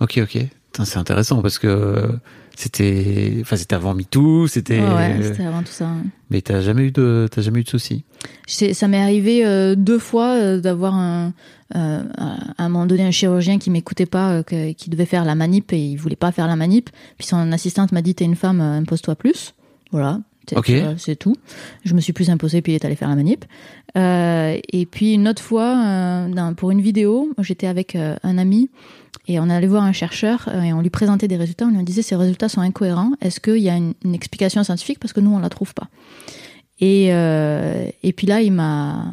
Ok, 0.00 0.20
ok. 0.22 0.46
C'est 0.84 0.98
intéressant 0.98 1.40
parce 1.40 1.58
que 1.58 2.18
c'était, 2.54 3.38
enfin, 3.40 3.56
c'était 3.56 3.74
avant 3.74 3.94
MeToo, 3.94 4.46
c'était. 4.46 4.80
Ouais, 4.80 4.94
ouais, 4.94 5.22
c'était 5.22 5.44
avant 5.44 5.62
tout 5.62 5.72
ça. 5.72 5.88
Mais 6.30 6.42
t'as 6.42 6.60
jamais 6.60 6.88
eu 6.88 6.90
de, 6.90 7.28
t'as 7.30 7.40
jamais 7.40 7.60
eu 7.60 7.64
de 7.64 7.68
soucis? 7.68 8.04
Ça 8.46 8.88
m'est 8.88 9.00
arrivé 9.00 9.46
euh, 9.46 9.74
deux 9.74 9.98
fois 9.98 10.34
euh, 10.34 10.60
d'avoir 10.60 10.94
un, 10.94 11.32
euh, 11.74 12.02
à 12.16 12.64
un 12.64 12.68
moment 12.68 12.86
donné 12.86 13.04
un 13.04 13.10
chirurgien 13.10 13.58
qui 13.58 13.70
m'écoutait 13.70 14.06
pas, 14.06 14.42
euh, 14.52 14.72
qui 14.72 14.90
devait 14.90 15.06
faire 15.06 15.24
la 15.24 15.34
manip 15.34 15.72
et 15.72 15.78
il 15.78 15.96
voulait 15.96 16.16
pas 16.16 16.30
faire 16.32 16.46
la 16.46 16.56
manip. 16.56 16.90
Puis 17.18 17.26
son 17.26 17.52
assistante 17.52 17.92
m'a 17.92 18.02
dit 18.02 18.14
t'es 18.14 18.24
une 18.24 18.36
femme, 18.36 18.60
euh, 18.60 18.78
impose-toi 18.78 19.16
plus. 19.16 19.54
Voilà. 19.92 20.20
C'est- 20.48 20.56
Ok. 20.56 20.70
euh, 20.70 20.94
C'est 20.98 21.16
tout. 21.16 21.34
Je 21.84 21.94
me 21.94 22.00
suis 22.00 22.12
plus 22.12 22.30
imposée 22.30 22.62
puis 22.62 22.72
il 22.72 22.74
est 22.76 22.84
allé 22.84 22.96
faire 22.96 23.08
la 23.08 23.16
manip. 23.16 23.44
Euh, 23.96 24.56
et 24.72 24.86
puis 24.86 25.14
une 25.14 25.26
autre 25.28 25.42
fois, 25.42 25.76
euh, 25.84 26.28
dans- 26.28 26.54
pour 26.54 26.70
une 26.70 26.80
vidéo, 26.80 27.30
j'étais 27.38 27.66
avec 27.66 27.96
euh, 27.96 28.16
un 28.22 28.38
ami 28.38 28.70
et 29.28 29.40
on 29.40 29.48
allait 29.50 29.66
voir 29.66 29.82
un 29.82 29.92
chercheur 29.92 30.48
et 30.62 30.72
on 30.72 30.80
lui 30.82 30.90
présentait 30.90 31.28
des 31.28 31.36
résultats. 31.36 31.66
On 31.66 31.76
lui 31.76 31.82
disait 31.84 32.02
ces 32.02 32.14
résultats 32.16 32.48
sont 32.48 32.60
incohérents. 32.60 33.12
Est-ce 33.20 33.40
qu'il 33.40 33.58
y 33.58 33.68
a 33.70 33.76
une, 33.76 33.94
une 34.04 34.14
explication 34.14 34.62
scientifique? 34.62 34.98
Parce 35.00 35.12
que 35.12 35.20
nous 35.20 35.32
on 35.34 35.38
la 35.38 35.48
trouve 35.48 35.74
pas. 35.74 35.88
Et, 36.80 37.06
et 37.06 38.12
puis 38.12 38.26
là, 38.26 38.42
il 38.42 38.52
m'a, 38.52 39.06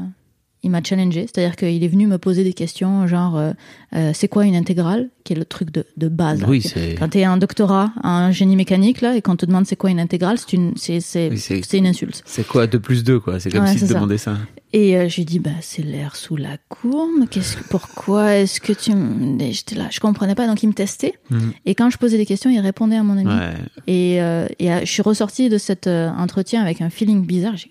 il 0.64 0.72
m'a 0.72 0.82
challengé, 0.84 1.28
c'est-à-dire 1.28 1.56
qu'il 1.58 1.84
est 1.84 1.88
venu 1.88 2.08
me 2.08 2.18
poser 2.18 2.44
des 2.44 2.54
questions, 2.54 3.06
genre, 3.06 3.38
euh, 3.38 3.52
euh, 3.96 4.12
c'est 4.14 4.28
quoi 4.30 4.46
une 4.46 4.56
intégrale, 4.56 5.10
qui 5.26 5.34
est 5.34 5.36
le 5.36 5.46
truc 5.46 5.72
de, 5.72 5.86
de 5.98 6.08
base. 6.08 6.42
là. 6.42 6.48
Oui, 6.50 6.62
c'est. 6.62 6.96
Quand 6.98 7.10
tu 7.10 7.20
es 7.20 7.24
un 7.26 7.38
doctorat 7.38 7.92
en 8.04 8.32
génie 8.32 8.56
mécanique 8.56 9.02
là 9.02 9.16
et 9.16 9.22
qu'on 9.22 9.36
te 9.36 9.46
demande 9.46 9.66
c'est 9.66 9.76
quoi 9.76 9.90
une 9.90 10.00
intégrale, 10.00 10.38
c'est 10.38 10.54
une, 10.54 10.74
c'est, 10.78 11.00
c'est, 11.02 11.30
Oui, 11.30 11.38
c'est- 11.38 11.62
c'est 11.66 11.78
une 11.78 11.88
insulte. 11.88 12.22
C'est 12.26 12.48
quoi 12.48 12.66
2 12.68 12.80
plus 12.80 13.04
2 13.04 13.20
quoi? 13.20 13.40
C'est 13.40 13.52
comme 13.52 13.64
Ouais, 13.64 13.74
si 13.78 13.86
tu 13.86 13.94
demandais 13.94 14.18
ça. 14.18 14.38
Et 14.72 14.98
euh, 14.98 15.08
je 15.08 15.16
lui 15.18 15.22
ai 15.22 15.26
dit 15.26 15.40
bah 15.40 15.52
c'est 15.62 15.84
l'air 15.84 16.16
sous 16.16 16.36
la 16.36 16.58
courbe. 16.70 17.28
Qu'est-ce 17.30 17.58
que, 17.58 17.64
pourquoi 17.70 18.36
est-ce 18.38 18.60
que 18.60 18.74
tu 18.74 18.92
et 19.40 19.52
J'étais 19.54 19.76
là, 19.76 19.88
je 19.92 20.00
comprenais 20.00 20.34
pas, 20.36 20.48
donc 20.48 20.64
il 20.64 20.68
me 20.68 20.74
testait. 20.74 21.14
Mhm. 21.30 21.52
Et 21.66 21.76
quand 21.76 21.90
je 21.90 21.98
posais 21.98 22.18
des 22.18 22.26
questions, 22.26 22.50
il 22.50 22.60
répondait 22.60 22.96
à 22.96 23.04
mon 23.04 23.18
ami. 23.18 23.28
Ouais. 23.28 23.54
Et, 23.88 24.22
euh, 24.22 24.48
et 24.60 24.70
je 24.86 24.90
suis 24.92 25.02
ressortie 25.04 25.50
de 25.50 25.58
cet 25.58 25.88
entretien 25.88 26.62
avec 26.62 26.82
un 26.82 26.90
feeling 26.90 27.26
bizarre. 27.26 27.56
J'ai- 27.58 27.70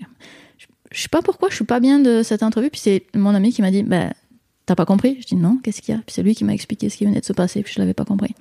Je, 0.92 1.02
sais 1.02 1.08
pas 1.08 1.22
pourquoi 1.22 1.48
je 1.50 1.54
suis 1.56 1.64
pas 1.64 1.80
bien 1.80 1.98
de 1.98 2.22
cette 2.22 2.42
entrevue. 2.42 2.70
Puis 2.70 2.80
c'est 2.80 3.04
mon 3.14 3.34
ami 3.34 3.52
qui 3.52 3.62
m'a 3.62 3.70
dit, 3.70 3.82
bah, 3.82 4.12
t'as 4.66 4.74
pas 4.74 4.86
compris 4.86 5.18
Je 5.20 5.26
dis 5.26 5.36
non, 5.36 5.58
qu'est-ce 5.62 5.82
qu'il 5.82 5.94
y 5.94 5.98
a? 5.98 6.00
Puis 6.00 6.14
c'est 6.14 6.22
lui 6.22 6.34
qui 6.34 6.44
m'a 6.44 6.54
expliqué 6.54 6.88
ce 6.88 6.96
qui 6.96 7.04
venait 7.04 7.20
de 7.20 7.24
se 7.24 7.32
passer. 7.32 7.62
Puis 7.62 7.74
je 7.74 7.80
l'avais 7.80 7.94
pas 7.94 8.04
compris. 8.04 8.34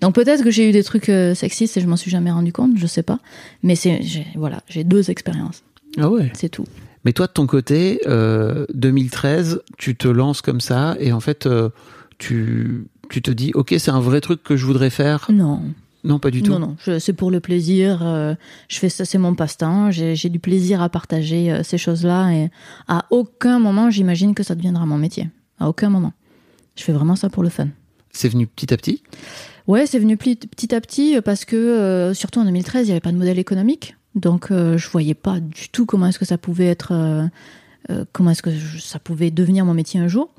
Donc 0.00 0.14
peut-être 0.14 0.42
que 0.42 0.50
j'ai 0.50 0.68
eu 0.68 0.72
des 0.72 0.84
trucs 0.84 1.08
euh, 1.08 1.34
sexistes 1.34 1.76
et 1.76 1.80
je 1.80 1.86
m'en 1.86 1.96
suis 1.96 2.10
jamais 2.10 2.30
rendu 2.30 2.52
compte, 2.52 2.72
je 2.76 2.86
sais 2.86 3.02
pas. 3.02 3.18
Mais 3.62 3.76
c'est, 3.76 4.00
voilà, 4.34 4.62
j'ai 4.68 4.84
deux 4.84 5.10
expériences, 5.10 5.62
Ah 5.98 6.10
ouais. 6.10 6.30
c'est 6.34 6.48
tout. 6.48 6.66
Mais 7.04 7.12
toi, 7.12 7.28
de 7.28 7.32
ton 7.32 7.46
côté, 7.46 8.00
euh, 8.06 8.66
2013, 8.74 9.62
tu 9.78 9.94
te 9.96 10.08
lances 10.08 10.42
comme 10.42 10.60
ça 10.60 10.96
et 10.98 11.12
en 11.12 11.20
fait, 11.20 11.46
euh, 11.46 11.70
tu, 12.18 12.86
tu 13.08 13.22
te 13.22 13.30
dis, 13.30 13.52
ok, 13.54 13.74
c'est 13.78 13.92
un 13.92 14.00
vrai 14.00 14.20
truc 14.20 14.42
que 14.42 14.56
je 14.56 14.66
voudrais 14.66 14.90
faire. 14.90 15.26
Non, 15.30 15.62
Non, 16.04 16.18
pas 16.20 16.30
du 16.30 16.42
tout. 16.42 16.52
non, 16.52 16.58
non, 16.60 16.76
c'est 17.00 17.12
pour 17.14 17.30
le 17.30 17.40
plaisir. 17.40 18.00
euh, 18.02 18.34
je 18.68 18.78
fais 18.78 18.88
ça, 18.88 19.04
c'est 19.04 19.18
mon 19.18 19.34
passe-temps. 19.34 19.90
J'ai, 19.90 20.14
du 20.28 20.38
plaisir 20.38 20.80
à 20.80 20.88
partager 20.88 21.50
euh, 21.50 21.62
ces 21.64 21.78
choses-là 21.78 22.30
et 22.32 22.50
à 22.86 23.06
aucun 23.10 23.58
moment 23.58 23.90
j'imagine 23.90 24.34
que 24.34 24.42
ça 24.42 24.54
deviendra 24.54 24.86
mon 24.86 24.98
métier. 24.98 25.28
À 25.58 25.68
aucun 25.68 25.88
moment. 25.88 26.12
Je 26.76 26.84
fais 26.84 26.92
vraiment 26.92 27.16
ça 27.16 27.28
pour 27.30 27.42
le 27.42 27.48
fun. 27.48 27.68
C'est 28.12 28.28
venu 28.28 28.46
petit 28.46 28.72
à 28.72 28.76
petit? 28.76 29.02
Ouais, 29.66 29.86
c'est 29.86 29.98
venu 29.98 30.16
petit 30.16 30.74
à 30.74 30.80
petit 30.80 31.16
euh, 31.16 31.22
parce 31.22 31.44
que, 31.44 31.56
euh, 31.56 32.14
surtout 32.14 32.38
en 32.40 32.44
2013, 32.44 32.82
il 32.82 32.86
n'y 32.86 32.90
avait 32.92 33.00
pas 33.00 33.12
de 33.12 33.16
modèle 33.18 33.38
économique. 33.38 33.96
Donc, 34.14 34.46
je 34.50 34.88
voyais 34.88 35.12
pas 35.14 35.40
du 35.40 35.68
tout 35.70 35.84
comment 35.84 36.06
est-ce 36.06 36.18
que 36.18 36.24
ça 36.24 36.38
pouvait 36.38 36.64
être, 36.68 37.28
comment 38.12 38.30
est-ce 38.30 38.40
que 38.40 38.50
je- 38.50 38.78
ça 38.78 38.98
pouvait 38.98 39.30
devenir 39.30 39.66
mon 39.66 39.74
métier 39.74 40.00
un 40.00 40.08
jour. 40.08 40.30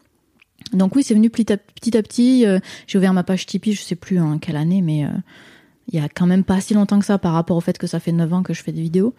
Donc 0.73 0.95
oui, 0.95 1.03
c'est 1.03 1.13
venu 1.13 1.30
petit 1.30 1.51
à 1.53 1.58
petit. 1.58 1.97
à 1.97 2.01
petit. 2.03 2.45
euh, 2.45 2.60
J'ai 2.88 2.97
ouvert 2.97 3.13
ma 3.13 3.23
page 3.23 3.45
Tipeee, 3.45 3.73
je 3.73 3.82
sais 3.82 3.95
plus 3.95 4.19
en 4.19 4.38
quelle 4.38 4.58
année, 4.58 4.82
mais 4.82 5.06
euh, 5.06 5.10
il 5.91 5.99
y 5.99 6.03
a 6.03 6.10
quand 6.10 6.25
même 6.27 6.43
pas 6.43 6.60
si 6.62 6.73
longtemps 6.73 6.99
que 6.99 7.06
ça 7.06 7.17
par 7.17 7.34
rapport 7.34 7.56
au 7.58 7.62
fait 7.62 7.77
que 7.77 7.88
ça 7.88 7.99
fait 7.99 8.12
9 8.12 8.34
ans 8.34 8.43
que 8.43 8.53
je 8.53 8.62
fais 8.63 8.71
des 8.71 8.82
vidéos. 8.82 9.13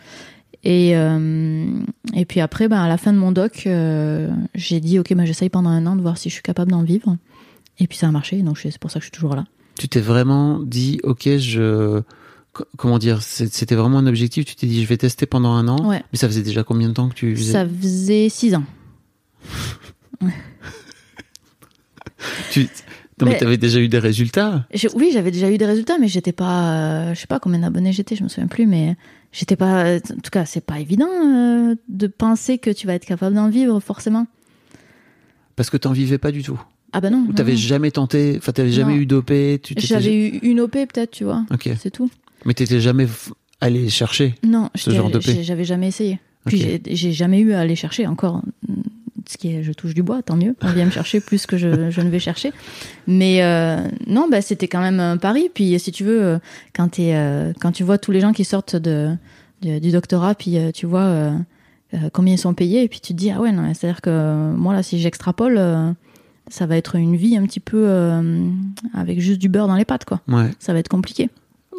Et, 0.64 0.96
euh, 0.96 1.66
et 2.14 2.24
puis 2.24 2.40
après, 2.40 2.68
ben, 2.68 2.78
à 2.80 2.88
la 2.88 2.98
fin 2.98 3.12
de 3.12 3.18
mon 3.18 3.30
doc, 3.32 3.66
j'ai 4.54 4.80
dit, 4.80 4.98
ok, 4.98 5.14
ben, 5.14 5.24
j'essaye 5.24 5.48
pendant 5.48 5.70
un 5.70 5.87
an 5.87 5.94
de 5.96 6.02
voir 6.02 6.18
si 6.18 6.28
je 6.28 6.34
suis 6.34 6.42
capable 6.42 6.70
d'en 6.72 6.82
vivre. 6.82 7.16
Et 7.78 7.87
puis 7.87 7.96
ça 7.96 8.08
a 8.08 8.11
marché, 8.11 8.42
donc 8.42 8.58
c'est 8.58 8.76
pour 8.78 8.90
ça 8.90 8.98
que 8.98 9.04
je 9.04 9.11
suis 9.11 9.12
toujours 9.12 9.37
là. 9.37 9.44
Tu 9.78 9.88
t'es 9.88 10.00
vraiment 10.00 10.58
dit, 10.58 10.98
ok, 11.04 11.37
je. 11.38 12.02
co- 12.52 12.64
Comment 12.76 12.98
dire 12.98 13.22
C'était 13.22 13.76
vraiment 13.76 13.98
un 13.98 14.06
objectif. 14.08 14.44
Tu 14.46 14.56
t'es 14.56 14.66
dit, 14.66 14.82
je 14.82 14.88
vais 14.88 14.96
tester 14.96 15.26
pendant 15.26 15.52
un 15.52 15.68
an. 15.68 15.88
Ouais. 15.88 16.02
Mais 16.12 16.18
ça 16.18 16.26
faisait 16.26 16.42
déjà 16.42 16.64
combien 16.64 16.88
de 16.88 16.94
temps 16.94 17.08
que 17.08 17.14
tu 17.14 17.37
faisais? 17.37 17.52
Ça 17.52 17.64
faisait 17.64 18.28
six 18.28 18.56
ans. 18.56 18.64
tu... 22.50 22.62
Non, 23.20 23.26
mais 23.26 23.33
Mais- 23.33 23.38
t'avais 23.38 23.57
déjà 23.57 23.81
eu 23.81 23.88
des 23.88 23.98
résultats? 23.98 24.64
Je- 24.72 24.87
oui, 24.94 25.11
j'avais 25.12 25.33
déjà 25.33 25.50
eu 25.50 25.59
des 25.59 25.66
résultats, 25.66 25.98
mais 25.98 26.07
j'étais 26.07 26.31
pas, 26.33 26.70
euh, 27.11 27.14
je 27.14 27.20
sais 27.20 27.26
pas 27.26 27.40
combien 27.40 27.59
d'abonnés 27.59 27.92
j'étais, 27.92 28.14
je 28.14 28.22
me 28.22 28.28
souviens 28.28 28.46
plus, 28.46 28.64
mais 28.66 28.96
j'étais 29.33 29.57
pas, 29.57 29.96
en 29.96 30.20
tout 30.22 30.31
cas, 30.31 30.44
c'est 30.44 30.61
pas 30.64 30.78
évident 30.78 31.09
euh, 31.11 31.74
de 31.88 32.07
penser 32.07 32.59
que 32.59 32.70
tu 32.70 32.87
vas 32.87 32.94
être 32.94 33.04
capable 33.07 33.35
d'en 33.35 33.48
vivre 33.48 33.81
forcément. 33.81 34.28
Parce 35.57 35.68
que 35.70 35.76
t'en 35.76 35.90
vivais 35.92 36.18
pas 36.18 36.31
du 36.31 36.44
tout. 36.44 36.61
Ah 36.92 37.00
bah 37.00 37.11
non. 37.11 37.26
Ou 37.28 37.33
t'avais 37.33 37.52
non. 37.52 37.59
jamais 37.59 37.90
tenté. 37.90 38.37
Enfin, 38.38 38.52
t'avais 38.52 38.70
jamais 38.70 38.94
Non. 38.94 39.00
eu 39.00 39.07
d'OP. 39.07 39.33
Tu 39.62 39.74
J'avais 39.76 40.02
ja- 40.04 40.37
eu 40.37 40.38
une 40.42 40.61
OP 40.61 40.72
peut-être, 40.72 41.11
tu 41.11 41.24
vois. 41.24 41.44
Ok. 41.52 41.68
C'est 41.78 41.90
tout. 41.90 42.09
Mais 42.44 42.54
t'étais 42.54 42.81
jamais 42.81 43.04
f- 43.07 43.33
allé 43.61 43.88
chercher. 43.88 44.37
Non, 44.44 44.70
Ce 44.76 44.90
genre 44.90 45.11
d'OP. 45.11 45.22
j'avais 45.42 45.64
jamais 45.64 45.88
essayé. 45.88 46.20
Puis 46.46 46.81
j'ai 46.87 47.12
jamais 47.12 47.40
eu 47.40 47.52
à 47.52 47.61
aller 47.61 47.74
chercher 47.76 48.07
encore. 48.07 48.42
Ce 49.30 49.36
qui 49.36 49.54
est, 49.54 49.62
je 49.62 49.72
touche 49.72 49.92
du 49.92 50.02
bois, 50.02 50.22
tant 50.22 50.36
mieux. 50.36 50.56
On 50.62 50.72
vient 50.72 50.86
me 50.86 50.90
chercher 50.90 51.20
plus 51.20 51.44
que 51.44 51.58
je, 51.58 51.90
je 51.90 52.00
ne 52.00 52.08
vais 52.08 52.18
chercher. 52.18 52.50
Mais 53.06 53.42
euh, 53.42 53.76
non, 54.06 54.26
bah, 54.30 54.40
c'était 54.40 54.68
quand 54.68 54.80
même 54.80 55.00
un 55.00 55.18
pari. 55.18 55.50
Puis 55.54 55.78
si 55.78 55.92
tu 55.92 56.02
veux, 56.02 56.22
euh, 56.22 56.38
quand, 56.74 56.88
t'es, 56.88 57.14
euh, 57.14 57.52
quand 57.60 57.70
tu 57.72 57.84
vois 57.84 57.98
tous 57.98 58.10
les 58.10 58.20
gens 58.20 58.32
qui 58.32 58.44
sortent 58.44 58.74
de, 58.76 59.10
de- 59.60 59.78
du 59.80 59.90
doctorat, 59.90 60.34
puis 60.34 60.56
euh, 60.56 60.70
tu 60.72 60.86
vois 60.86 61.32
combien 62.12 62.34
ils 62.34 62.38
sont 62.38 62.52
payés, 62.54 62.82
et 62.84 62.88
puis 62.88 63.00
tu 63.00 63.12
te 63.14 63.18
dis, 63.18 63.30
ah 63.30 63.40
ouais, 63.40 63.50
non, 63.52 63.62
c'est-à-dire 63.74 64.00
que 64.02 64.52
moi, 64.56 64.72
là, 64.74 64.82
si 64.82 64.98
j'extrapole, 64.98 65.58
ça 66.48 66.66
va 66.66 66.76
être 66.76 66.96
une 66.96 67.16
vie 67.16 67.36
un 67.36 67.44
petit 67.46 67.60
peu 67.60 67.90
avec 68.94 69.20
juste 69.20 69.38
du 69.40 69.48
beurre 69.48 69.68
dans 69.68 69.74
les 69.76 69.84
pattes, 69.86 70.04
quoi. 70.04 70.20
Ouais. 70.28 70.50
Ça 70.58 70.72
va 70.74 70.78
être 70.80 70.88
compliqué. 70.88 71.30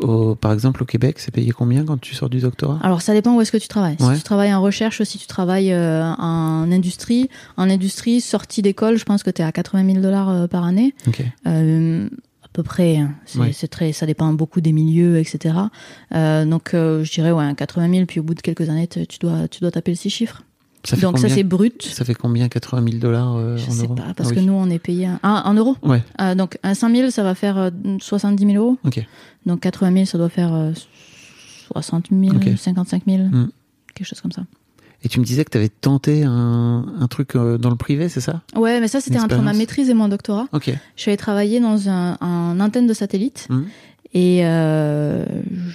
Au- 0.02 0.36
par 0.36 0.54
exemple, 0.54 0.82
au 0.84 0.86
Québec, 0.86 1.18
c'est 1.20 1.32
payé 1.32 1.52
combien 1.52 1.84
quand 1.86 2.00
tu 2.00 2.16
sors 2.16 2.30
du 2.30 2.40
doctorat? 2.40 2.80
Alors, 2.84 3.02
ça 3.02 3.14
dépend 3.14 3.36
où 3.36 3.42
est-ce 3.42 3.52
que 3.52 3.58
tu 3.58 3.68
travailles. 3.68 3.98
Ouais. 4.00 4.14
Si 4.14 4.20
tu 4.20 4.24
travailles 4.24 4.54
en 4.54 4.62
recherche, 4.62 5.04
si 5.04 5.18
tu 5.18 5.28
travailles 5.28 5.74
euh, 5.74 6.04
en 6.18 6.72
industrie, 6.72 7.30
en 7.58 7.70
industrie, 7.70 8.22
sortie 8.22 8.62
d'école, 8.62 8.98
je 8.98 9.04
pense 9.06 9.24
que 9.24 9.30
tu 9.30 9.42
es 9.42 9.46
à 9.46 9.52
80 9.52 9.86
000 9.86 10.00
dollars 10.02 10.30
euh, 10.30 10.48
par 10.48 10.64
année. 10.64 10.94
Ok. 11.08 11.22
Euh, 11.48 12.08
à 12.44 12.48
peu 12.54 12.64
près. 12.64 12.98
hein. 12.98 13.14
C'est 13.26 13.40
Ouais. 13.40 13.52
très, 13.70 13.92
ça 13.92 14.06
dépend 14.06 14.32
beaucoup 14.34 14.62
des 14.62 14.72
milieux, 14.72 15.18
etc. 15.20 15.56
Euh, 16.16 16.46
donc, 16.46 16.74
euh, 16.74 17.04
je 17.04 17.12
dirais 17.12 17.32
ouais, 17.32 17.54
80 17.56 17.92
000. 17.94 18.06
Puis 18.06 18.20
au 18.20 18.24
bout 18.24 18.34
de 18.34 18.42
quelques 18.42 18.70
années, 18.70 18.88
tu 18.88 19.06
tu 19.06 19.20
dois, 19.20 19.48
tu 19.50 19.60
dois 19.60 19.72
taper 19.72 19.92
le 19.92 19.98
six 19.98 20.10
chiffres. 20.10 20.44
Ça 20.86 20.96
fait 20.96 21.02
Donc 21.02 21.20
ça 21.20 21.28
c'est 21.30 21.44
brut. 21.44 21.84
Ça 21.84 22.06
fait 22.06 22.14
combien 22.14 22.48
80 22.48 22.84
000 22.90 22.98
dollars 23.00 23.36
euh, 23.36 23.58
Je 23.58 23.68
en 23.68 23.72
sais 23.72 23.84
euros 23.84 23.96
pas 23.96 24.14
parce 24.16 24.30
Ah 24.32 24.36
que 24.36 24.40
nous 24.40 24.54
on 24.54 24.70
est 24.70 24.80
payé 24.80 25.08
un- 25.08 25.20
ah, 25.24 25.44
en 25.46 25.54
euros. 25.54 25.76
Ouais, 25.84 26.04
Euh, 26.22 26.36
donc 26.36 26.58
un 26.64 26.74
5 26.74 26.96
000 26.96 27.10
ça 27.12 27.22
va 27.24 27.36
faire 27.36 27.58
euh, 27.58 27.70
70 28.00 28.46
000 28.54 28.64
euros. 28.64 28.78
ok. 28.86 29.06
Donc 29.46 29.60
80 29.60 29.94
000 29.94 30.06
ça 30.06 30.18
doit 30.18 30.30
faire 30.30 30.54
euh, 30.54 30.72
60 31.74 32.08
000, 32.12 32.36
Ok. 32.36 32.50
55 32.58 33.04
000, 33.08 33.24
Mm. 33.24 33.50
quelque 33.94 34.08
chose 34.08 34.22
comme 34.22 34.32
ça. 34.32 34.44
Et 35.04 35.08
tu 35.10 35.20
me 35.20 35.26
disais 35.26 35.46
que 35.46 35.50
tu 35.52 35.58
avais 35.58 35.70
tenté 35.70 36.24
un, 36.26 36.86
un 37.00 37.08
truc 37.08 37.36
euh, 37.36 37.58
dans 37.58 37.70
le 37.70 37.76
privé, 37.78 38.10
c'est 38.10 38.20
ça? 38.22 38.42
Ouais, 38.56 38.80
mais 38.82 38.88
ça 38.90 39.00
c'était 39.02 39.20
entre 39.20 39.42
ma 39.42 39.54
maîtrise 39.54 39.90
et 39.90 39.94
mon 39.94 40.08
doctorat. 40.10 40.48
Ok. 40.52 40.72
Je 40.96 41.02
suis 41.02 41.10
allée 41.12 41.18
travailler 41.18 41.60
dans 41.62 41.88
un, 41.90 42.18
un 42.22 42.60
antenne 42.60 42.88
de 42.88 42.94
satellite 42.94 43.48
Mhm. 43.50 43.66
et 44.14 44.40
euh, 44.46 45.26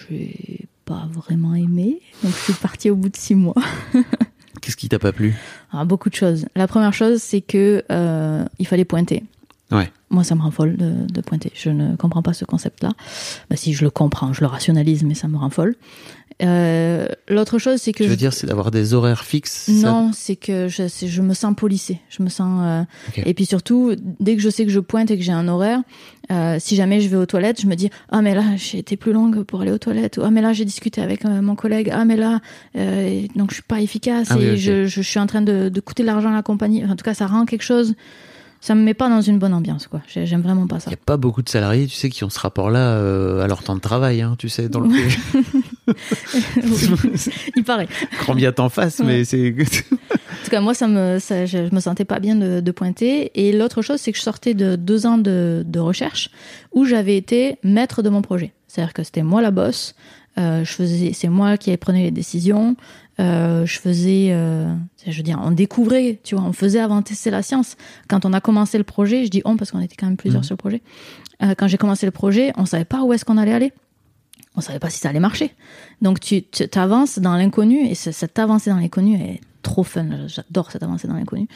j'ai 0.09 0.67
pas 0.85 1.09
vraiment 1.13 1.55
aimé. 1.55 2.01
Donc 2.23 2.33
je 2.33 2.39
suis 2.45 2.53
partie 2.55 2.91
au 2.91 2.97
bout 2.97 3.09
de 3.09 3.17
six 3.17 3.35
mois. 3.35 3.55
Qu'est-ce 4.65 4.79
qui 4.79 4.89
t'a 4.89 4.99
pas 4.99 5.13
plu? 5.13 5.35
Alors, 5.75 5.85
beaucoup 5.85 6.09
de 6.09 6.15
choses. 6.15 6.47
La 6.57 6.67
première 6.67 6.95
chose, 6.95 7.21
c'est 7.21 7.43
que 7.43 7.85
euh, 7.93 8.47
il 8.59 8.67
fallait 8.67 8.87
pointer. 8.87 9.23
Ouais. 9.71 9.93
Moi, 10.09 10.25
ça 10.25 10.35
me 10.35 10.41
rend 10.41 10.51
folle 10.51 10.79
de, 10.79 11.07
de 11.07 11.21
pointer. 11.21 11.53
Je 11.55 11.69
ne 11.69 11.97
comprends 11.97 12.23
pas 12.23 12.33
ce 12.33 12.47
concept-là. 12.47 12.93
Bah, 13.51 13.57
si 13.57 13.75
je 13.75 13.85
le 13.85 13.91
comprends, 13.91 14.33
je 14.33 14.41
le 14.41 14.47
rationalise, 14.47 15.03
mais 15.05 15.13
ça 15.13 15.29
me 15.29 15.37
rend 15.37 15.51
folle. 15.51 15.75
Euh, 16.43 17.07
L'autre 17.29 17.59
chose, 17.59 17.81
c'est 17.81 17.93
que 17.93 17.99
Tu 17.99 18.05
veux 18.05 18.11
je- 18.15 18.19
dire, 18.19 18.33
c'est 18.33 18.47
d'avoir 18.47 18.71
des 18.71 18.93
horaires 18.93 19.25
fixes 19.25 19.71
ça? 19.71 19.73
Non, 19.73 20.11
c'est 20.13 20.35
que 20.37 20.67
je, 20.69 20.83
je 21.07 21.23
me 21.23 21.33
sens 21.33 21.55
polissée. 21.57 22.01
Je 22.11 22.23
me 22.23 22.29
sens. 22.29 22.61
euh. 22.65 22.83
Et 23.25 23.35
puis 23.35 23.47
surtout, 23.47 23.95
dès 24.21 24.35
que 24.35 24.43
je 24.43 24.51
sais 24.51 24.65
que 24.65 24.71
je 24.73 24.81
pointe 24.81 25.11
et 25.11 25.17
que 25.17 25.23
j'ai 25.23 25.33
un 25.33 25.47
horaire, 25.49 25.81
euh, 26.33 26.57
si 26.59 26.75
jamais 26.75 27.01
je 27.01 27.09
vais 27.09 27.17
aux 27.17 27.27
toilettes, 27.27 27.61
je 27.61 27.67
me 27.67 27.75
dis 27.77 27.89
ah 28.11 28.21
mais 28.21 28.35
là 28.35 28.43
j'ai 28.57 28.79
été 28.79 28.97
plus 28.97 29.13
longue 29.13 29.43
pour 29.45 29.61
aller 29.61 29.71
aux 29.73 29.79
toilettes. 29.79 30.17
Ou, 30.19 30.23
ah 30.25 30.31
mais 30.31 30.41
là 30.43 30.53
j'ai 30.53 30.65
discuté 30.65 31.01
avec 31.01 31.25
mon 31.25 31.55
collègue. 31.55 31.91
Ah 31.93 32.05
mais 32.05 32.17
là 32.17 32.41
donc 33.37 33.51
je 33.51 33.55
suis 33.55 33.63
pas 33.63 33.81
efficace 33.81 34.29
Ah 34.31 34.37
oui, 34.39 34.45
et 34.45 34.57
je, 34.57 34.87
je 34.87 35.01
suis 35.03 35.21
en 35.21 35.27
train 35.27 35.43
de, 35.43 35.69
de 35.69 35.81
coûter 35.81 36.03
de 36.03 36.07
l'argent 36.09 36.31
à 36.31 36.35
la 36.35 36.43
compagnie. 36.43 36.83
Enfin, 36.83 36.95
en 36.95 36.97
tout 36.97 37.05
cas, 37.05 37.15
ça 37.15 37.27
rend 37.27 37.45
quelque 37.47 37.63
chose. 37.63 37.95
Ça 38.65 38.75
me 38.75 38.81
met 38.83 38.95
pas 38.95 39.11
dans 39.11 39.21
une 39.21 39.39
bonne 39.39 39.53
ambiance 39.53 39.89
quoi. 39.89 40.01
J'ai- 40.09 40.25
J'aime 40.25 40.41
vraiment 40.41 40.67
pas 40.67 40.81
ça. 40.81 40.87
Il 40.91 40.95
n'y 40.95 40.99
a 41.01 41.05
pas 41.05 41.19
beaucoup 41.19 41.43
de 41.43 41.49
salariés, 41.51 41.87
tu 41.87 41.95
sais, 41.97 42.09
qui 42.09 42.25
ont 42.25 42.31
ce 42.31 42.41
rapport-là 42.41 42.79
euh, 42.97 43.43
à 43.43 43.47
leur 43.47 43.63
temps 43.63 43.75
de 43.75 43.81
travail, 43.81 44.23
hein, 44.23 44.37
tu 44.39 44.49
sais, 44.49 44.71
dans 44.71 44.81
le. 44.81 44.89
Il 47.57 47.65
paraît. 47.65 47.89
Grand 48.21 48.35
bien 48.35 48.53
t'en 48.53 48.69
face, 48.69 49.01
mais 49.01 49.25
c'est. 49.25 49.51
En 49.53 50.45
tout 50.45 50.51
cas, 50.51 50.61
moi, 50.61 50.75
ça 50.75 50.87
me, 50.89 51.19
ça, 51.19 51.47
je, 51.47 51.69
je 51.69 51.75
me 51.75 51.81
sentais 51.81 52.05
pas 52.05 52.21
bien 52.21 52.37
de, 52.37 52.61
de 52.61 52.71
pointer. 52.73 53.31
Et 53.35 53.53
l'autre 53.53 53.83
chose, 53.83 54.01
c'est 54.01 54.13
que 54.13 54.19
je 54.19 54.23
sortais 54.23 54.55
de 54.55 54.77
deux 54.77 55.07
ans 55.07 55.19
de, 55.19 55.63
de 55.67 55.79
recherche 55.81 56.31
où 56.73 56.85
j'avais 56.85 57.17
été 57.17 57.59
maître 57.65 58.03
de 58.03 58.09
mon 58.09 58.23
projet. 58.23 58.53
C'est-à-dire 58.67 58.93
que 58.95 59.03
c'était 59.03 59.23
moi 59.23 59.43
la 59.43 59.51
boss. 59.51 59.95
Euh, 60.37 60.65
je 60.65 60.73
faisais, 60.73 61.13
c'est 61.13 61.29
moi 61.29 61.57
qui 61.57 61.75
prenais 61.77 62.03
les 62.03 62.11
décisions. 62.11 62.77
Euh, 63.21 63.65
je 63.65 63.79
faisais, 63.79 64.29
euh, 64.33 64.75
je 65.07 65.17
veux 65.17 65.23
dire, 65.23 65.41
on 65.43 65.53
découvrait, 65.53 66.19
tu 66.25 66.35
vois, 66.35 66.45
on 66.45 66.53
faisait 66.53 66.81
avancer 66.81 67.31
la 67.31 67.43
science. 67.43 67.77
Quand 68.09 68.25
on 68.25 68.33
a 68.33 68.41
commencé 68.41 68.77
le 68.77 68.83
projet, 68.85 69.25
je 69.25 69.31
dis 69.31 69.41
on 69.45 69.57
parce 69.57 69.71
qu'on 69.71 69.81
était 69.81 69.95
quand 69.97 70.07
même 70.07 70.17
plusieurs 70.17 70.41
Mhm. 70.41 70.45
sur 70.47 70.53
le 70.55 70.59
projet. 70.59 70.83
Euh, 71.43 71.55
quand 71.57 71.69
j'ai 71.69 71.79
commencé 71.79 72.07
le 72.07 72.13
projet, 72.13 72.53
on 72.57 72.67
savait 72.67 72.85
pas 72.85 73.03
où 73.03 73.13
est-ce 73.13 73.25
qu'on 73.25 73.37
allait 73.39 73.53
aller. 73.53 73.73
On 74.57 74.61
savait 74.61 74.79
pas 74.81 74.91
si 74.91 74.99
ça 74.99 75.09
allait 75.11 75.21
marcher. 75.21 75.53
Donc 76.03 76.19
tu 76.21 76.43
tu 76.43 76.65
avances 76.79 77.19
dans 77.21 77.37
l'inconnu 77.37 77.87
et 77.87 77.95
ce- 77.95 78.13
cette 78.13 78.39
avancée 78.39 78.71
dans 78.71 78.77
l'inconnu 78.79 79.15
est 79.17 79.41
trop 79.63 79.83
fun. 79.85 80.27
J'adore 80.27 80.71
cette 80.73 80.83
avancée 80.83 81.07
dans 81.09 81.15
l'inconnu. 81.15 81.47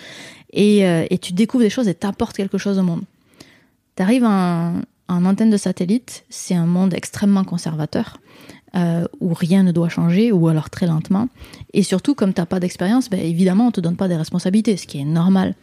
Et, 0.52 0.78
et 0.80 1.18
tu 1.18 1.32
découvres 1.32 1.62
des 1.64 1.70
choses 1.70 1.88
et 1.88 1.94
t'apportes 1.94 2.36
quelque 2.36 2.56
chose 2.58 2.78
au 2.78 2.82
monde. 2.82 3.02
T'arrives 3.96 4.24
en, 4.24 4.80
en 5.08 5.24
antenne 5.24 5.50
de 5.50 5.56
satellite, 5.56 6.24
c'est 6.30 6.54
un 6.54 6.66
monde 6.66 6.94
extrêmement 6.94 7.44
conservateur 7.44 8.18
euh, 8.76 9.04
où 9.20 9.34
rien 9.34 9.62
ne 9.62 9.72
doit 9.72 9.88
changer 9.88 10.32
ou 10.32 10.48
alors 10.48 10.70
très 10.70 10.86
lentement. 10.86 11.28
Et 11.72 11.82
surtout, 11.82 12.14
comme 12.14 12.32
t'as 12.32 12.46
pas 12.46 12.60
d'expérience, 12.60 13.08
ben, 13.10 13.20
évidemment, 13.20 13.68
on 13.68 13.70
te 13.70 13.80
donne 13.80 13.96
pas 13.96 14.08
des 14.08 14.16
responsabilités, 14.16 14.76
ce 14.76 14.86
qui 14.86 14.98
est 14.98 15.04
normal. 15.04 15.54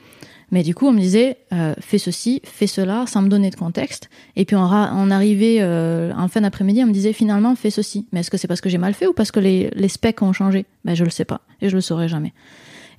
Mais 0.51 0.63
du 0.63 0.75
coup, 0.75 0.87
on 0.87 0.91
me 0.91 0.99
disait, 0.99 1.37
euh, 1.53 1.73
fais 1.79 1.97
ceci, 1.97 2.41
fais 2.43 2.67
cela, 2.67 3.05
sans 3.07 3.21
me 3.21 3.29
donner 3.29 3.49
de 3.49 3.55
contexte. 3.55 4.09
Et 4.35 4.45
puis, 4.45 4.55
on, 4.55 4.63
on 4.63 5.11
arrivait 5.11 5.57
euh, 5.59 6.13
en 6.15 6.27
fin 6.27 6.41
d'après-midi, 6.41 6.83
on 6.83 6.87
me 6.87 6.93
disait, 6.93 7.13
finalement, 7.13 7.55
fais 7.55 7.71
ceci. 7.71 8.05
Mais 8.11 8.19
est-ce 8.19 8.29
que 8.29 8.37
c'est 8.37 8.47
parce 8.47 8.61
que 8.61 8.69
j'ai 8.69 8.77
mal 8.77 8.93
fait 8.93 9.07
ou 9.07 9.13
parce 9.13 9.31
que 9.31 9.39
les, 9.39 9.71
les 9.75 9.89
specs 9.89 10.21
ont 10.21 10.33
changé? 10.33 10.65
Ben, 10.83 10.95
je 10.95 11.03
le 11.03 11.09
sais 11.09 11.25
pas. 11.25 11.41
Et 11.61 11.69
je 11.69 11.75
le 11.75 11.81
saurai 11.81 12.07
jamais. 12.07 12.33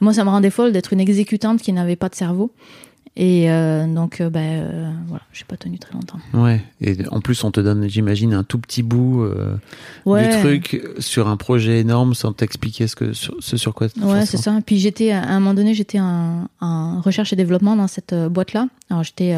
Et 0.00 0.04
moi, 0.04 0.12
ça 0.12 0.24
me 0.24 0.30
rendait 0.30 0.50
folle 0.50 0.72
d'être 0.72 0.92
une 0.92 1.00
exécutante 1.00 1.62
qui 1.62 1.72
n'avait 1.72 1.96
pas 1.96 2.08
de 2.08 2.14
cerveau. 2.14 2.52
Et 3.18 3.50
euh, 3.50 3.86
donc, 3.86 4.20
euh, 4.20 4.28
ben, 4.28 4.40
euh, 4.62 4.90
voilà, 5.06 5.22
j'ai 5.32 5.44
pas 5.46 5.56
tenu 5.56 5.78
très 5.78 5.94
longtemps. 5.94 6.18
Ouais. 6.34 6.62
Et 6.82 6.96
en 7.10 7.20
plus, 7.20 7.42
on 7.44 7.50
te 7.50 7.60
donne, 7.60 7.88
j'imagine, 7.88 8.34
un 8.34 8.44
tout 8.44 8.58
petit 8.58 8.82
bout 8.82 9.22
euh, 9.22 9.56
Ouais. 10.04 10.28
du 10.28 10.36
truc 10.42 10.82
sur 10.98 11.26
un 11.28 11.38
projet 11.38 11.80
énorme 11.80 12.14
sans 12.14 12.32
t'expliquer 12.34 12.86
ce, 12.88 12.94
que, 12.94 13.14
sur, 13.14 13.34
ce 13.40 13.56
sur 13.56 13.74
quoi. 13.74 13.86
Ouais, 14.02 14.26
c'est 14.26 14.36
ça. 14.36 14.58
Puis 14.66 14.78
j'étais, 14.78 15.12
à 15.12 15.22
un 15.22 15.40
moment 15.40 15.54
donné, 15.54 15.72
j'étais 15.72 15.98
en, 15.98 16.48
en 16.60 17.00
recherche 17.00 17.32
et 17.32 17.36
développement 17.36 17.74
dans 17.74 17.88
cette 17.88 18.14
boîte-là. 18.14 18.66
Alors 18.90 19.02
j'étais 19.02 19.34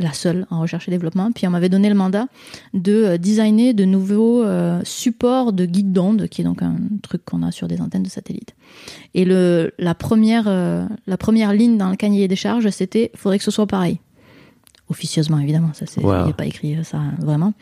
la 0.00 0.12
seule 0.12 0.46
en 0.50 0.60
recherche 0.60 0.86
et 0.88 0.90
développement. 0.90 1.32
Puis 1.32 1.46
on 1.46 1.50
m'avait 1.50 1.68
donné 1.68 1.88
le 1.88 1.94
mandat 1.94 2.26
de 2.74 2.92
euh, 2.92 3.18
designer 3.18 3.74
de 3.74 3.84
nouveaux 3.84 4.44
euh, 4.44 4.80
supports 4.84 5.52
de 5.52 5.64
guide 5.64 5.92
d'onde, 5.92 6.28
qui 6.28 6.40
est 6.42 6.44
donc 6.44 6.62
un 6.62 6.76
truc 7.02 7.24
qu'on 7.24 7.42
a 7.42 7.50
sur 7.50 7.66
des 7.68 7.80
antennes 7.80 8.04
de 8.04 8.08
satellite. 8.08 8.54
Et 9.14 9.24
le, 9.24 9.72
la 9.78 9.94
première, 9.94 10.44
euh, 10.46 10.86
la 11.06 11.16
première 11.16 11.52
ligne 11.52 11.76
dans 11.78 11.90
le 11.90 11.96
cahier 11.96 12.28
des 12.28 12.36
charges, 12.36 12.68
c'était 12.70 13.10
faudrait 13.16 13.38
que 13.38 13.44
ce 13.44 13.50
soit 13.50 13.66
pareil. 13.66 13.98
Officieusement, 14.88 15.38
évidemment, 15.38 15.70
ça 15.74 15.84
c'est, 15.86 16.00
il 16.00 16.06
Wow. 16.06 16.24
n'y 16.24 16.30
a 16.30 16.34
pas 16.34 16.46
écrit 16.46 16.76
ça 16.84 17.00
vraiment. 17.18 17.52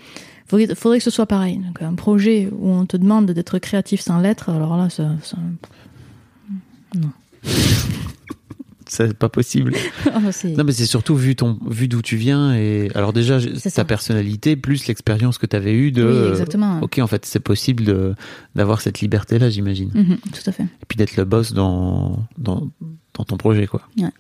Faudrait, 0.46 0.74
faudrait 0.76 0.98
que 0.98 1.04
ce 1.04 1.10
soit 1.10 1.26
pareil. 1.26 1.56
Donc 1.58 1.82
un 1.82 1.94
projet 1.94 2.48
où 2.56 2.68
on 2.70 2.86
te 2.86 2.96
demande 2.96 3.30
d'être 3.30 3.58
créatif 3.58 4.00
sans 4.00 4.20
lettres, 4.20 4.50
alors 4.50 4.76
là, 4.76 4.90
ça, 4.90 5.10
ça, 5.22 5.36
C'est 8.88 9.14
pas 9.14 9.28
possible. 9.28 9.74
Non, 10.56 10.64
mais 10.64 10.72
c'est 10.72 10.86
surtout 10.86 11.16
vu 11.16 11.36
ton 11.36 11.58
vu 11.68 11.88
d'où 11.88 12.00
tu 12.02 12.16
viens 12.16 12.54
et 12.54 12.88
alors 12.94 13.12
déjà 13.12 13.40
ta 13.40 13.70
ça. 13.70 13.84
personnalité 13.84 14.56
plus 14.56 14.86
l'expérience 14.86 15.38
que 15.38 15.46
tu 15.46 15.56
avais 15.56 15.72
eue 15.72 15.92
de. 15.92 16.02
Oui, 16.02 16.08
euh, 16.08 16.30
exactement. 16.30 16.80
ok, 16.80 16.98
en 17.00 17.06
fait, 17.06 17.26
c'est 17.26 17.40
possible 17.40 18.14
d'avoir 18.54 18.80
cette 18.80 19.00
liberté 19.00 19.38
là, 19.38 19.50
j'imagine. 19.50 19.90
Mhm, 19.94 20.18
tout 20.18 20.42
à 20.48 20.52
fait. 20.52 20.62
Et 20.62 20.86
puis 20.88 20.96
d'être 20.96 21.16
le 21.16 21.24
boss 21.24 21.52
dans 21.52 22.24
dans 22.38 22.70
dans 23.16 23.24
ton 23.24 23.36
projet, 23.36 23.66
quoi. 23.66 23.82
Ouais. 23.98 24.10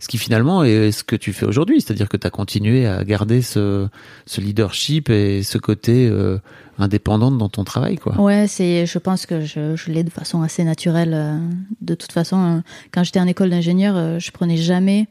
Ce 0.00 0.08
qui 0.08 0.18
finalement 0.18 0.64
est 0.64 0.92
ce 0.92 1.04
que 1.04 1.16
tu 1.16 1.32
fais 1.32 1.46
aujourd'hui, 1.46 1.80
c'est-à-dire 1.80 2.08
que 2.08 2.16
tu 2.16 2.26
as 2.26 2.30
continué 2.30 2.86
à 2.86 3.04
garder 3.04 3.42
ce 3.42 3.88
ce 4.26 4.40
leadership 4.40 5.10
et 5.10 5.42
ce 5.42 5.58
côté 5.58 6.08
euh, 6.08 6.38
indépendante 6.78 7.38
dans 7.38 7.48
ton 7.48 7.64
travail, 7.64 7.96
quoi. 7.96 8.20
Ouais, 8.20 8.46
c'est, 8.48 8.86
je 8.86 8.98
pense 8.98 9.26
que 9.26 9.42
je, 9.44 9.76
je 9.76 9.90
l'ai 9.92 10.02
de 10.04 10.10
façon 10.10 10.42
assez 10.42 10.64
naturelle. 10.64 11.12
euh, 11.14 11.38
De 11.80 11.94
toute 11.94 12.12
façon, 12.12 12.36
euh, 12.38 12.60
quand 12.92 13.04
j'étais 13.04 13.20
en 13.20 13.26
école 13.26 13.50
d'ingénieur, 13.50 13.94
euh, 13.96 14.18
je 14.18 14.30
prenais 14.30 14.56
jamais 14.56 15.06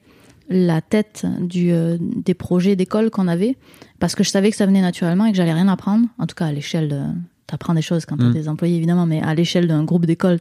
la 0.50 0.82
tête 0.82 1.26
du, 1.40 1.72
euh, 1.72 1.98
des 2.00 2.34
projets 2.34 2.76
d'école 2.76 3.10
qu'on 3.10 3.28
avait 3.30 3.56
parce 4.00 4.16
que 4.16 4.24
je 4.24 4.30
savais 4.30 4.50
que 4.52 4.58
ça 4.58 4.66
venait 4.66 4.82
naturellement 4.82 5.26
et 5.26 5.32
que 5.32 5.38
j'allais 5.38 5.54
rien 5.54 5.70
apprendre. 5.70 6.08
En 6.18 6.26
tout 6.28 6.36
cas, 6.36 6.48
à 6.48 6.52
l'échelle 6.52 7.14
de, 7.52 7.58
t'apprends 7.58 7.74
des 7.74 7.82
choses 7.82 8.06
quand 8.06 8.18
t'as 8.18 8.26
Mm. 8.30 8.34
des 8.34 8.48
employés 8.50 8.78
évidemment, 8.78 9.06
mais 9.06 9.22
à 9.22 9.34
l'échelle 9.36 9.68
d'un 9.68 9.84
groupe 9.84 10.06
d'école, 10.06 10.40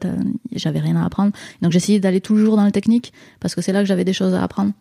j'avais 0.55 0.81
rien 0.81 0.97
à 0.97 1.05
apprendre. 1.05 1.33
Donc 1.63 1.73
j'essayais 1.73 2.01
d'aller 2.01 2.21
toujours 2.21 2.57
dans 2.57 2.65
le 2.65 2.73
technique 2.73 3.13
parce 3.41 3.55
que 3.55 3.63
c'est 3.63 3.73
là 3.73 3.81
que 3.81 3.87
j'avais 3.87 4.05
des 4.05 4.13
choses 4.13 4.35
à 4.35 4.43
apprendre. 4.43 4.73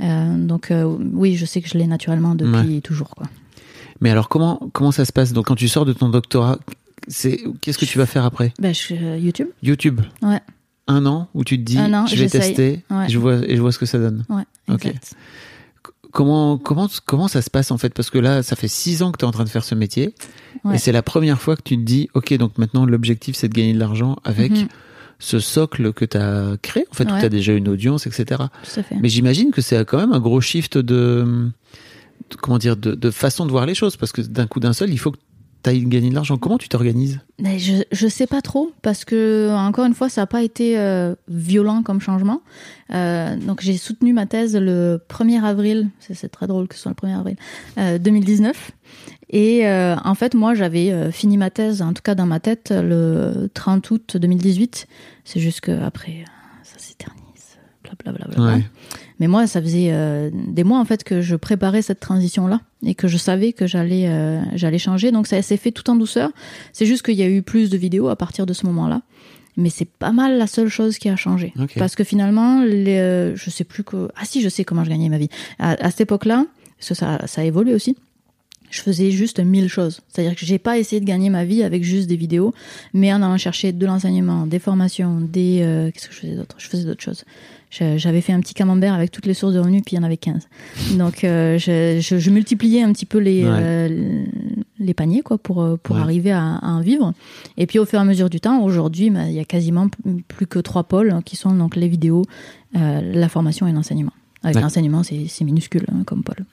Euh, 0.00 0.36
donc 0.46 0.70
euh, 0.70 0.84
oui, 1.12 1.36
je 1.36 1.44
sais 1.44 1.60
que 1.60 1.68
je 1.68 1.76
l'ai 1.76 1.86
naturellement 1.86 2.34
depuis 2.34 2.80
toujours, 2.82 3.10
quoi. 3.10 3.26
Mais 4.00 4.10
alors 4.10 4.28
comment 4.28 4.60
comment 4.72 4.92
ça 4.92 5.04
se 5.04 5.12
passe? 5.12 5.32
Donc 5.32 5.46
quand 5.46 5.56
tu 5.56 5.66
sors 5.68 5.84
de 5.84 5.92
ton 5.92 6.08
doctorat, 6.08 6.58
c'est 7.08 7.40
qu'est-ce 7.60 7.78
que 7.78 7.84
tu 7.84 7.98
vas 7.98 8.06
faire 8.06 8.24
après? 8.24 8.52
Ben, 8.60 8.72
je, 8.72 8.94
euh, 8.94 9.18
YouTube. 9.18 9.48
YouTube. 9.62 10.00
Ouais. 10.22 10.40
Un 10.86 11.04
an 11.04 11.28
où 11.34 11.42
tu 11.44 11.58
te 11.58 11.64
dis 11.64 11.78
Un 11.78 11.92
an, 11.94 12.06
je 12.06 12.14
vais 12.16 12.28
tester, 12.28 12.84
Ouais. 12.90 13.08
je 13.08 13.18
vois 13.18 13.38
et 13.46 13.56
je 13.56 13.60
vois 13.60 13.72
ce 13.72 13.78
que 13.78 13.86
ça 13.86 13.98
donne. 13.98 14.24
Ouais. 14.28 14.44
Comment 16.12 16.56
comment 16.58 16.88
comment 17.06 17.28
ça 17.28 17.42
se 17.42 17.50
passe 17.50 17.70
en 17.70 17.78
fait? 17.78 17.92
Parce 17.92 18.08
que 18.10 18.18
là, 18.18 18.42
ça 18.42 18.56
fait 18.56 18.68
six 18.68 19.02
ans 19.02 19.12
que 19.12 19.18
tu 19.18 19.24
es 19.24 19.28
en 19.28 19.30
train 19.30 19.44
de 19.44 19.48
faire 19.48 19.64
ce 19.64 19.74
métier 19.74 20.14
Ouais. 20.64 20.74
et 20.74 20.78
c'est 20.78 20.90
la 20.92 21.02
première 21.02 21.40
fois 21.40 21.54
que 21.54 21.62
tu 21.62 21.76
te 21.76 21.82
dis 21.82 22.08
ok 22.14 22.32
donc 22.34 22.58
maintenant 22.58 22.84
l'objectif 22.84 23.36
c'est 23.36 23.48
de 23.48 23.54
gagner 23.54 23.74
de 23.74 23.78
l'argent 23.78 24.16
avec 24.24 24.50
Mhm. 24.52 24.68
ce 25.20 25.38
socle 25.38 25.92
que 25.92 26.04
tu 26.04 26.16
as 26.16 26.56
créé 26.62 26.84
en 26.90 26.94
fait 26.94 27.04
où 27.04 27.16
tu 27.18 27.24
as 27.24 27.28
déjà 27.28 27.52
une 27.52 27.68
audience 27.68 28.06
etc. 28.08 28.24
Tout 28.64 28.80
à 28.80 28.82
fait. 28.82 28.96
Mais 29.00 29.08
j'imagine 29.08 29.52
que 29.52 29.60
c'est 29.60 29.84
quand 29.84 29.98
même 29.98 30.12
un 30.12 30.18
gros 30.18 30.40
shift 30.40 30.76
de, 30.76 30.82
de- 30.82 32.36
comment 32.40 32.58
dire 32.58 32.76
de, 32.76 32.94
de 32.94 33.10
façon 33.12 33.46
de 33.46 33.50
voir 33.52 33.66
les 33.66 33.74
choses 33.76 33.96
parce 33.96 34.10
que 34.10 34.20
d'un 34.22 34.46
coup 34.48 34.58
d'un 34.58 34.72
seul 34.72 34.90
il 34.90 34.98
faut 34.98 35.12
que 35.12 35.18
tu 35.72 35.86
gagner 35.86 36.10
de 36.10 36.14
l'argent. 36.14 36.36
Comment 36.36 36.58
tu 36.58 36.68
t'organises 36.68 37.20
je, 37.40 37.82
je 37.92 38.08
sais 38.08 38.26
pas 38.26 38.42
trop 38.42 38.72
parce 38.82 39.04
que 39.04 39.50
encore 39.54 39.84
une 39.84 39.94
fois 39.94 40.08
ça 40.08 40.22
n'a 40.22 40.26
pas 40.26 40.42
été 40.42 40.78
euh, 40.78 41.14
violent 41.28 41.82
comme 41.82 42.00
changement. 42.00 42.42
Euh, 42.92 43.36
donc 43.36 43.60
j'ai 43.60 43.76
soutenu 43.76 44.12
ma 44.12 44.26
thèse 44.26 44.56
le 44.56 45.00
1er 45.08 45.42
avril, 45.42 45.90
c'est 46.00 46.28
très 46.28 46.46
drôle 46.46 46.68
que 46.68 46.74
ce 46.74 46.82
soit 46.82 46.94
le 47.00 47.08
1er 47.08 47.18
avril, 47.18 47.36
euh, 47.78 47.98
2019. 47.98 48.72
Et 49.30 49.66
euh, 49.66 49.96
en 50.04 50.14
fait 50.14 50.34
moi 50.34 50.54
j'avais 50.54 51.12
fini 51.12 51.36
ma 51.36 51.50
thèse, 51.50 51.82
en 51.82 51.92
tout 51.92 52.02
cas 52.02 52.14
dans 52.14 52.26
ma 52.26 52.40
tête, 52.40 52.72
le 52.74 53.48
30 53.54 53.90
août 53.90 54.16
2018. 54.16 54.86
C'est 55.24 55.40
juste 55.40 55.60
que 55.60 55.82
après 55.82 56.22
euh, 56.22 56.30
ça 56.62 56.78
s'éternise, 56.78 57.58
blablabla. 57.84 58.56
Ouais. 58.56 58.64
Mais 59.20 59.26
moi, 59.26 59.46
ça 59.46 59.60
faisait 59.60 59.88
euh, 59.90 60.30
des 60.32 60.64
mois 60.64 60.78
en 60.78 60.84
fait 60.84 61.04
que 61.04 61.20
je 61.20 61.36
préparais 61.36 61.82
cette 61.82 62.00
transition-là 62.00 62.60
et 62.84 62.94
que 62.94 63.08
je 63.08 63.16
savais 63.16 63.52
que 63.52 63.66
j'allais 63.66 64.08
euh, 64.08 64.40
j'allais 64.54 64.78
changer. 64.78 65.10
Donc 65.10 65.26
ça 65.26 65.40
s'est 65.42 65.56
fait 65.56 65.72
tout 65.72 65.88
en 65.90 65.96
douceur. 65.96 66.30
C'est 66.72 66.86
juste 66.86 67.04
qu'il 67.04 67.16
y 67.16 67.22
a 67.22 67.28
eu 67.28 67.42
plus 67.42 67.70
de 67.70 67.76
vidéos 67.76 68.08
à 68.08 68.16
partir 68.16 68.46
de 68.46 68.52
ce 68.52 68.66
moment-là. 68.66 69.02
Mais 69.56 69.70
c'est 69.70 69.88
pas 69.88 70.12
mal 70.12 70.38
la 70.38 70.46
seule 70.46 70.68
chose 70.68 70.98
qui 70.98 71.08
a 71.08 71.16
changé. 71.16 71.52
Parce 71.76 71.96
que 71.96 72.04
finalement, 72.04 72.62
les, 72.62 72.98
euh, 72.98 73.34
je 73.34 73.50
sais 73.50 73.64
plus 73.64 73.82
que 73.82 74.08
ah 74.14 74.24
si, 74.24 74.40
je 74.40 74.48
sais 74.48 74.62
comment 74.62 74.84
je 74.84 74.90
gagnais 74.90 75.08
ma 75.08 75.18
vie. 75.18 75.30
À, 75.58 75.70
à 75.84 75.90
cette 75.90 76.02
époque-là, 76.02 76.46
parce 76.78 76.90
que 76.90 76.94
ça 76.94 77.26
ça 77.26 77.40
a 77.40 77.44
évolué 77.44 77.74
aussi. 77.74 77.96
Je 78.70 78.80
faisais 78.82 79.10
juste 79.10 79.40
mille 79.40 79.68
choses. 79.68 80.00
C'est-à-dire 80.08 80.34
que 80.36 80.44
j'ai 80.44 80.58
pas 80.58 80.78
essayé 80.78 81.00
de 81.00 81.06
gagner 81.06 81.30
ma 81.30 81.44
vie 81.44 81.62
avec 81.62 81.82
juste 81.84 82.08
des 82.08 82.16
vidéos, 82.16 82.52
mais 82.94 83.12
en 83.12 83.22
allant 83.22 83.38
chercher 83.38 83.72
de 83.72 83.86
l'enseignement, 83.86 84.46
des 84.46 84.58
formations, 84.58 85.20
des 85.20 85.60
euh, 85.62 85.90
qu'est-ce 85.90 86.08
que 86.08 86.14
je 86.14 86.18
faisais 86.20 86.34
d'autre? 86.36 86.54
Je 86.58 86.68
faisais 86.68 86.84
d'autres 86.84 87.02
choses. 87.02 87.24
J'avais 87.70 88.22
fait 88.22 88.32
un 88.32 88.40
petit 88.40 88.54
camembert 88.54 88.94
avec 88.94 89.10
toutes 89.10 89.26
les 89.26 89.34
sources 89.34 89.52
de 89.52 89.58
revenus, 89.58 89.82
puis 89.84 89.94
il 89.96 89.98
y 89.98 90.00
en 90.00 90.04
avait 90.04 90.16
15. 90.16 90.48
Donc 90.96 91.22
euh, 91.24 91.58
je, 91.58 91.98
je, 92.00 92.18
je 92.18 92.30
multipliais 92.30 92.82
un 92.82 92.92
petit 92.92 93.04
peu 93.04 93.18
les, 93.18 93.44
Ouais. 93.44 93.50
euh, 93.52 94.24
les 94.78 94.94
paniers 94.94 95.20
quoi 95.22 95.36
pour, 95.36 95.78
pour 95.82 95.96
Ouais. 95.96 96.02
arriver 96.02 96.30
à, 96.32 96.54
à 96.56 96.68
en 96.70 96.80
vivre. 96.80 97.12
Et 97.58 97.66
puis 97.66 97.78
au 97.78 97.84
fur 97.84 97.98
et 97.98 98.02
à 98.02 98.04
mesure 98.06 98.30
du 98.30 98.40
temps, 98.40 98.62
aujourd'hui, 98.62 99.10
bah, 99.10 99.26
il 99.28 99.34
y 99.34 99.38
a 99.40 99.44
quasiment 99.44 99.88
plus 100.28 100.46
que 100.46 100.58
trois 100.60 100.84
pôles 100.84 101.10
hein, 101.10 101.20
qui 101.22 101.36
sont 101.36 101.54
donc 101.54 101.76
les 101.76 101.88
vidéos, 101.88 102.24
la 102.74 103.28
formation 103.28 103.66
et 103.66 103.72
l'enseignement. 103.72 104.12
Avec 104.44 104.56
Ouais. 104.56 104.62
l'enseignement, 104.62 105.02
c'est 105.02 105.26
c'est 105.28 105.44
minuscule 105.44 105.84
hein, 105.92 106.04
comme 106.06 106.22
pôle. 106.22 106.46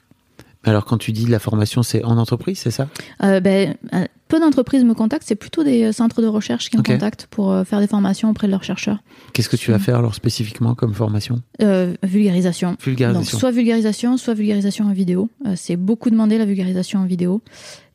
Alors 0.66 0.84
quand 0.84 0.98
tu 0.98 1.12
dis 1.12 1.26
la 1.26 1.38
formation, 1.38 1.82
c'est 1.82 2.04
en 2.04 2.18
entreprise, 2.18 2.58
c'est 2.58 2.70
ça? 2.70 2.88
Euh, 3.22 3.40
ben, 3.40 3.74
euh, 3.94 4.04
peu 4.28 4.40
d'entreprises 4.40 4.84
me 4.84 4.94
contactent, 4.94 5.24
c'est 5.26 5.36
plutôt 5.36 5.62
des 5.62 5.84
euh, 5.84 5.92
centres 5.92 6.20
de 6.20 6.26
recherche 6.26 6.68
qui 6.70 6.76
me 6.76 6.82
contactent 6.82 7.26
pour 7.30 7.56
faire 7.64 7.78
des 7.80 7.86
formations 7.86 8.28
auprès 8.30 8.48
de 8.48 8.52
leurs 8.52 8.64
chercheurs. 8.64 8.98
Qu'est-ce 9.32 9.48
que 9.48 9.56
tu 9.56 9.70
vas 9.70 9.78
faire 9.78 9.96
alors 9.96 10.14
spécifiquement 10.14 10.74
comme 10.74 10.92
formation? 10.92 11.40
Euh, 11.62 11.94
vulgarisation. 12.02 12.70
Donc, 12.70 12.82
Vulgarisation. 12.82 13.38
soit 13.38 13.50
vulgarisation, 13.52 14.16
soit 14.16 14.34
vulgarisation 14.34 14.86
en 14.86 14.92
vidéo. 14.92 15.30
C'est 15.54 15.76
beaucoup 15.76 16.10
demandé 16.10 16.36
la 16.36 16.44
vulgarisation 16.44 16.98
en 17.00 17.06
vidéo. 17.06 17.42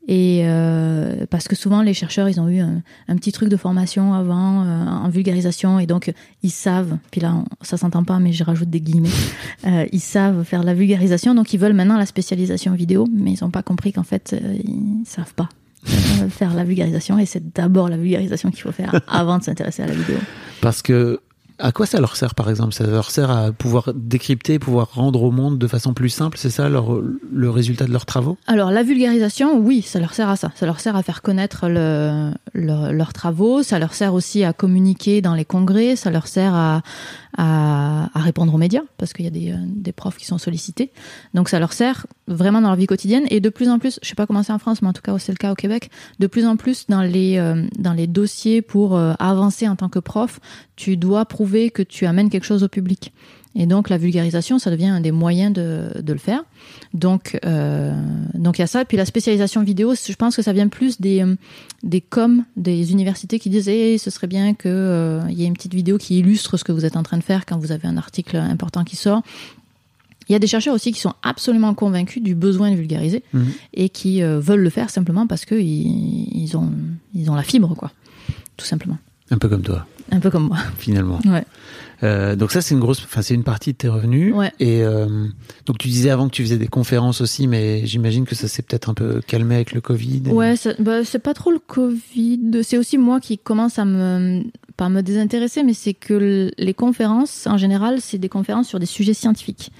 Et 0.07 0.41
euh, 0.45 1.25
parce 1.29 1.47
que 1.47 1.55
souvent 1.55 1.83
les 1.83 1.93
chercheurs 1.93 2.27
ils 2.27 2.39
ont 2.41 2.47
eu 2.49 2.59
un, 2.59 2.81
un 3.07 3.15
petit 3.17 3.31
truc 3.31 3.49
de 3.49 3.55
formation 3.57 4.13
avant 4.15 4.63
euh, 4.65 4.85
en 4.87 5.09
vulgarisation 5.09 5.77
et 5.79 5.85
donc 5.85 6.11
ils 6.41 6.49
savent. 6.49 6.97
Puis 7.11 7.21
là 7.21 7.35
on- 7.35 7.45
ça 7.61 7.77
s'entend 7.77 8.03
pas 8.03 8.17
mais 8.19 8.33
je 8.33 8.43
rajoute 8.43 8.69
des 8.69 8.81
guillemets. 8.81 9.09
Euh, 9.67 9.85
ils 9.91 9.99
savent 9.99 10.43
faire 10.43 10.63
la 10.63 10.73
vulgarisation 10.73 11.35
donc 11.35 11.53
ils 11.53 11.59
veulent 11.59 11.73
maintenant 11.75 11.95
la 11.97 12.07
spécialisation 12.07 12.73
vidéo 12.73 13.07
mais 13.13 13.33
ils 13.33 13.43
ont 13.43 13.51
pas 13.51 13.61
compris 13.61 13.93
qu'en 13.93 14.01
fait 14.01 14.33
euh, 14.33 14.55
ils 14.63 15.05
savent 15.05 15.35
pas 15.35 15.49
euh, 15.87 16.29
faire 16.29 16.55
la 16.55 16.63
vulgarisation 16.63 17.19
et 17.19 17.27
c'est 17.27 17.53
d'abord 17.53 17.87
la 17.87 17.97
vulgarisation 17.97 18.49
qu'il 18.49 18.61
faut 18.61 18.71
faire 18.71 18.99
avant 19.07 19.37
de 19.37 19.43
s'intéresser 19.43 19.83
à 19.83 19.85
la 19.87 19.93
vidéo. 19.93 20.17
Parce 20.61 20.81
que 20.81 21.19
à 21.61 21.71
quoi 21.71 21.85
ça 21.85 21.99
leur 21.99 22.15
sert 22.15 22.35
par 22.35 22.49
exemple? 22.49 22.73
Ça 22.73 22.85
leur 22.85 23.11
sert 23.11 23.29
à 23.31 23.51
pouvoir 23.51 23.93
décrypter, 23.93 24.59
pouvoir 24.59 24.93
rendre 24.93 25.23
au 25.23 25.31
monde 25.31 25.57
de 25.57 25.67
façon 25.67 25.93
plus 25.93 26.09
simple, 26.09 26.37
c'est 26.37 26.49
ça 26.49 26.69
leur, 26.69 26.99
le 27.31 27.49
résultat 27.49 27.85
de 27.85 27.91
leurs 27.91 28.05
travaux? 28.05 28.37
Alors 28.47 28.71
la 28.71 28.83
vulgarisation, 28.83 29.57
oui, 29.59 29.81
ça 29.81 29.99
leur 29.99 30.13
sert 30.13 30.29
à 30.29 30.35
ça. 30.35 30.51
Ça 30.55 30.65
leur 30.65 30.79
sert 30.79 30.95
à 30.95 31.03
faire 31.03 31.21
connaître 31.21 31.67
le- 31.69 32.31
leur- 32.53 32.91
leurs 32.91 33.13
travaux, 33.13 33.63
ça 33.63 33.79
leur 33.79 33.93
sert 33.93 34.13
aussi 34.13 34.43
à 34.43 34.53
communiquer 34.53 35.21
dans 35.21 35.35
les 35.35 35.45
congrès, 35.45 35.95
ça 35.95 36.09
leur 36.11 36.27
sert 36.27 36.53
à, 36.53 36.81
répondre 38.15 38.53
aux 38.53 38.57
médias, 38.57 38.83
parce 38.97 39.13
qu'il 39.13 39.25
y 39.25 39.27
a 39.27 39.31
des, 39.31 39.51
euh, 39.51 39.55
des 39.65 39.93
profs 39.93 40.17
qui 40.17 40.25
sont 40.25 40.37
sollicités. 40.37 40.91
Donc 41.33 41.49
ça 41.49 41.59
leur 41.59 41.73
sert 41.73 42.05
vraiment 42.27 42.61
dans 42.61 42.67
leur 42.67 42.77
vie 42.77 42.87
quotidienne. 42.87 43.23
Et 43.29 43.39
de 43.39 43.49
plus 43.49 43.69
en 43.69 43.79
plus, 43.79 43.99
je 44.03 44.07
sais 44.07 44.15
pas 44.15 44.27
comment 44.27 44.43
c'est 44.43 44.53
en 44.53 44.59
France, 44.59 44.81
mais 44.81 44.87
en 44.89 44.93
tout 44.93 45.01
cas 45.01 45.17
c'est 45.17 45.31
le 45.31 45.37
cas 45.37 45.51
au 45.51 45.55
Québec, 45.55 45.89
de 46.19 46.27
plus 46.27 46.45
en 46.45 46.55
plus 46.55 46.85
dans 46.87 47.01
les, 47.01 47.37
euh, 47.37 47.65
dans 47.79 47.93
les 47.93 48.07
dossiers 48.07 48.61
pour 48.61 48.95
euh, 48.95 49.13
avancer 49.17 49.67
en 49.67 49.75
tant 49.75 49.89
que 49.89 49.99
prof, 49.99 50.39
tu 50.75 50.97
dois 50.97 51.25
prouver 51.25 51.50
que 51.71 51.83
tu 51.83 52.05
amènes 52.05 52.29
quelque 52.29 52.45
chose 52.45 52.63
au 52.63 52.67
public. 52.67 53.11
Et 53.53 53.65
donc 53.65 53.89
la 53.89 53.97
vulgarisation, 53.97 54.59
ça 54.59 54.71
devient 54.71 54.87
un 54.87 55.01
des 55.01 55.11
moyens 55.11 55.51
de, 55.51 55.89
de 56.01 56.13
le 56.13 56.19
faire. 56.19 56.45
Donc, 56.93 57.37
euh, 57.45 57.93
donc 58.33 58.57
il 58.57 58.61
y 58.61 58.63
a 58.63 58.67
ça. 58.67 58.85
Puis 58.85 58.95
la 58.95 59.03
spécialisation 59.05 59.61
vidéo, 59.61 59.93
je 59.93 60.13
pense 60.13 60.37
que 60.37 60.41
ça 60.41 60.53
vient 60.53 60.69
plus 60.69 61.01
des, 61.01 61.21
euh, 61.21 61.35
des 61.83 61.99
coms 61.99 62.45
des 62.55 62.93
universités 62.93 63.39
qui 63.39 63.49
disent 63.49 63.67
Eh, 63.67 63.97
ce 63.97 64.09
serait 64.09 64.27
bien 64.27 64.53
qu'il 64.53 64.71
y 65.31 65.43
ait 65.43 65.47
une 65.47 65.53
petite 65.53 65.73
vidéo 65.73 65.97
qui 65.97 66.19
illustre 66.19 66.55
ce 66.55 66.63
que 66.63 66.71
vous 66.71 66.85
êtes 66.85 66.95
en 66.95 67.03
train 67.03 67.17
de 67.17 67.23
faire 67.23 67.45
quand 67.45 67.57
vous 67.59 67.73
avez 67.73 67.89
un 67.89 67.97
article 67.97 68.37
important 68.37 68.85
qui 68.85 68.95
sort. 68.95 69.21
Il 70.29 70.31
y 70.31 70.35
a 70.35 70.39
des 70.39 70.47
chercheurs 70.47 70.73
aussi 70.73 70.93
qui 70.93 71.01
sont 71.01 71.13
absolument 71.21 71.73
convaincus 71.73 72.23
du 72.23 72.35
besoin 72.35 72.71
de 72.71 72.75
vulgariser 72.77 73.21
Mhm. 73.33 73.47
et 73.73 73.89
qui 73.89 74.23
euh, 74.23 74.39
veulent 74.39 74.61
le 74.61 74.69
faire 74.69 74.89
simplement 74.89 75.27
parce 75.27 75.43
qu'ils 75.43 75.59
ils 75.61 76.55
ont, 76.55 76.71
ils 77.13 77.29
ont 77.29 77.35
la 77.35 77.43
fibre, 77.43 77.75
quoi. 77.75 77.91
Tout 78.55 78.65
simplement. 78.65 78.97
Un 79.29 79.37
peu 79.37 79.49
comme 79.49 79.61
toi, 79.63 79.85
Un 80.11 80.19
peu 80.19 80.29
comme 80.29 80.47
moi. 80.47 80.57
finalement. 80.77 81.19
Ouais. 81.25 81.43
Euh, 82.03 82.35
donc 82.35 82.51
ça, 82.51 82.61
c'est 82.61 82.73
une 82.73 82.79
grosse, 82.81 83.03
enfin 83.03 83.21
c'est 83.21 83.35
une 83.35 83.43
partie 83.43 83.73
de 83.73 83.77
tes 83.77 83.87
revenus. 83.87 84.33
Ouais. 84.33 84.51
Et 84.59 84.81
euh, 84.83 85.27
donc 85.67 85.77
tu 85.77 85.87
disais 85.87 86.09
avant 86.09 86.27
que 86.27 86.33
tu 86.33 86.41
faisais 86.43 86.57
des 86.57 86.67
conférences 86.67 87.21
aussi, 87.21 87.47
mais 87.47 87.85
j'imagine 87.85 88.25
que 88.25 88.33
ça 88.35 88.47
s'est 88.47 88.63
peut-être 88.63 88.89
un 88.89 88.93
peu 88.95 89.21
calmé 89.25 89.55
avec 89.55 89.71
le 89.71 89.81
Covid. 89.81 90.23
Ouais, 90.31 90.55
ça- 90.55 90.73
bah, 90.79 91.05
c'est 91.05 91.19
pas 91.19 91.33
trop 91.35 91.51
le 91.51 91.59
Covid. 91.59 92.61
C'est 92.63 92.77
aussi 92.77 92.97
moi 92.97 93.19
qui 93.19 93.37
commence 93.37 93.77
à 93.79 93.85
me 93.85 94.43
pas 94.77 94.89
me 94.89 95.01
désintéresser, 95.01 95.61
mais 95.63 95.73
c'est 95.75 95.93
que 95.93 96.49
les 96.57 96.73
conférences, 96.73 97.45
en 97.45 97.57
général, 97.57 98.01
c'est 98.01 98.17
des 98.17 98.29
conférences 98.29 98.67
sur 98.67 98.79
des 98.79 98.87
sujets 98.87 99.13
scientifiques. 99.13 99.71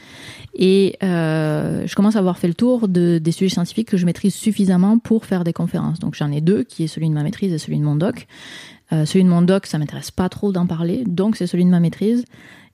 Et 0.54 0.98
euh, 1.02 1.88
je 1.88 1.96
commence 1.96 2.16
à 2.18 2.20
avoir 2.20 2.38
fait 2.38 2.48
le 2.50 2.54
tour 2.54 2.88
de, 2.88 3.18
des 3.18 3.32
sujets 3.32 3.50
scientifiques 3.54 3.88
que 3.88 3.98
je 3.98 4.06
maîtrise 4.06 4.36
suffisamment 4.36 5.00
pour 5.00 5.26
faire 5.26 5.44
des 5.44 5.54
conférences. 5.54 5.98
Donc 6.00 6.14
j'en 6.14 6.32
ai 6.32 6.42
deux, 6.42 6.64
qui 6.64 6.84
est 6.84 6.88
celui 6.88 7.10
de 7.10 7.16
ma 7.16 7.24
maîtrise 7.24 7.52
et 7.52 7.58
celui 7.58 7.80
de 7.80 7.84
mon 7.84 7.96
doc. 7.96 8.28
Euh, 8.94 9.06
celui 9.06 9.24
de 9.24 9.30
mon 9.30 9.42
doc, 9.42 9.66
ça 9.66 9.78
m'intéresse 9.78 10.12
pas 10.12 10.30
trop 10.30 10.52
d'en 10.52 10.66
parler, 10.66 11.04
donc 11.06 11.36
c'est 11.38 11.48
celui 11.48 11.66
de 11.66 11.70
ma 11.70 11.80
maîtrise. 11.80 12.26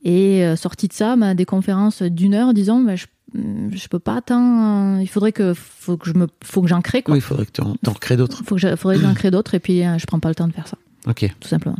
Et 0.04 0.44
euh, 0.46 0.56
sorti 0.56 0.88
de 0.88 0.94
ça, 0.94 1.16
bah, 1.16 1.34
des 1.34 1.46
conférences 1.46 2.02
d'une 2.02 2.34
heure, 2.34 2.54
disons, 2.54 2.82
bah, 2.82 2.96
je, 2.96 3.06
je 3.34 3.88
peux 3.88 4.00
pas 4.00 4.22
tant. 4.22 4.98
il 5.00 5.08
faudrait 5.08 5.32
que, 5.32 5.54
faut 5.54 5.98
que 5.98 6.10
je 6.10 6.14
me, 6.14 6.28
faut 6.44 6.62
que 6.62 6.68
j'en 6.68 6.82
crée 6.82 7.02
quoi. 7.02 7.14
Oui, 7.14 7.20
il 7.20 7.22
faudrait 7.24 7.46
que 7.46 7.52
tu 7.52 7.62
en, 7.62 7.76
crées 7.94 8.18
d'autres. 8.18 8.44
Faut 8.46 8.56
que 8.56 8.62
je, 8.62 8.76
faudrait 8.76 8.98
que 8.98 9.04
j'en 9.04 9.14
crée 9.14 9.32
d'autres 9.32 9.54
et 9.56 9.60
puis 9.60 9.86
euh, 9.86 9.98
je 9.98 10.06
prends 10.06 10.20
pas 10.20 10.30
le 10.30 10.36
temps 10.36 10.48
de 10.48 10.54
faire 10.54 10.68
ça, 10.68 10.78
Ok. 11.08 11.30
tout 11.40 11.48
simplement. 11.48 11.78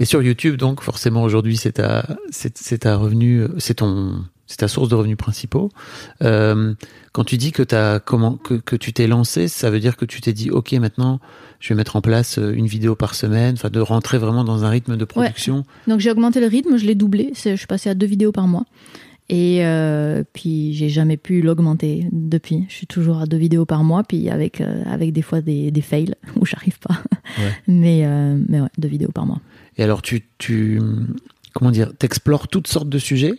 Et 0.00 0.04
sur 0.04 0.22
YouTube, 0.22 0.56
donc 0.56 0.82
forcément 0.82 1.22
aujourd'hui, 1.22 1.56
c'est 1.56 1.72
ta, 1.72 2.06
c'est 2.30 2.78
ta 2.78 2.96
revenu, 2.96 3.44
c'est 3.58 3.74
ton, 3.74 4.24
c'est 4.46 4.58
ta 4.58 4.68
source 4.68 4.88
de 4.88 4.94
revenus 4.94 5.16
principaux. 5.16 5.70
Euh, 6.22 6.74
quand 7.12 7.24
tu 7.24 7.36
dis 7.36 7.52
que 7.52 7.62
comment, 7.98 8.36
que, 8.36 8.54
que 8.54 8.76
tu 8.76 8.92
t'es 8.92 9.06
lancé, 9.06 9.48
ça 9.48 9.70
veut 9.70 9.80
dire 9.80 9.96
que 9.96 10.04
tu 10.04 10.20
t'es 10.20 10.32
dit, 10.32 10.50
ok, 10.50 10.72
maintenant, 10.72 11.20
je 11.64 11.70
vais 11.70 11.76
mettre 11.76 11.96
en 11.96 12.02
place 12.02 12.38
euh, 12.38 12.52
une 12.52 12.66
vidéo 12.66 12.94
par 12.94 13.14
semaine, 13.14 13.54
enfin 13.54 13.70
de 13.70 13.80
rentrer 13.80 14.18
vraiment 14.18 14.44
dans 14.44 14.64
un 14.64 14.68
rythme 14.68 14.98
de 14.98 15.04
production. 15.06 15.64
Donc 15.88 16.00
j'ai 16.00 16.10
augmenté 16.10 16.40
le 16.40 16.46
rythme, 16.46 16.76
je 16.76 16.84
l'ai 16.84 16.94
doublé, 16.94 17.32
je 17.34 17.56
suis 17.56 17.66
passée 17.66 17.88
à 17.88 17.94
deux 17.94 18.06
vidéos 18.06 18.32
par 18.32 18.46
mois. 18.46 18.64
Et 19.30 19.64
euh, 19.64 20.22
puis 20.34 20.74
j'ai 20.74 20.90
jamais 20.90 21.16
pu 21.16 21.40
l'augmenter 21.40 22.06
depuis. 22.12 22.66
Je 22.68 22.74
suis 22.74 22.86
toujours 22.86 23.20
à 23.20 23.24
deux 23.24 23.38
vidéos 23.38 23.64
par 23.64 23.82
mois, 23.82 24.04
puis 24.04 24.28
avec 24.28 24.60
euh, 24.60 24.82
avec 24.84 25.14
des 25.14 25.22
fois 25.22 25.40
des, 25.40 25.70
des 25.70 25.80
fails 25.80 26.14
où 26.36 26.44
j'arrive 26.44 26.78
pas. 26.78 26.98
Ouais. 27.38 27.52
Mais 27.66 28.06
mais 28.48 28.60
ouais, 28.60 28.68
deux 28.76 28.88
vidéos 28.88 29.10
par 29.12 29.24
mois. 29.24 29.40
Et 29.78 29.82
alors 29.82 30.02
tu, 30.02 30.26
tu, 30.36 30.78
comment 31.54 31.70
dire, 31.70 31.92
t'explores 31.98 32.48
toutes 32.48 32.66
sortes 32.66 32.90
de 32.90 32.98
sujets? 32.98 33.32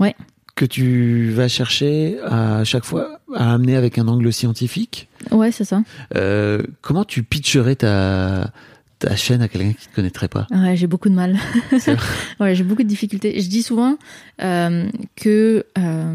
Ouais. 0.00 0.16
Que 0.54 0.66
tu 0.66 1.30
vas 1.30 1.48
chercher 1.48 2.18
à 2.24 2.62
chaque 2.64 2.84
fois 2.84 3.20
à 3.34 3.54
amener 3.54 3.74
avec 3.74 3.96
un 3.98 4.06
angle 4.06 4.30
scientifique. 4.32 5.08
Ouais, 5.30 5.50
c'est 5.50 5.64
ça. 5.64 5.82
Euh, 6.14 6.62
comment 6.82 7.04
tu 7.04 7.22
pitcherais 7.22 7.74
ta, 7.76 8.52
ta 8.98 9.16
chaîne 9.16 9.40
à 9.40 9.48
quelqu'un 9.48 9.72
qui 9.72 9.86
ne 9.86 9.90
te 9.90 9.96
connaîtrait 9.96 10.28
pas? 10.28 10.46
Ouais, 10.50 10.76
j'ai 10.76 10.86
beaucoup 10.86 11.08
de 11.08 11.14
mal. 11.14 11.38
Ouais, 12.40 12.54
j'ai 12.54 12.64
beaucoup 12.64 12.82
de 12.82 12.88
difficultés. 12.88 13.40
Je 13.40 13.48
dis 13.48 13.62
souvent 13.62 13.96
euh, 14.42 14.88
que 15.16 15.64
euh, 15.78 16.14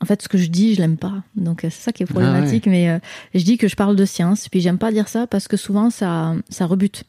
en 0.00 0.04
fait, 0.06 0.22
ce 0.22 0.28
que 0.28 0.38
je 0.38 0.46
dis, 0.46 0.74
je 0.76 0.80
l'aime 0.80 0.98
pas. 0.98 1.24
Donc 1.34 1.60
c'est 1.62 1.70
ça 1.72 1.90
qui 1.90 2.04
est 2.04 2.06
problématique. 2.06 2.66
Mais 2.66 3.00
je 3.34 3.42
dis 3.42 3.58
que 3.58 3.66
je 3.66 3.74
parle 3.74 3.96
de 3.96 4.04
science, 4.04 4.48
puis 4.48 4.60
j'aime 4.60 4.78
pas 4.78 4.92
dire 4.92 5.08
ça 5.08 5.26
parce 5.26 5.48
que 5.48 5.56
souvent 5.56 5.90
ça 5.90 6.34
ça 6.48 6.66
rebute. 6.66 7.04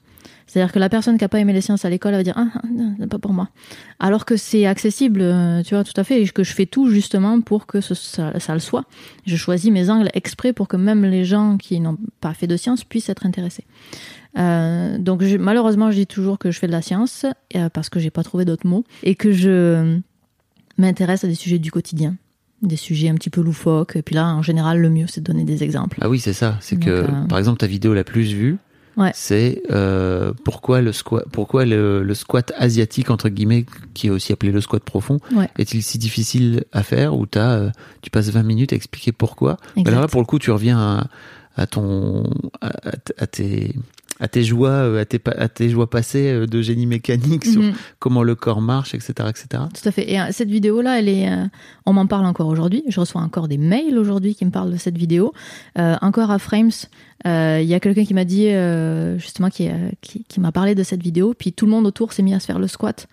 C'est-à-dire 0.47 0.71
que 0.71 0.79
la 0.79 0.87
personne 0.87 1.17
qui 1.17 1.25
a 1.25 1.29
pas 1.29 1.39
aimé 1.39 1.51
les 1.51 1.59
sciences 1.61 1.83
à 1.83 1.89
l'école, 1.89 2.13
elle 2.13 2.19
va 2.19 2.23
dire 2.23 2.33
ah, 2.37 2.47
ah, 2.55 3.07
pas 3.07 3.19
pour 3.19 3.33
moi. 3.33 3.49
Alors 3.99 4.23
que 4.25 4.37
c'est 4.37 4.65
accessible, 4.65 5.19
euh, 5.21 5.61
tu 5.61 5.75
vois, 5.75 5.83
tout 5.83 5.93
à 5.99 6.03
fait, 6.05 6.21
et 6.21 6.27
que 6.29 6.43
je 6.43 6.53
fais 6.53 6.65
tout 6.65 6.89
justement 6.89 7.41
pour 7.41 7.65
que 7.67 7.81
ce- 7.81 7.93
ça, 7.93 8.39
ça 8.39 8.53
le 8.53 8.59
soit. 8.61 8.85
Je 9.25 9.35
choisis 9.35 9.69
mes 9.71 9.89
angles 9.89 10.09
exprès 10.13 10.53
pour 10.53 10.67
que 10.69 10.77
même 10.77 11.03
les 11.03 11.25
gens 11.25 11.57
qui 11.57 11.79
n'ont 11.81 11.97
pas 12.21 12.33
fait 12.33 12.47
de 12.47 12.55
science 12.55 12.83
puissent 12.85 13.09
être 13.09 13.25
intéressés. 13.25 13.65
Euh, 14.37 14.97
donc 14.97 15.21
je- 15.23 15.37
malheureusement, 15.37 15.91
je 15.91 15.97
dis 15.97 16.07
toujours 16.07 16.37
que 16.37 16.49
je 16.51 16.59
fais 16.59 16.67
de 16.67 16.71
la 16.71 16.81
science 16.81 17.25
euh, 17.55 17.69
parce 17.69 17.89
que 17.89 17.99
j'ai 17.99 18.11
pas 18.11 18.23
trouvé 18.23 18.45
d'autres 18.45 18.67
mots 18.67 18.85
et 19.03 19.15
que 19.15 19.31
je 19.31 19.99
m'intéresse 20.77 21.23
à 21.23 21.27
des 21.27 21.35
sujets 21.35 21.59
du 21.59 21.71
quotidien. 21.71 22.15
des 22.63 22.75
sujets 22.75 23.07
un 23.09 23.13
petit 23.13 23.29
peu 23.29 23.41
loufoques. 23.41 23.95
Et 23.97 24.01
puis 24.01 24.15
là, 24.15 24.25
en 24.33 24.41
général, 24.41 24.79
le 24.79 24.89
mieux, 24.89 25.05
c'est 25.07 25.21
de 25.21 25.25
donner 25.31 25.43
des 25.43 25.63
exemples. 25.63 25.99
Ah 26.01 26.09
oui, 26.09 26.19
c'est 26.19 26.33
ça. 26.33 26.57
C'est 26.59 26.77
que, 26.79 26.89
euh, 26.89 27.07
par 27.29 27.37
exemple, 27.37 27.59
ta 27.59 27.67
vidéo 27.67 27.93
la 27.93 28.03
plus 28.03 28.33
vue, 28.33 28.57
Ouais. 28.97 29.11
c'est 29.13 29.61
euh, 29.71 30.33
pourquoi 30.43 30.81
le 30.81 30.91
squat, 30.91 31.23
pourquoi 31.31 31.65
le, 31.65 32.01
le 32.03 32.13
squat 32.15 32.51
asiatique 32.57 33.09
entre 33.11 33.29
guillemets, 33.29 33.65
qui 33.93 34.07
est 34.07 34.09
aussi 34.09 34.33
appelé 34.33 34.51
le 34.51 34.59
squat 34.59 34.83
profond, 34.83 35.19
Ouais. 35.35 35.49
est-il 35.59 35.83
si 35.83 35.97
difficile 35.99 36.63
à 36.73 36.81
faire 36.83 37.15
Où 37.15 37.25
t'as, 37.27 37.51
euh, 37.59 37.69
tu 38.01 38.09
passes 38.09 38.29
20 38.29 38.41
minutes 38.43 38.73
à 38.73 38.75
expliquer 38.75 39.11
pourquoi? 39.11 39.57
Exact. 39.75 39.87
Alors 39.89 40.01
là, 40.01 40.07
pour 40.07 40.19
le 40.21 40.25
coup, 40.25 40.39
tu 40.39 40.49
reviens 40.51 40.79
à, 40.79 41.07
à 41.55 41.67
ton, 41.67 42.23
à- 42.61 42.71
à 43.19 43.27
tes 43.27 43.75
à 44.19 44.27
tes 44.27 44.43
joies, 44.43 44.69
euh, 44.69 45.01
à 45.01 45.05
tes, 45.05 45.19
pa- 45.19 45.31
à 45.37 45.47
tes 45.47 45.69
joies 45.69 45.89
passées 45.89 46.31
euh, 46.31 46.45
de 46.47 46.61
génie 46.61 46.85
mécanique 46.87 47.45
sur 47.45 47.61
Mhm. 47.61 47.73
comment 47.99 48.23
le 48.23 48.35
corps 48.35 48.61
marche, 48.61 48.93
etc., 48.95 49.13
etc. 49.29 49.45
Tout 49.73 49.87
à 49.87 49.91
fait. 49.91 50.11
Et 50.11 50.19
euh, 50.19 50.25
cette 50.31 50.49
vidéo-là, 50.49 50.99
elle 50.99 51.09
est, 51.09 51.29
euh, 51.29 51.45
on 51.85 51.93
m'en 51.93 52.07
parle 52.07 52.25
encore 52.25 52.47
aujourd'hui. 52.47 52.83
Je 52.87 52.99
reçois 52.99 53.21
encore 53.21 53.47
des 53.47 53.57
mails 53.57 53.97
aujourd'hui 53.97 54.33
qui 54.35 54.43
me 54.45 54.51
parlent 54.51 54.71
de 54.71 54.77
cette 54.77 54.97
vidéo. 54.97 55.33
Euh, 55.77 55.95
encore 56.01 56.31
à 56.31 56.39
Frames, 56.39 56.71
euh, 57.27 57.59
il 57.61 57.67
y 57.67 57.73
a 57.73 57.79
quelqu'un 57.79 58.05
qui 58.05 58.13
m'a 58.13 58.25
dit, 58.25 58.49
justement, 59.19 59.49
qui, 59.49 59.69
qui, 60.01 60.23
qui 60.27 60.39
m'a 60.39 60.51
parlé 60.51 60.73
de 60.75 60.83
cette 60.83 61.03
vidéo. 61.03 61.33
Puis 61.37 61.53
tout 61.53 61.65
le 61.65 61.71
monde 61.71 61.85
autour 61.85 62.13
s'est 62.13 62.23
mis 62.23 62.33
à 62.33 62.39
se 62.39 62.45
faire 62.45 62.59
le 62.59 62.67
squat. 62.67 63.07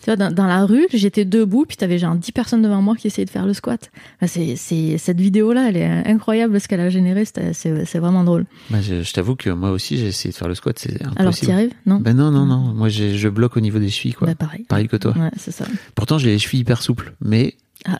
Tu 0.00 0.06
vois, 0.06 0.16
dans, 0.16 0.32
dans 0.32 0.46
la 0.46 0.64
rue, 0.64 0.86
j'étais 0.92 1.24
debout, 1.24 1.64
puis 1.66 1.76
t'avais 1.76 1.98
genre 1.98 2.14
10 2.14 2.32
personnes 2.32 2.62
devant 2.62 2.80
moi 2.80 2.96
qui 2.96 3.06
essayaient 3.06 3.24
de 3.26 3.30
faire 3.30 3.46
le 3.46 3.52
squat. 3.54 3.90
C'est, 4.26 4.56
c'est, 4.56 4.96
cette 4.98 5.20
vidéo-là, 5.20 5.68
elle 5.68 5.76
est 5.76 5.86
incroyable 6.08 6.60
ce 6.60 6.68
qu'elle 6.68 6.80
a 6.80 6.88
généré. 6.90 7.24
C'est, 7.24 7.52
c'est 7.84 7.98
vraiment 7.98 8.24
drôle. 8.24 8.46
Bah, 8.70 8.78
je 8.80 9.02
je 9.02 9.12
t'avoue 9.12 9.36
que 9.36 9.50
moi 9.50 9.70
aussi, 9.70 9.98
j'ai 9.98 10.06
essayé 10.06 10.32
de 10.32 10.36
faire 10.36 10.48
le 10.48 10.54
squat, 10.54 10.78
c'est 10.78 10.94
impossible. 11.02 11.14
Alors, 11.20 11.34
t'y 11.34 11.52
arrives? 11.52 11.72
Non? 11.86 11.96
Ben 12.00 12.16
non, 12.16 12.30
non, 12.30 12.46
non. 12.46 12.58
Moi, 12.74 12.88
je 12.88 13.28
bloque 13.28 13.56
au 13.56 13.60
niveau 13.60 13.78
des 13.78 13.90
chevilles, 13.90 14.14
quoi. 14.14 14.26
Bah, 14.28 14.34
pareil. 14.34 14.64
Pareil 14.68 14.88
que 14.88 14.96
toi. 14.96 15.12
Ouais, 15.16 15.30
c'est 15.36 15.52
ça. 15.52 15.66
Pourtant, 15.94 16.18
j'ai 16.18 16.30
les 16.30 16.38
chevilles 16.38 16.60
hyper 16.60 16.80
souples, 16.82 17.14
mais 17.20 17.54
Ah. 17.84 17.98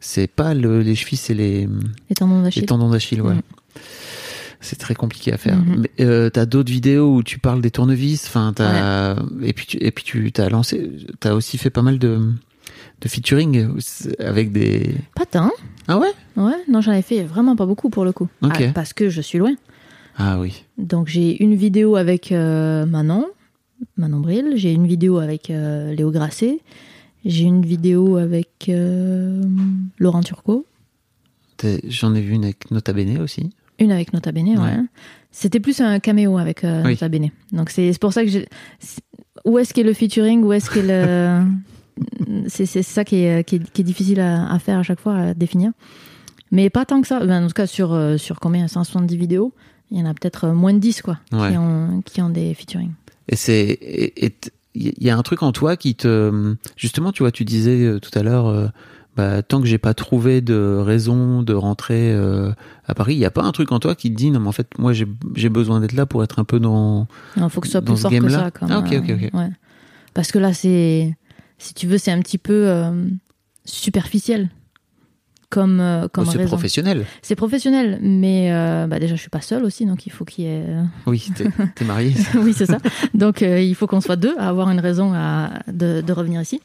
c'est 0.00 0.26
pas 0.26 0.54
le, 0.54 0.80
les 0.82 0.94
chevilles, 0.96 1.18
c'est 1.18 1.34
les, 1.34 1.68
Les 2.08 2.16
tendons 2.16 2.38
les 2.38 2.42
d'Achille. 2.44 2.66
tendons 2.66 2.90
d'Achille, 2.90 3.22
ouais. 3.22 3.34
Mhm. 3.34 3.42
C'est 4.60 4.78
très 4.78 4.94
compliqué 4.94 5.32
à 5.32 5.38
faire. 5.38 5.56
Mhm. 5.56 5.82
Mais 5.82 6.04
euh, 6.04 6.30
t'as 6.30 6.46
d'autres 6.46 6.70
vidéos 6.70 7.14
où 7.14 7.22
tu 7.22 7.38
parles 7.38 7.62
des 7.62 7.70
tournevis, 7.70 8.26
enfin 8.26 8.52
t'as 8.54 9.16
et 9.42 9.52
puis 9.52 9.66
tu, 9.66 9.78
et 9.78 9.90
puis 9.90 10.04
tu 10.04 10.32
t'as 10.32 10.48
lancé, 10.48 10.90
t'as 11.18 11.32
aussi 11.32 11.56
fait 11.58 11.70
pas 11.70 11.82
mal 11.82 11.98
de 11.98 12.20
de 13.00 13.08
featuring 13.08 13.68
avec 14.18 14.52
des. 14.52 14.94
Pas 15.14 15.24
tant. 15.24 15.50
Ah 15.88 15.98
ouais? 15.98 16.12
Ouais, 16.36 16.62
non, 16.68 16.80
j'en 16.82 16.92
ai 16.92 17.02
fait 17.02 17.22
vraiment 17.22 17.56
pas 17.56 17.66
beaucoup 17.66 17.88
pour 17.88 18.04
le 18.04 18.12
coup. 18.12 18.28
Ah, 18.42 18.50
parce 18.74 18.92
que 18.92 19.08
je 19.08 19.22
suis 19.22 19.38
loin. 19.38 19.54
Ah 20.16 20.38
oui. 20.38 20.64
Donc 20.76 21.08
j'ai 21.08 21.42
une 21.42 21.54
vidéo 21.54 21.96
avec 21.96 22.30
euh, 22.30 22.84
Manon, 22.84 23.26
Manon 23.96 24.20
Bril, 24.20 24.52
j'ai 24.56 24.72
une 24.72 24.86
vidéo 24.86 25.18
avec 25.18 25.48
euh, 25.48 25.94
Léo 25.94 26.10
Grasset, 26.10 26.60
j'ai 27.24 27.44
une 27.44 27.64
vidéo 27.64 28.18
avec 28.18 28.70
Laurent 29.98 30.22
Turcot, 30.22 30.66
J'en 31.88 32.14
ai 32.14 32.20
vu 32.20 32.34
une 32.34 32.44
avec 32.44 32.70
Nota 32.70 32.92
Bene 32.92 33.18
aussi. 33.18 33.50
Une 33.80 33.92
avec 33.92 34.12
Nota 34.12 34.30
Bene, 34.32 34.48
ouais. 34.50 34.58
Ouais. 34.58 34.76
C'était 35.32 35.60
plus 35.60 35.80
un 35.80 35.98
caméo 36.00 36.38
avec 36.38 36.64
euh, 36.64 36.82
Oui. 36.84 36.90
Nota 36.90 37.08
Bene. 37.08 37.30
Donc 37.52 37.70
c'est 37.70 37.96
pour 38.00 38.12
ça 38.12 38.24
que 38.24 38.30
c'est- 38.30 38.48
Où 39.44 39.58
est-ce 39.58 39.72
qu'est 39.74 39.82
le 39.82 39.94
featuring 39.94 40.42
Où 40.44 40.52
est-ce 40.52 40.70
qu'est 40.70 40.82
le... 40.82 41.42
c'est 42.48 42.66
ça 42.82 43.04
qui 43.04 43.16
est, 43.24 43.44
qui 43.44 43.56
est, 43.56 43.70
qui 43.72 43.80
est 43.82 43.84
difficile 43.84 44.20
à, 44.20 44.50
à 44.52 44.58
faire 44.58 44.78
à 44.78 44.82
chaque 44.82 45.00
fois, 45.00 45.16
à 45.16 45.34
définir. 45.34 45.72
Mais 46.50 46.68
pas 46.70 46.84
tant 46.84 47.00
que 47.00 47.06
ça. 47.06 47.24
Ben, 47.24 47.44
en 47.44 47.46
tout 47.46 47.52
cas, 47.54 47.66
sur, 47.66 47.92
euh, 47.92 48.16
sur 48.16 48.40
combien? 48.40 48.66
170 48.68 49.16
vidéos, 49.16 49.52
il 49.90 49.98
y 49.98 50.02
en 50.02 50.06
a 50.06 50.14
peut-être 50.14 50.44
euh, 50.48 50.52
moins 50.52 50.72
de 50.74 50.78
10 50.78 51.02
quoi, 51.02 51.18
Ouais. 51.32 51.50
qui, 51.52 51.56
ont, 51.58 52.02
qui 52.04 52.22
ont 52.22 52.30
des 52.30 52.54
featuring. 52.54 52.90
Et 53.28 53.36
c'est 53.36 53.78
il 54.74 54.92
y 55.04 55.10
a 55.10 55.16
un 55.16 55.22
truc 55.22 55.42
en 55.42 55.50
toi 55.52 55.76
qui 55.76 55.94
te 55.96 56.54
justement 56.76 57.10
tu 57.10 57.24
vois 57.24 57.32
tu 57.32 57.44
disais 57.44 57.84
euh, 57.84 57.98
tout 57.98 58.16
à 58.16 58.22
l'heure 58.22 58.70
bah, 59.16 59.42
tant 59.42 59.60
que 59.60 59.66
j'ai 59.66 59.78
pas 59.78 59.92
trouvé 59.94 60.40
de 60.40 60.76
raison 60.80 61.42
de 61.42 61.52
rentrer 61.52 62.12
euh, 62.12 62.52
à 62.86 62.94
Paris, 62.94 63.14
il 63.14 63.18
y 63.20 63.24
a 63.24 63.30
pas 63.30 63.42
un 63.42 63.52
truc 63.52 63.72
en 63.72 63.78
toi 63.80 63.94
qui 63.94 64.10
te 64.10 64.16
dit 64.16 64.30
non 64.30 64.40
mais 64.40 64.48
en 64.48 64.52
fait 64.52 64.68
moi 64.78 64.92
j'ai 64.92 65.48
besoin 65.48 65.80
d'être 65.80 65.94
là 65.94 66.06
pour 66.06 66.22
être 66.24 66.38
un 66.38 66.44
peu 66.44 66.60
dans 66.60 67.06
Il 67.36 67.48
faut 67.50 67.60
que 67.60 67.66
ce 67.66 67.72
soit 67.72 67.82
plus 67.82 67.96
ce 67.96 68.02
fort 68.02 68.10
que 68.10 68.28
ça. 68.28 68.50
Comme, 68.50 68.70
Ah, 68.70 68.78
ok, 68.78 68.92
ok, 68.98 69.10
ok. 69.10 69.30
ouais. 69.34 69.48
Parce 70.14 70.32
que 70.32 70.38
là, 70.40 70.52
c'est, 70.52 71.14
si 71.58 71.72
tu 71.74 71.86
veux, 71.86 71.96
c'est 71.98 72.10
un 72.10 72.18
petit 72.20 72.38
peu 72.38 72.68
euh, 72.68 73.08
superficiel. 73.64 74.48
Comme, 75.50 75.80
euh, 75.80 76.06
comme 76.12 76.26
Oh, 76.28 76.30
c'est 76.32 76.44
professionnel. 76.44 77.06
C'est 77.22 77.34
professionnel, 77.34 77.98
mais 78.02 78.52
euh, 78.52 78.86
bah 78.86 79.00
déjà, 79.00 79.16
je 79.16 79.20
suis 79.20 79.30
pas 79.30 79.40
seule 79.40 79.64
aussi, 79.64 79.84
donc 79.84 80.06
il 80.06 80.10
faut 80.10 80.24
qu'il 80.24 80.44
y 80.44 80.46
ait. 80.48 80.64
Oui, 81.06 81.28
t'es 81.34 81.46
t'es 81.74 81.84
marié. 81.84 82.14
oui, 82.36 82.52
c'est 82.52 82.66
ça. 82.66 82.78
Donc 83.14 83.42
euh, 83.42 83.60
il 83.60 83.74
faut 83.74 83.88
qu'on 83.88 84.00
soit 84.00 84.14
deux 84.14 84.36
à 84.38 84.48
avoir 84.48 84.70
une 84.70 84.78
raison 84.78 85.12
à, 85.12 85.50
de, 85.66 86.02
de 86.02 86.12
revenir 86.12 86.40
ici. 86.40 86.60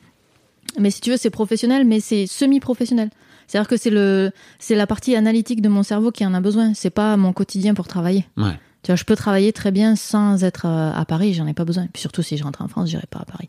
Mais 0.80 0.92
si 0.92 1.02
tu 1.02 1.12
veux, 1.12 1.18
c'est 1.18 1.30
professionnel, 1.30 1.86
mais 1.86 2.00
c'est 2.00 2.28
semi-professionnel. 2.28 3.10
C'est-à-dire 3.48 3.68
que 3.68 3.78
c'est 3.78 3.92
le, 3.92 4.32
c'est 4.60 4.76
la 4.76 4.88
partie 4.88 5.16
analytique 5.16 5.62
de 5.62 5.70
mon 5.70 5.84
cerveau 5.84 6.12
qui 6.12 6.26
en 6.26 6.34
a 6.34 6.42
besoin. 6.42 6.74
C'est 6.74 6.90
pas 6.90 7.16
mon 7.18 7.34
quotidien 7.34 7.74
pour 7.74 7.88
travailler. 7.88 8.26
Ouais. 8.38 8.60
Tu 8.86 8.92
vois, 8.92 8.98
je 8.98 9.04
peux 9.04 9.16
travailler 9.16 9.52
très 9.52 9.72
bien 9.72 9.96
sans 9.96 10.44
être 10.44 10.68
euh, 10.68 10.92
à 10.94 11.06
Paris, 11.06 11.34
j'en 11.34 11.48
ai 11.48 11.56
pas 11.56 11.66
besoin. 11.66 11.88
Puis 11.92 12.02
surtout, 12.02 12.22
si 12.22 12.38
je 12.38 12.44
rentre 12.44 12.62
en 12.62 12.68
France, 12.68 12.88
j'irai 12.92 13.08
pas 13.10 13.18
à 13.18 13.26
Paris. 13.26 13.48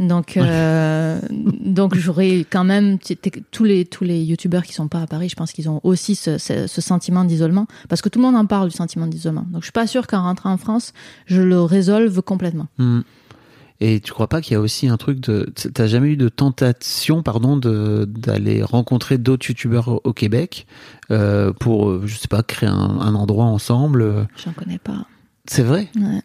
Donc, 0.00 0.36
euh, 0.36 1.20
donc 1.30 1.94
j'aurais 1.94 2.44
quand 2.50 2.64
même 2.64 2.98
tous 3.52 3.62
les 3.62 3.84
tous 3.84 4.02
les 4.02 4.24
youtubeurs 4.24 4.64
qui 4.64 4.72
sont 4.72 4.88
pas 4.88 5.02
à 5.02 5.06
Paris, 5.06 5.28
je 5.28 5.36
pense 5.36 5.52
qu'ils 5.52 5.68
ont 5.68 5.78
aussi 5.84 6.16
ce, 6.16 6.38
ce, 6.38 6.66
ce 6.66 6.80
sentiment 6.80 7.24
d'isolement, 7.24 7.68
parce 7.88 8.02
que 8.02 8.08
tout 8.08 8.18
le 8.18 8.24
monde 8.24 8.34
en 8.34 8.46
parle 8.46 8.68
du 8.68 8.76
sentiment 8.76 9.06
d'isolement. 9.06 9.46
Donc, 9.48 9.62
je 9.62 9.66
suis 9.66 9.72
pas 9.72 9.86
sûre 9.86 10.08
qu'en 10.08 10.22
rentrant 10.22 10.50
en 10.50 10.56
France, 10.56 10.92
je 11.26 11.40
le 11.40 11.62
résolve 11.62 12.20
complètement. 12.22 12.66
Hmm. 12.78 13.02
Et 13.80 14.00
tu 14.00 14.12
crois 14.12 14.28
pas 14.28 14.40
qu'il 14.40 14.52
y 14.52 14.56
a 14.56 14.60
aussi 14.60 14.86
un 14.88 14.96
truc 14.96 15.18
de 15.20 15.52
t'as 15.74 15.86
jamais 15.88 16.08
eu 16.10 16.16
de 16.16 16.28
tentation 16.28 17.22
pardon 17.24 17.56
de 17.56 18.04
d'aller 18.08 18.62
rencontrer 18.62 19.18
d'autres 19.18 19.48
youtubeurs 19.48 20.00
au 20.06 20.12
Québec 20.12 20.66
euh, 21.10 21.52
pour 21.52 21.90
euh, 21.90 22.02
je 22.06 22.16
sais 22.16 22.28
pas 22.28 22.42
créer 22.44 22.68
un, 22.68 22.72
un 23.00 23.14
endroit 23.16 23.46
ensemble 23.46 24.02
euh, 24.02 24.24
J'en 24.44 24.52
connais 24.52 24.78
pas. 24.78 25.06
C'est 25.46 25.64
vrai? 25.64 25.88
Ouais. 25.96 26.22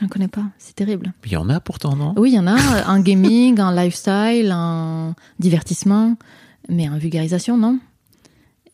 J'en 0.00 0.08
connais 0.08 0.26
pas. 0.28 0.46
C'est 0.58 0.74
terrible. 0.74 1.12
Il 1.26 1.32
y 1.32 1.36
en 1.36 1.48
a 1.50 1.60
pourtant 1.60 1.94
non? 1.94 2.14
Oui, 2.16 2.30
il 2.32 2.34
y 2.34 2.38
en 2.40 2.46
a 2.48 2.86
en 2.88 2.98
gaming, 3.00 3.60
en 3.60 3.70
lifestyle, 3.70 4.50
en 4.52 5.14
divertissement, 5.38 6.16
mais 6.68 6.88
en 6.88 6.96
vulgarisation, 6.98 7.56
non? 7.58 7.78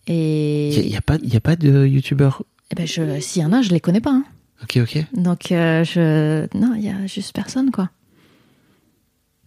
Et 0.06 0.68
Il 0.74 0.86
y, 0.86 0.86
a- 0.86 0.94
y 0.94 0.96
a 0.96 1.02
pas 1.02 1.18
y 1.22 1.36
a 1.36 1.40
pas 1.40 1.56
de 1.56 1.84
youtubeurs? 1.84 2.42
Eh 2.70 2.74
ben 2.74 2.86
s'il 2.86 3.42
y 3.42 3.44
en 3.44 3.52
a, 3.52 3.60
je 3.62 3.70
les 3.70 3.80
connais 3.80 4.00
pas. 4.00 4.12
hein. 4.12 4.24
Ok 4.62 4.78
ok. 4.82 5.06
Donc 5.14 5.52
euh, 5.52 5.84
je, 5.84 6.46
non, 6.58 6.74
il 6.76 6.84
y 6.84 6.88
a 6.90 7.06
juste 7.06 7.32
personne 7.34 7.70
quoi. 7.70 7.90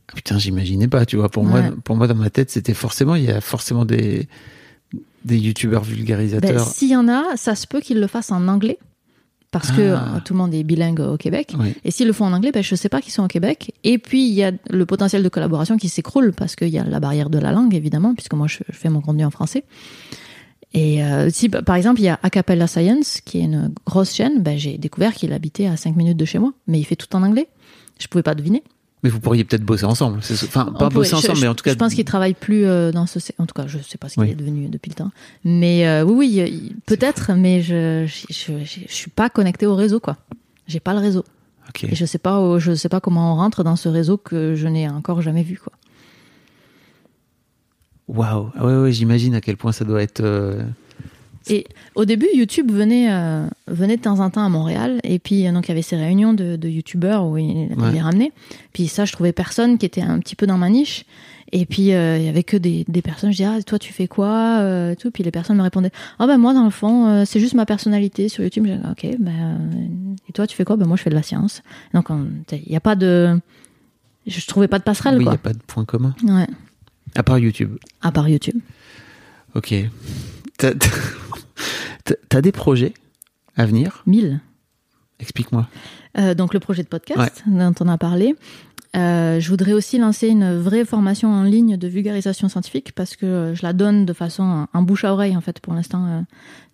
Ah, 0.09 0.13
Putain 0.15 0.37
j'imaginais 0.37 0.87
pas 0.87 1.05
tu 1.05 1.17
vois 1.17 1.29
pour 1.29 1.43
Ouais. 1.43 1.49
moi 1.49 1.71
pour 1.83 1.95
moi 1.95 2.07
dans 2.07 2.15
ma 2.15 2.29
tête 2.29 2.49
c'était 2.49 2.73
forcément 2.73 3.15
il 3.15 3.23
y 3.25 3.31
a 3.31 3.41
forcément 3.41 3.85
des 3.85 4.27
des 5.25 5.39
youtubeurs 5.39 5.81
Ben, 5.83 5.87
vulgarisateurs. 5.89 6.67
s'il 6.67 6.89
y 6.89 6.95
en 6.95 7.07
a, 7.07 7.37
ça 7.37 7.55
se 7.55 7.65
peut 7.67 7.79
qu'ils 7.79 7.99
le 7.99 8.07
fassent 8.07 8.31
en 8.31 8.47
anglais 8.47 8.77
parce 9.51 9.71
que 9.71 9.93
Ah. 9.93 10.15
euh, 10.15 10.19
tout 10.25 10.33
le 10.33 10.39
monde 10.39 10.53
est 10.53 10.63
bilingue 10.63 10.99
au 10.99 11.15
Québec. 11.15 11.53
Oui. 11.59 11.75
Et 11.85 11.91
s'ils 11.91 12.07
le 12.07 12.13
font 12.13 12.25
en 12.25 12.33
anglais, 12.33 12.51
ben 12.51 12.63
je 12.63 12.73
sais 12.75 12.89
pas 12.89 13.01
qu'ils 13.01 13.13
sont 13.13 13.23
au 13.23 13.27
Québec. 13.27 13.71
Et 13.83 13.99
puis 13.99 14.27
il 14.27 14.33
y 14.33 14.43
a 14.43 14.51
le 14.69 14.85
potentiel 14.87 15.21
de 15.21 15.29
collaboration 15.29 15.77
qui 15.77 15.89
s'écroule 15.89 16.33
parce 16.33 16.55
qu'il 16.55 16.69
y 16.69 16.79
a 16.79 16.83
la 16.83 16.99
barrière 16.99 17.29
de 17.29 17.37
la 17.37 17.51
langue 17.51 17.75
évidemment, 17.75 18.15
puisque 18.15 18.33
moi 18.33 18.47
je, 18.47 18.57
je 18.67 18.75
fais 18.75 18.89
mon 18.89 18.99
contenu 19.01 19.23
en 19.25 19.29
français. 19.31 19.63
Et 20.75 21.03
euh, 21.03 21.29
si 21.31 21.49
par 21.49 21.75
exemple 21.75 22.01
il 22.01 22.05
y 22.05 22.09
a 22.09 22.19
Acapella 22.23 22.65
Science 22.67 23.21
qui 23.21 23.39
est 23.39 23.43
une 23.43 23.71
grosse 23.85 24.13
chaîne, 24.13 24.41
ben 24.41 24.57
j'ai 24.57 24.77
découvert 24.77 25.13
qu'il 25.13 25.31
habitait 25.33 25.67
à 25.67 25.77
5 25.77 25.95
minutes 25.95 26.17
de 26.17 26.25
chez 26.25 26.39
moi, 26.39 26.53
mais 26.67 26.79
il 26.79 26.83
fait 26.83 26.95
tout 26.95 27.15
en 27.15 27.21
anglais. 27.23 27.47
Je 27.99 28.07
pouvais 28.07 28.23
pas 28.23 28.33
deviner. 28.35 28.63
Mais 29.03 29.09
vous 29.09 29.19
pourriez 29.19 29.43
peut-être 29.43 29.63
bosser 29.63 29.85
ensemble. 29.85 30.19
Enfin 30.19 30.65
pas 30.65 30.71
pourrait- 30.71 30.89
bosser 30.89 31.09
je- 31.11 31.15
ensemble 31.17 31.35
je- 31.37 31.41
mais 31.41 31.47
en 31.49 31.55
tout 31.55 31.63
cas 31.63 31.71
Je 31.71 31.75
pense 31.77 31.93
qu'il 31.93 32.05
travaille 32.05 32.33
plus 32.33 32.65
euh, 32.65 32.91
dans 32.91 33.05
ce. 33.05 33.19
En 33.37 33.45
tout 33.45 33.53
cas, 33.53 33.67
je 33.67 33.77
sais 33.79 33.97
pas 33.97 34.07
ce 34.07 34.13
qu'il 34.15 34.23
Oui. 34.23 34.29
est 34.31 34.35
devenu 34.35 34.67
depuis 34.69 34.89
le 34.89 34.95
temps. 34.95 35.11
Mais 35.43 35.85
euh, 35.87 36.03
oui, 36.05 36.39
oui, 36.41 36.75
peut-être, 36.85 37.33
mais 37.33 37.61
je, 37.61 38.05
je, 38.07 38.53
je, 38.63 38.79
suis 38.87 39.11
pas 39.11 39.29
connectée 39.29 39.65
au 39.65 39.75
réseau, 39.75 39.99
quoi. 39.99 40.15
J'ai 40.67 40.79
pas 40.79 40.93
le 40.93 40.99
réseau. 40.99 41.25
Et 41.83 41.95
je 41.95 42.05
sais 42.05 42.17
pas, 42.17 42.39
où- 42.41 42.59
je 42.59 42.73
sais 42.75 42.87
pas 42.89 43.01
comment 43.01 43.33
on 43.33 43.35
rentre 43.35 43.63
dans 43.65 43.75
ce 43.75 43.89
réseau 43.89 44.15
que 44.17 44.55
je 44.55 44.67
n'ai 44.69 44.87
encore 44.87 45.21
jamais 45.21 45.43
vu, 45.43 45.57
quoi. 45.61 45.73
Waouh. 48.07 48.51
Ah 48.55 48.65
ouais 48.65 48.75
ouais 48.75 48.91
j'imagine 48.91 49.33
à 49.35 49.41
quel 49.41 49.57
point 49.57 49.71
ça 49.71 49.85
doit 49.85 50.01
être. 50.03 50.21
euh, 50.21 50.61
Et 51.49 51.65
au 51.95 52.05
début, 52.05 52.27
YouTube 52.33 52.71
venait, 52.71 53.11
euh, 53.11 53.47
venait 53.67 53.97
de 53.97 54.01
temps 54.01 54.19
en 54.19 54.29
temps 54.29 54.45
à 54.45 54.49
Montréal. 54.49 54.99
Et 55.03 55.19
puis, 55.19 55.47
euh, 55.47 55.51
donc, 55.51 55.65
il 55.67 55.69
y 55.69 55.71
avait 55.71 55.81
ces 55.81 55.95
réunions 55.95 56.33
de, 56.33 56.55
de 56.55 56.67
YouTubeurs 56.69 57.25
où 57.25 57.37
il, 57.37 57.69
Ouais. 57.77 57.91
les 57.91 58.01
ramenait. 58.01 58.31
Puis 58.73 58.87
ça, 58.87 59.05
je 59.05 59.11
trouvais 59.13 59.31
personne 59.33 59.77
qui 59.77 59.85
était 59.85 60.01
un 60.01 60.19
petit 60.19 60.35
peu 60.35 60.45
dans 60.47 60.57
ma 60.57 60.69
niche. 60.69 61.05
Et 61.55 61.65
puis, 61.65 61.93
euh, 61.93 62.17
il 62.17 62.23
y 62.25 62.29
avait 62.29 62.43
que 62.43 62.57
des, 62.57 62.83
des 62.87 63.01
personnes. 63.01 63.31
Je 63.31 63.37
disais, 63.37 63.49
ah, 63.49 63.61
toi, 63.61 63.77
tu 63.77 63.93
fais 63.93 64.07
quoi 64.07 64.57
euh, 64.61 64.91
et 64.93 64.95
tout. 64.95 65.11
Puis 65.11 65.23
les 65.23 65.31
personnes 65.31 65.55
me 65.57 65.61
répondaient, 65.61 65.91
ah, 66.17 66.25
ben 66.27 66.37
moi, 66.37 66.53
dans 66.53 66.63
le 66.65 66.71
fond, 66.71 67.07
euh, 67.07 67.23
c'est 67.25 67.39
juste 67.39 67.53
ma 67.53 67.65
personnalité 67.65 68.27
sur 68.27 68.43
YouTube. 68.43 68.65
Dit, 68.65 68.73
ok, 68.89 69.17
ben, 69.19 69.31
euh, 69.31 70.15
et 70.27 70.31
toi, 70.33 70.47
tu 70.47 70.55
fais 70.57 70.65
quoi? 70.65 70.77
Ben 70.77 70.87
moi, 70.87 70.97
je 70.97 71.03
fais 71.03 71.09
de 71.11 71.15
la 71.15 71.23
science. 71.23 71.61
Donc, 71.93 72.09
on- 72.09 72.25
il 72.51 72.69
n'y 72.69 72.75
a 72.75 72.79
pas 72.81 72.95
de. 72.95 73.39
Je 74.25 74.45
trouvais 74.47 74.67
pas 74.69 74.79
de 74.79 74.83
passerelle, 74.83 75.15
oui 75.17 75.21
il 75.21 75.25
y 75.25 75.25
quoi. 75.25 75.33
a 75.33 75.37
pas 75.37 75.53
de 75.53 75.59
point 75.67 75.85
commun. 75.85 76.15
Ouais. 76.23 76.47
À 77.15 77.23
part 77.23 77.39
YouTube. 77.39 77.77
À 78.01 78.11
part 78.11 78.27
YouTube. 78.29 78.59
Ok. 79.55 79.73
T'as- 80.57 82.41
des 82.41 82.51
projets 82.51 82.93
à 83.55 83.65
venir? 83.65 84.03
1000. 84.07 84.39
Explique-moi. 85.19 85.67
Euh, 86.17 86.33
donc 86.33 86.53
le 86.53 86.59
projet 86.59 86.83
de 86.83 86.87
podcast 86.87 87.43
dont 87.47 87.73
on 87.79 87.87
a 87.87 87.97
parlé. 87.97 88.35
Euh, 88.95 89.39
je 89.39 89.49
voudrais 89.49 89.73
aussi 89.73 89.97
lancer 89.97 90.27
une 90.27 90.55
vraie 90.55 90.85
formation 90.85 91.31
en 91.33 91.41
ligne 91.41 91.77
de 91.77 91.87
vulgarisation 91.87 92.47
scientifique 92.47 92.93
parce 92.93 93.15
que 93.15 93.25
euh, 93.25 93.55
je 93.55 93.63
la 93.63 93.73
donne 93.73 94.05
de 94.05 94.13
façon 94.13 94.67
en 94.71 94.81
bouche 94.83 95.03
à 95.03 95.13
oreille 95.13 95.35
en 95.35 95.41
fait 95.41 95.59
pour 95.59 95.73
l'instant. 95.73 96.05
euh, 96.05 96.21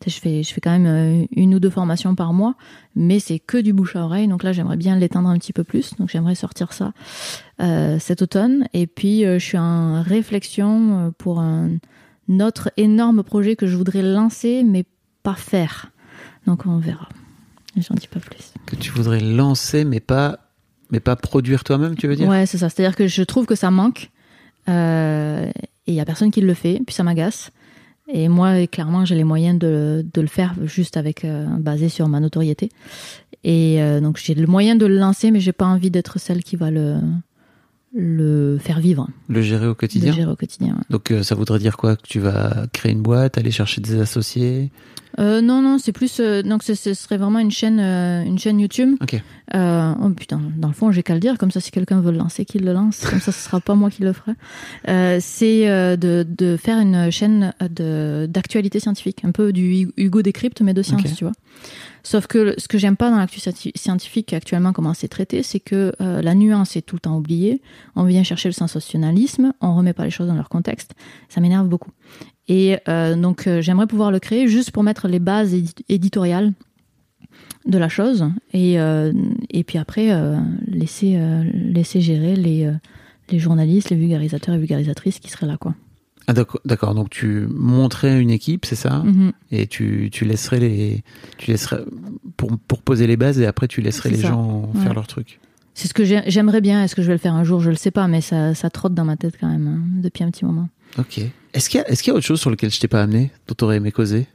je 0.05 0.19
fais 0.19 0.43
je 0.43 0.53
fais 0.53 0.59
quand 0.59 0.77
même 0.77 0.85
euh, 0.85 1.25
une 1.31 1.55
ou 1.55 1.59
deux 1.59 1.69
formations 1.69 2.15
par 2.15 2.33
mois, 2.33 2.55
mais 2.95 3.19
c'est 3.19 3.39
que 3.39 3.57
du 3.57 3.71
bouche 3.71 3.95
à 3.95 4.03
oreille. 4.03 4.27
Donc 4.27 4.43
là, 4.43 4.51
j'aimerais 4.51 4.77
bien 4.77 4.97
l'étendre 4.97 5.29
un 5.29 5.37
petit 5.37 5.53
peu 5.53 5.63
plus. 5.63 5.95
Donc 5.97 6.09
j'aimerais 6.09 6.35
sortir 6.35 6.73
ça 6.73 6.91
euh, 7.61 7.99
cet 7.99 8.21
automne. 8.21 8.67
Et 8.73 8.85
puis 8.85 9.25
euh, 9.25 9.39
je 9.39 9.45
suis 9.45 9.57
en 9.57 10.01
réflexion 10.01 11.07
euh, 11.07 11.11
pour 11.17 11.39
un 11.39 11.69
autre 12.41 12.69
énorme 12.75 13.23
projet 13.23 13.55
que 13.55 13.65
je 13.65 13.77
voudrais 13.77 14.01
lancer, 14.01 14.63
mais 14.63 14.83
pas 15.23 15.35
faire. 15.35 15.91
Donc 16.47 16.65
on 16.65 16.77
verra. 16.79 17.07
J'en 17.77 17.95
dis 17.95 18.07
pas 18.07 18.19
plus. 18.19 18.53
Que 18.65 18.75
tu 18.75 18.91
voudrais 18.91 19.19
lancer, 19.19 19.85
mais 19.85 19.99
pas, 19.99 20.48
mais 20.91 20.99
pas 20.99 21.15
produire 21.15 21.63
toi-même, 21.63 21.95
tu 21.95 22.07
veux 22.07 22.15
dire? 22.15 22.27
Ouais, 22.27 22.45
c'est 22.45 22.57
ça. 22.57 22.69
C'est-à-dire 22.69 22.95
que 22.95 23.07
je 23.07 23.23
trouve 23.23 23.45
que 23.45 23.55
ça 23.55 23.71
manque. 23.71 24.09
euh, 24.67 25.49
et 25.87 25.91
il 25.91 25.95
y 25.95 25.99
a 25.99 26.05
personne 26.05 26.29
qui 26.31 26.41
le 26.41 26.53
fait, 26.53 26.81
puis 26.85 26.93
ça 26.93 27.03
m'agace. 27.03 27.51
Et 28.11 28.27
moi, 28.27 28.65
clairement, 28.67 29.05
j'ai 29.05 29.15
les 29.15 29.23
moyens 29.23 29.57
de, 29.59 30.05
de 30.13 30.21
le 30.21 30.27
faire 30.27 30.53
juste 30.63 30.97
avec 30.97 31.25
euh, 31.25 31.45
basé 31.59 31.89
sur 31.89 32.07
ma 32.07 32.19
notoriété. 32.19 32.69
Et 33.43 33.81
euh, 33.81 33.99
donc 34.01 34.17
j'ai 34.17 34.33
le 34.33 34.47
moyen 34.47 34.75
de 34.75 34.85
le 34.85 34.97
lancer, 34.97 35.31
mais 35.31 35.39
j'ai 35.39 35.51
pas 35.53 35.65
envie 35.65 35.89
d'être 35.91 36.19
celle 36.19 36.43
qui 36.43 36.55
va 36.55 36.71
le 36.71 36.97
le 37.95 38.57
faire 38.61 38.79
vivre, 38.79 39.07
Le 39.29 39.41
gérer 39.41 39.67
au 39.67 39.75
quotidien. 39.75 40.13
gérer 40.13 40.31
au 40.31 40.35
quotidien. 40.35 40.73
ouais. 40.75 40.83
Donc 40.89 41.11
euh, 41.11 41.23
ça 41.23 41.35
voudrait 41.35 41.59
dire 41.59 41.75
quoi? 41.77 41.95
Que 41.95 42.03
tu 42.07 42.19
vas 42.19 42.67
créer 42.71 42.91
une 42.91 43.01
boîte, 43.01 43.37
aller 43.37 43.51
chercher 43.51 43.81
des 43.81 43.99
associés? 43.99 44.71
Euh, 45.17 45.41
non, 45.41 45.61
non, 45.63 45.79
c'est 45.79 45.91
plus 45.91 46.19
euh, 46.19 46.43
donc 46.43 46.61
ce, 46.61 46.75
ce 46.75 46.93
serait 46.93 47.17
vraiment 47.17 47.39
une 47.39 47.49
chaîne, 47.49 47.79
une 47.79 48.37
chaîne 48.37 48.59
YouTube. 48.59 48.95
Ok. 49.01 49.19
Oh 49.55 50.09
putain, 50.15 50.39
dans 50.55 50.67
le 50.67 50.73
fond, 50.75 50.91
j'ai 50.91 51.01
qu'à 51.01 51.15
le 51.15 51.19
dire, 51.19 51.37
comme 51.39 51.49
ça, 51.49 51.59
si 51.59 51.71
quelqu'un 51.71 51.99
veut 51.99 52.11
le 52.11 52.19
lancer, 52.19 52.45
qu'il 52.45 52.63
le 52.63 52.73
lance. 52.73 53.03
Comme 53.09 53.19
ça, 53.19 53.31
ce 53.31 53.43
sera 53.43 53.59
pas 53.59 53.73
moi 53.73 53.89
qui 53.89 54.03
le 54.03 54.13
ferai. 54.13 54.33
C'est 55.19 55.65
de, 55.97 56.23
de 56.29 56.57
faire 56.57 56.79
une 56.79 57.09
chaîne 57.11 57.53
de 57.59 58.27
d'actualité 58.29 58.79
scientifique, 58.79 59.25
un 59.25 59.31
peu 59.31 59.51
du 59.51 59.89
Hugo 59.97 60.21
Décrypte, 60.21 60.61
mais 60.61 60.75
de 60.75 60.83
science, 60.83 61.15
tu 61.15 61.23
vois. 61.23 61.33
Sauf 62.03 62.27
que 62.27 62.53
ce 62.57 62.67
que 62.67 62.77
j'aime 62.77 62.95
pas 62.95 63.09
dans 63.11 63.17
l'actu 63.17 63.39
scienti- 63.39 63.71
scientifique 63.75 64.33
actuellement, 64.33 64.73
comment 64.73 64.93
c'est 64.93 65.07
traité, 65.07 65.43
c'est 65.43 65.59
que 65.59 65.91
euh, 66.01 66.21
la 66.21 66.33
nuance 66.35 66.75
est 66.75 66.81
tout 66.81 66.95
le 66.95 67.01
temps 67.01 67.17
oubliée. 67.17 67.61
On 67.95 68.03
vient 68.03 68.23
chercher 68.23 68.49
le 68.49 68.53
sensationnalisme, 68.53 69.53
on 69.61 69.75
remet 69.75 69.93
pas 69.93 70.05
les 70.05 70.09
choses 70.11 70.27
dans 70.27 70.35
leur 70.35 70.49
contexte. 70.49 70.93
Ça 71.27 71.41
m'énerve 71.41 71.67
beaucoup. 71.67 71.91
Et 72.47 72.77
euh, 72.87 73.15
donc, 73.15 73.47
euh, 73.47 73.61
j'aimerais 73.61 73.87
pouvoir 73.87 74.11
le 74.11 74.19
créer 74.19 74.47
juste 74.47 74.71
pour 74.71 74.83
mettre 74.83 75.07
les 75.07 75.19
bases 75.19 75.53
édi- 75.53 75.83
éditoriales 75.89 76.53
de 77.65 77.77
la 77.77 77.89
chose 77.89 78.25
et, 78.53 78.75
et 78.75 79.63
puis 79.63 79.77
après 79.77 80.09
laisser, 80.65 81.19
laisser 81.53 82.01
gérer 82.01 82.35
les, 82.35 82.71
les 83.29 83.37
journalistes, 83.39 83.89
les 83.91 83.97
vulgarisateurs 83.97 84.55
et 84.55 84.57
vulgarisatrices 84.57 85.19
qui 85.19 85.29
seraient 85.29 85.45
là. 85.45 85.57
Quoi. 85.57 85.75
Ah, 86.31 86.33
d'accord. 86.63 86.93
Donc 86.93 87.09
tu 87.09 87.47
montrais 87.49 88.21
une 88.21 88.29
équipe, 88.29 88.63
c'est 88.65 88.75
ça? 88.75 88.99
Mhm. 88.99 89.31
Et 89.51 89.65
tu, 89.65 90.09
tu 90.11 90.25
laisserais 90.25 90.59
les, 90.59 91.03
tu 91.39 91.49
laisserais 91.49 91.83
pour, 92.37 92.51
pour 92.67 92.83
poser 92.83 93.07
les 93.07 93.17
bases 93.17 93.39
et 93.39 93.47
après 93.47 93.67
tu 93.67 93.81
laisserais 93.81 94.09
les 94.11 94.17
ça. 94.17 94.27
gens 94.27 94.71
faire 94.83 94.93
leur 94.93 95.07
truc. 95.07 95.39
C'est 95.73 95.87
ce 95.87 95.93
que 95.95 96.03
j'ai- 96.05 96.21
j'aimerais 96.27 96.61
bien. 96.61 96.83
Est-ce 96.83 96.93
que 96.93 97.01
je 97.01 97.07
vais 97.07 97.13
le 97.13 97.19
faire 97.19 97.33
un 97.33 97.43
jour? 97.43 97.61
Je 97.61 97.71
le 97.71 97.75
sais 97.75 97.89
pas, 97.89 98.07
mais 98.07 98.21
ça, 98.21 98.53
ça 98.53 98.69
trotte 98.69 98.93
dans 98.93 99.05
ma 99.05 99.17
tête 99.17 99.35
quand 99.39 99.47
même 99.49 99.65
hein, 99.67 100.01
depuis 100.03 100.23
un 100.23 100.29
petit 100.29 100.45
moment. 100.45 100.69
Ok. 100.99 101.19
Est-ce 101.53 101.67
qu'il 101.67 101.79
y 101.81 101.95
qu'il 101.97 102.07
y 102.07 102.11
a 102.11 102.13
autre 102.13 102.25
chose 102.27 102.39
sur 102.39 102.51
lequel 102.51 102.69
je 102.69 102.79
t'ai 102.79 102.87
pas 102.87 103.01
amené, 103.01 103.31
dont 103.47 103.55
t'aurais 103.55 103.77
aimé 103.77 103.91
causer? 103.91 104.27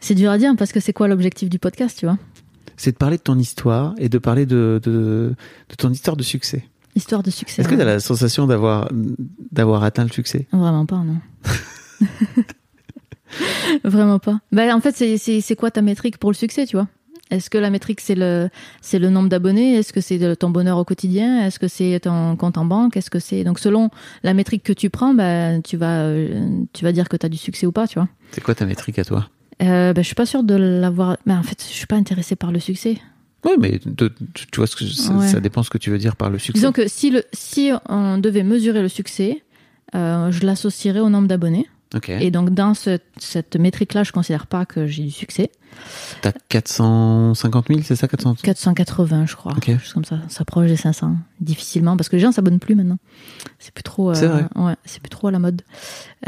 C'est 0.00 0.14
dur 0.14 0.30
à 0.30 0.36
dire 0.36 0.52
parce 0.58 0.72
que 0.72 0.80
c'est 0.80 0.92
quoi 0.92 1.08
l'objectif 1.08 1.48
du 1.48 1.58
podcast, 1.58 1.98
tu 1.98 2.06
vois? 2.06 2.18
C'est 2.76 2.92
de 2.92 2.96
parler 2.96 3.16
de 3.16 3.22
ton 3.22 3.38
histoire 3.38 3.94
et 3.98 4.08
de 4.08 4.18
parler 4.18 4.44
de, 4.46 4.80
de, 4.82 5.34
de 5.70 5.74
ton 5.78 5.90
histoire 5.90 6.16
de 6.16 6.22
succès. 6.22 6.64
Histoire 6.94 7.22
de 7.22 7.30
succès. 7.30 7.62
Est-ce 7.62 7.68
que 7.68 7.74
tu 7.74 7.80
as 7.80 7.84
la 7.86 8.00
sensation 8.00 8.46
d'avoir, 8.46 8.90
d'avoir 9.50 9.82
atteint 9.84 10.04
le 10.04 10.10
succès? 10.10 10.46
Vraiment 10.52 10.84
pas, 10.86 10.98
non. 10.98 11.20
Vraiment 13.84 14.18
pas. 14.18 14.40
Bah, 14.52 14.74
en 14.76 14.80
fait, 14.80 14.94
c'est- 14.94 15.16
c'est 15.16 15.40
c'est 15.40 15.56
quoi 15.56 15.70
ta 15.70 15.80
métrique 15.82 16.18
pour 16.18 16.30
le 16.30 16.34
succès, 16.36 16.66
tu 16.66 16.76
vois? 16.76 16.88
Est-ce 17.30 17.48
que 17.48 17.56
la 17.56 17.70
métrique, 17.70 18.02
c'est 18.02 18.14
le, 18.14 18.50
c'est 18.82 18.98
le 18.98 19.08
nombre 19.08 19.30
d'abonnés? 19.30 19.76
Est-ce 19.76 19.94
que 19.94 20.02
c'est 20.02 20.18
de- 20.18 20.34
ton 20.34 20.50
bonheur 20.50 20.76
au 20.76 20.84
quotidien? 20.84 21.46
Est-ce 21.46 21.58
que 21.58 21.66
c'est 21.66 21.98
ton 22.00 22.36
compte 22.36 22.58
en 22.58 22.66
banque? 22.66 22.94
Est-ce 22.98 23.08
que 23.08 23.18
c'est... 23.20 23.42
Donc, 23.42 23.58
selon 23.58 23.88
la 24.22 24.34
métrique 24.34 24.62
que 24.64 24.74
tu 24.74 24.90
prends, 24.90 25.14
bah, 25.14 25.58
tu, 25.62 25.78
vas, 25.78 26.00
euh, 26.02 26.46
tu 26.74 26.84
vas 26.84 26.92
dire 26.92 27.08
que 27.08 27.16
tu 27.16 27.24
as 27.24 27.30
du 27.30 27.38
succès 27.38 27.64
ou 27.66 27.72
pas, 27.72 27.86
tu 27.88 27.98
vois? 27.98 28.08
C'est 28.32 28.42
quoi 28.42 28.54
ta 28.54 28.66
métrique 28.66 28.98
à 28.98 29.04
toi? 29.04 29.28
Euh, 29.62 29.94
bah, 29.94 30.02
Je 30.02 30.06
suis 30.06 30.14
pas 30.14 30.26
sûre 30.26 30.42
de 30.42 30.54
l'avoir... 30.54 31.16
Mais 31.24 31.32
en 31.32 31.42
fait, 31.42 31.58
je 31.66 31.72
suis 31.74 31.86
pas 31.86 31.96
intéressée 31.96 32.36
par 32.36 32.52
le 32.52 32.60
succès. 32.60 32.98
Oui, 33.44 33.52
mais 33.58 33.78
tu 33.78 34.08
vois, 34.56 34.66
ce 34.66 34.76
que, 34.76 34.84
ça, 34.86 35.12
Ouais. 35.14 35.26
ça 35.28 35.40
dépend 35.40 35.62
ce 35.62 35.70
que 35.70 35.78
tu 35.78 35.90
veux 35.90 35.98
dire 35.98 36.16
par 36.16 36.30
le 36.30 36.38
succès. 36.38 36.52
Disons 36.60 36.72
que 36.72 36.86
si, 36.88 37.10
le, 37.10 37.24
si 37.32 37.70
on 37.88 38.18
devait 38.18 38.44
mesurer 38.44 38.82
le 38.82 38.88
succès, 38.88 39.42
euh, 39.94 40.30
je 40.30 40.46
l'associerais 40.46 41.00
au 41.00 41.08
nombre 41.10 41.28
d'abonnés. 41.28 41.66
Et 42.08 42.30
donc, 42.30 42.50
dans 42.54 42.72
ce- 42.72 42.98
cette 43.18 43.54
métrique-là, 43.56 44.02
je 44.02 44.12
considère 44.12 44.46
pas 44.46 44.64
que 44.64 44.86
j'ai 44.86 45.02
du 45.02 45.10
succès. 45.10 45.50
T'as 46.22 46.32
450 46.48 47.68
000, 47.68 47.80
c'est 47.84 47.96
ça 47.96 48.08
400 48.08 48.36
480, 48.42 49.26
je 49.26 49.36
crois. 49.36 49.52
Ok. 49.52 49.60
Quelque 49.64 49.82
chose 49.82 49.92
comme 49.92 50.04
ça. 50.06 50.18
Ça 50.28 50.36
s'approche 50.38 50.68
des 50.68 50.76
500. 50.76 51.16
Difficilement, 51.40 51.98
parce 51.98 52.08
que 52.08 52.16
les 52.16 52.22
gens 52.22 52.32
s'abonnent 52.32 52.60
plus 52.60 52.74
maintenant. 52.74 52.96
C'est 53.58 53.74
plus 53.74 53.82
trop. 53.82 54.10
euh, 54.10 54.14
C'est 54.14 54.26
vrai. 54.26 54.44
Ouais, 54.56 54.74
c'est 54.86 55.02
plus 55.02 55.10
trop 55.10 55.28
à 55.28 55.32
la 55.32 55.38
mode. 55.38 55.60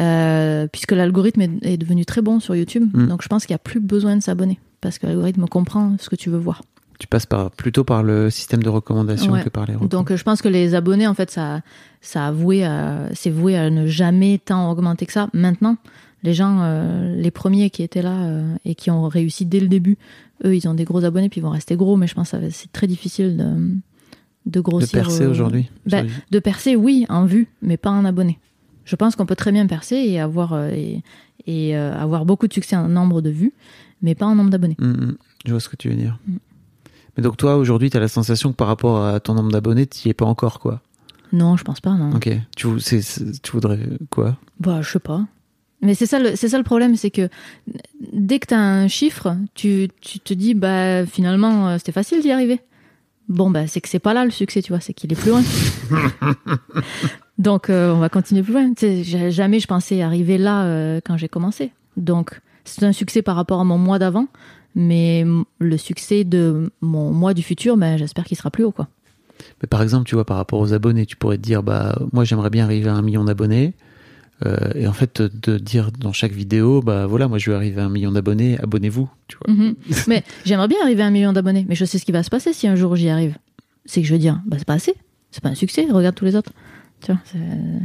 Euh, 0.00 0.66
puisque 0.70 0.92
l'algorithme 0.92 1.40
est, 1.40 1.50
est 1.62 1.76
devenu 1.78 2.04
très 2.04 2.20
bon 2.20 2.40
sur 2.40 2.54
YouTube. 2.54 2.90
Mm. 2.92 3.06
Donc, 3.06 3.22
je 3.22 3.28
pense 3.28 3.46
qu'il 3.46 3.52
n'y 3.54 3.56
a 3.56 3.60
plus 3.60 3.80
besoin 3.80 4.16
de 4.16 4.22
s'abonner. 4.22 4.60
Parce 4.82 4.98
que 4.98 5.06
l'algorithme 5.06 5.46
comprend 5.46 5.96
ce 5.98 6.10
que 6.10 6.16
tu 6.16 6.28
veux 6.28 6.38
voir. 6.38 6.62
Tu 6.98 7.06
passes 7.06 7.26
par, 7.26 7.50
plutôt 7.50 7.84
par 7.84 8.02
le 8.02 8.30
système 8.30 8.62
de 8.62 8.68
recommandation 8.68 9.32
Ouais. 9.32 9.42
que 9.42 9.48
par 9.48 9.66
les 9.66 9.74
recos. 9.74 9.88
Donc, 9.88 10.10
euh, 10.10 10.16
je 10.16 10.22
pense 10.22 10.42
que 10.42 10.48
les 10.48 10.74
abonnés, 10.74 11.06
en 11.06 11.14
fait, 11.14 11.30
ça, 11.30 11.60
ça 12.00 12.26
a 12.26 12.30
voué 12.32 12.64
à, 12.64 13.08
c'est 13.14 13.30
voué 13.30 13.56
à 13.56 13.68
ne 13.70 13.86
jamais 13.86 14.38
tant 14.38 14.70
augmenter 14.70 15.06
que 15.06 15.12
ça. 15.12 15.28
Maintenant, 15.32 15.76
les 16.24 16.32
gens, 16.32 16.60
euh, 16.62 17.14
les 17.14 17.30
premiers 17.30 17.70
qui 17.70 17.82
étaient 17.82 18.02
là 18.02 18.24
euh, 18.24 18.56
et 18.64 18.74
qui 18.74 18.90
ont 18.90 19.08
réussi 19.08 19.44
dès 19.44 19.60
le 19.60 19.68
début, 19.68 19.98
eux, 20.44 20.56
ils 20.56 20.66
ont 20.66 20.74
des 20.74 20.84
gros 20.84 21.04
abonnés 21.04 21.28
puis 21.28 21.40
ils 21.40 21.44
vont 21.44 21.50
rester 21.50 21.76
gros. 21.76 21.96
Mais 21.96 22.06
je 22.06 22.14
pense 22.14 22.30
que 22.30 22.50
c'est 22.50 22.72
très 22.72 22.86
difficile 22.86 23.36
de, 23.36 23.44
de 23.44 23.80
de 24.46 24.60
grossir. 24.60 25.02
percer 25.02 25.22
euh, 25.24 25.30
aujourd'hui. 25.30 25.70
de 25.86 26.38
percer, 26.38 26.76
oui, 26.76 27.04
en 27.10 27.26
vue, 27.26 27.48
mais 27.60 27.76
pas 27.76 27.90
en 27.90 28.04
abonnés. 28.04 28.38
Je 28.84 28.96
pense 28.96 29.16
qu'on 29.16 29.26
peut 29.26 29.36
très 29.36 29.52
bien 29.52 29.66
percer 29.66 29.96
et 29.96 30.18
avoir, 30.20 30.68
et, 30.68 31.02
et, 31.46 31.74
avoir 31.74 32.24
beaucoup 32.26 32.46
de 32.48 32.52
succès 32.52 32.76
en 32.76 32.88
nombre 32.88 33.22
de 33.22 33.30
vues, 33.30 33.54
mais 34.02 34.14
pas 34.14 34.26
en 34.26 34.34
nombre 34.34 34.50
d'abonnés. 34.50 34.76
Mm, 34.78 34.86
mm. 34.86 35.16
je 35.46 35.50
vois 35.50 35.60
ce 35.60 35.68
que 35.70 35.76
tu 35.76 35.88
veux 35.88 35.94
dire. 35.94 36.18
Mm. 36.26 36.36
Mais 37.16 37.22
donc 37.22 37.36
toi, 37.36 37.56
aujourd'hui, 37.56 37.90
tu 37.90 37.96
as 37.96 38.00
la 38.00 38.08
sensation 38.08 38.50
que 38.52 38.56
par 38.56 38.66
rapport 38.68 39.04
à 39.04 39.20
ton 39.20 39.34
nombre 39.34 39.52
d'abonnés, 39.52 39.86
tu 39.86 40.08
y 40.08 40.10
es 40.10 40.14
pas 40.14 40.24
encore, 40.26 40.58
quoi. 40.60 40.80
Non, 41.32 41.56
je 41.56 41.64
pense 41.64 41.80
pas, 41.80 41.92
non. 41.94 42.10
Ok. 42.14 42.28
Tu, 42.56 42.66
voudrais 43.52 43.80
quoi? 44.10 44.36
Bah, 44.60 44.80
je 44.82 44.90
sais 44.90 44.98
pas. 45.00 45.24
Mais 45.82 45.94
c'est 45.94 46.06
ça, 46.06 46.18
le- 46.18 46.34
c'est 46.36 46.48
ça 46.48 46.58
le 46.58 46.64
problème, 46.64 46.96
c'est 46.96 47.10
que 47.10 47.28
dès 48.12 48.38
que 48.38 48.46
tu 48.48 48.54
as 48.54 48.60
un 48.60 48.88
chiffre, 48.88 49.36
tu, 49.54 49.88
tu 50.00 50.18
te 50.18 50.32
dis, 50.32 50.54
bah 50.54 51.04
finalement, 51.04 51.68
euh, 51.68 51.78
c'était 51.78 51.92
facile 51.92 52.22
d'y 52.22 52.30
arriver. 52.32 52.60
Bon, 53.28 53.50
bah 53.50 53.66
c'est 53.66 53.80
que 53.80 53.88
c'est 53.88 53.98
pas 53.98 54.14
là 54.14 54.24
le 54.24 54.30
succès, 54.30 54.62
tu 54.62 54.72
vois, 54.72 54.80
c'est 54.80 54.94
qu'il 54.94 55.12
est 55.12 55.16
plus 55.16 55.30
loin. 55.30 55.42
Donc, 57.38 57.68
euh, 57.68 57.92
on 57.92 57.98
va 57.98 58.08
continuer 58.08 58.42
plus 58.42 58.52
loin. 58.52 58.72
Tu 58.74 58.80
sais, 58.86 59.02
j'ai- 59.04 59.30
jamais 59.30 59.60
je 59.60 59.66
pensais 59.66 60.00
arriver 60.02 60.38
là 60.38 60.64
euh, 60.64 61.00
quand 61.04 61.16
j'ai 61.16 61.28
commencé. 61.28 61.72
Donc, 61.96 62.40
c'est 62.64 62.84
un 62.84 62.92
succès 62.92 63.22
par 63.22 63.36
rapport 63.36 63.60
à 63.60 63.64
mon 63.64 63.76
mois 63.78 63.98
d'avant, 63.98 64.26
mais 64.74 65.24
le 65.58 65.76
succès 65.76 66.24
de 66.24 66.70
mon 66.80 67.12
mois 67.12 67.34
du 67.34 67.42
futur, 67.42 67.76
ben, 67.76 67.96
j'espère 67.96 68.24
qu'il 68.24 68.36
sera 68.36 68.50
plus 68.50 68.64
haut, 68.64 68.72
quoi. 68.72 68.88
Mais 69.62 69.66
par 69.68 69.82
exemple, 69.82 70.06
tu 70.06 70.14
vois, 70.14 70.24
par 70.24 70.36
rapport 70.36 70.60
aux 70.60 70.72
abonnés, 70.72 71.06
tu 71.06 71.16
pourrais 71.16 71.36
te 71.36 71.42
dire, 71.42 71.62
bah, 71.62 71.98
moi, 72.12 72.24
j'aimerais 72.24 72.50
bien 72.50 72.64
arriver 72.64 72.88
à 72.88 72.94
un 72.94 73.02
million 73.02 73.24
d'abonnés. 73.24 73.74
Euh, 74.44 74.56
et 74.74 74.86
en 74.86 74.92
fait, 74.92 75.22
de, 75.22 75.58
dire 75.58 75.90
dans 75.92 76.12
chaque 76.12 76.32
vidéo, 76.32 76.82
bah 76.82 77.06
voilà, 77.06 77.28
moi 77.28 77.38
je 77.38 77.50
veux 77.50 77.56
arriver 77.56 77.80
à 77.80 77.84
un 77.84 77.88
million 77.88 78.12
d'abonnés, 78.12 78.58
abonnez-vous. 78.60 79.08
Tu 79.28 79.36
vois. 79.38 79.54
Mhm. 79.54 79.74
mais 80.08 80.24
j'aimerais 80.44 80.68
bien 80.68 80.78
arriver 80.82 81.02
à 81.02 81.06
un 81.06 81.10
million 81.10 81.32
d'abonnés, 81.32 81.64
mais 81.68 81.74
je 81.74 81.84
sais 81.84 81.98
ce 81.98 82.04
qui 82.04 82.12
va 82.12 82.22
se 82.22 82.30
passer 82.30 82.52
si 82.52 82.66
un 82.66 82.74
jour 82.74 82.96
j'y 82.96 83.08
arrive. 83.08 83.36
C'est 83.86 84.02
que 84.02 84.08
je 84.08 84.12
veux 84.12 84.18
dire, 84.18 84.40
bah 84.46 84.56
c'est 84.58 84.66
pas 84.66 84.74
assez, 84.74 84.94
c'est 85.30 85.42
pas 85.42 85.50
un 85.50 85.54
succès, 85.54 85.86
regarde 85.90 86.14
tous 86.14 86.24
les 86.24 86.34
autres. 86.36 86.52
Tu 87.00 87.12
vois, 87.12 87.20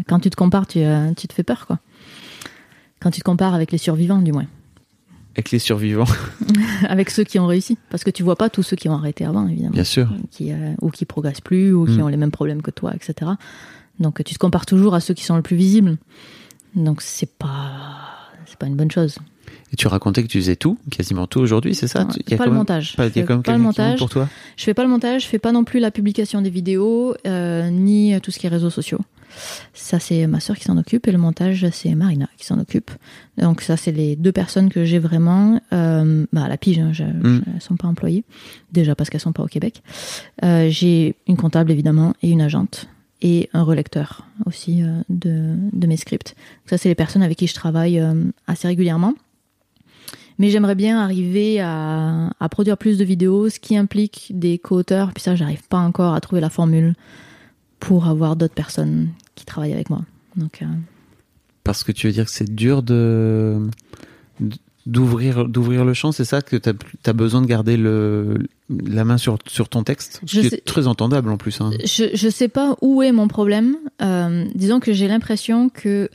quand 0.08 0.20
tu 0.20 0.30
te 0.30 0.36
compares, 0.36 0.66
tu, 0.66 0.80
euh, 0.80 1.14
tu 1.14 1.28
te 1.28 1.34
fais 1.34 1.44
peur, 1.44 1.68
quoi. 1.68 1.80
Quand 3.00 3.12
tu 3.12 3.20
te 3.20 3.26
compares 3.26 3.54
avec 3.54 3.72
les 3.72 3.78
survivants, 3.78 4.22
du 4.22 4.32
moins. 4.32 4.48
Avec 5.36 5.52
les 5.52 5.60
survivants, 5.60 6.06
avec 6.90 7.10
ceux 7.12 7.24
qui 7.24 7.40
ont 7.40 7.46
réussi. 7.48 7.78
Parce 7.90 8.04
que 8.04 8.10
tu 8.10 8.24
vois 8.24 8.36
pas 8.36 8.50
tous 8.50 8.64
ceux 8.64 8.76
qui 8.76 8.90
ont 8.90 8.94
arrêté 8.96 9.26
avant, 9.26 9.48
évidemment. 9.48 9.72
bien 9.74 9.84
sûr. 9.84 10.10
Qui, 10.32 10.52
euh, 10.52 10.74
ou 10.82 10.90
qui 10.90 11.06
progressent 11.06 11.42
plus, 11.42 11.72
ou 11.74 11.86
qui 11.86 11.98
Mm. 11.98 12.02
ont 12.02 12.08
les 12.08 12.18
mêmes 12.18 12.32
problèmes 12.32 12.62
que 12.62 12.72
toi, 12.72 12.94
etc. 12.96 13.32
Donc 14.00 14.24
tu 14.24 14.34
te 14.34 14.40
compares 14.40 14.66
toujours 14.66 14.96
à 14.96 15.00
ceux 15.00 15.14
qui 15.14 15.24
sont 15.24 15.36
le 15.36 15.42
plus 15.42 15.56
visibles. 15.56 15.98
Donc 16.76 17.02
c'est 17.02 17.30
pas, 17.38 18.10
c'est 18.46 18.58
pas 18.58 18.66
une 18.68 18.76
bonne 18.76 18.92
chose. 18.92 19.18
Et 19.72 19.76
tu 19.76 19.88
racontais 19.88 20.24
que 20.24 20.28
tu 20.28 20.40
faisais 20.40 20.56
tout, 20.56 20.78
quasiment 20.92 21.28
tout 21.28 21.40
aujourd'hui, 21.40 21.74
c'est 21.76 21.88
ça? 21.88 22.08
Il 22.28 22.32
y 22.32 22.34
a 22.34 22.38
pas 22.38 22.46
le 22.46 22.52
montage. 22.52 22.96
pas- 22.96 23.08
y 23.08 23.20
a 23.20 23.24
quand 23.24 23.36
même 23.36 23.40
fais 23.44 23.52
pas 23.52 23.58
le 23.58 23.64
montage. 23.64 24.00
pour 24.00 24.10
toi? 24.10 24.28
Je 24.58 24.64
fais 24.64 24.74
pas 24.74 24.84
le 24.84 24.90
montage, 24.90 25.24
je 25.24 25.28
fais 25.28 25.40
pas 25.40 25.52
non 25.52 25.64
plus 25.64 25.80
la 25.80 25.92
publication 25.92 26.42
des 26.42 26.50
vidéos, 26.50 27.16
euh, 27.28 27.70
ni 27.70 28.14
euh, 28.14 28.20
tout 28.20 28.32
ce 28.32 28.40
qui 28.40 28.48
est 28.48 28.50
réseaux 28.50 28.70
sociaux. 28.72 29.00
Ça, 29.74 30.00
c'est 30.00 30.28
ma 30.28 30.40
sœur 30.40 30.58
qui 30.58 30.66
s'en 30.66 30.78
occupe. 30.78 31.08
Et 31.08 31.12
le 31.12 31.18
montage, 31.18 31.66
c'est 31.72 31.94
Marina 31.96 32.28
qui 32.38 32.46
s'en 32.46 32.60
occupe. 32.60 32.92
Donc 33.38 33.62
ça, 33.62 33.78
c'est 33.78 33.92
les 33.92 34.16
deux 34.16 34.32
personnes 34.32 34.70
que 34.70 34.86
j'ai 34.86 35.00
vraiment. 35.00 35.60
Euh, 35.74 36.26
bah, 36.34 36.44
à 36.44 36.48
la 36.50 36.58
pige, 36.58 36.80
hein, 36.80 36.92
je- 36.94 37.04
Mm. 37.04 37.42
elles 37.56 37.62
sont 37.62 37.76
pas 37.78 37.88
employées. 37.88 38.24
Déjà 38.72 38.96
parce 38.96 39.10
qu'elles 39.10 39.22
sont 39.22 39.32
pas 39.34 39.44
au 39.44 39.48
Québec. 39.48 39.82
Euh, 40.44 40.68
j'ai 40.70 41.16
une 41.28 41.38
comptable, 41.38 41.72
évidemment, 41.72 42.14
et 42.22 42.30
une 42.30 42.42
agente. 42.42 42.88
Et 43.22 43.50
un 43.54 43.64
relecteur 43.64 44.26
aussi 44.46 44.82
euh, 44.82 45.02
de, 45.10 45.56
de 45.74 45.88
mes 45.88 45.98
scripts. 45.98 46.36
Ça, 46.68 46.78
c'est 46.78 46.88
les 46.90 46.96
personnes 46.96 47.22
avec 47.24 47.38
qui 47.38 47.48
je 47.48 47.54
travaille 47.54 48.00
euh, 48.00 48.14
assez 48.48 48.68
régulièrement. 48.68 49.14
Mais 50.38 50.50
j'aimerais 50.52 50.76
bien 50.76 51.02
arriver 51.04 51.60
à, 51.60 52.30
à 52.40 52.48
produire 52.50 52.78
plus 52.78 52.98
de 52.98 53.04
vidéos, 53.04 53.50
ce 53.50 53.60
qui 53.60 53.76
implique 53.76 54.32
des 54.34 54.58
co-auteurs. 54.58 55.12
Puis 55.14 55.22
ça, 55.22 55.36
j'arrive 55.36 55.68
pas 55.68 55.80
encore 55.80 56.14
à 56.14 56.22
trouver 56.22 56.40
la 56.40 56.50
formule 56.50 56.94
pour 57.80 58.08
avoir 58.08 58.36
d'autres 58.36 58.54
personnes 58.54 59.10
qui 59.36 59.46
travaillent 59.46 59.74
avec 59.74 59.90
moi. 59.90 60.02
Donc, 60.36 60.62
euh, 60.62 60.66
Parce 61.64 61.84
que 61.84 61.92
tu 61.92 62.08
veux 62.08 62.14
dire 62.14 62.26
que 62.26 62.32
c'est 62.32 62.54
dur 62.54 62.84
de 62.84 63.68
d'ouvrir 64.86 65.48
d'ouvrir 65.48 65.86
le 65.86 65.94
champ, 65.94 66.12
c'est 66.12 66.26
ça 66.26 66.42
que 66.42 66.56
tu 66.56 66.70
as, 67.06 67.14
besoin 67.14 67.42
de 67.42 67.46
garder 67.48 67.78
le 67.78 68.38
la 68.70 69.04
main 69.06 69.18
sur 69.18 69.38
sur 69.46 69.70
ton 69.70 69.84
texte, 69.84 70.22
Je 70.26 70.40
qui 70.40 70.48
est 70.48 70.50
sais- 70.50 70.62
très 70.66 70.88
entendable 70.88 71.30
en 71.30 71.38
plus. 71.38 71.60
Hein. 71.62 71.72
je, 71.84 72.06
je 72.14 72.30
sais 72.30 72.48
pas 72.48 72.76
où 72.82 73.02
est 73.04 73.12
mon 73.12 73.28
problème. 73.28 73.76
Euh, 74.02 74.46
disons 74.56 74.80
que 74.80 74.94
j'ai 74.94 75.08
l'impression 75.08 75.70
que 75.70 76.10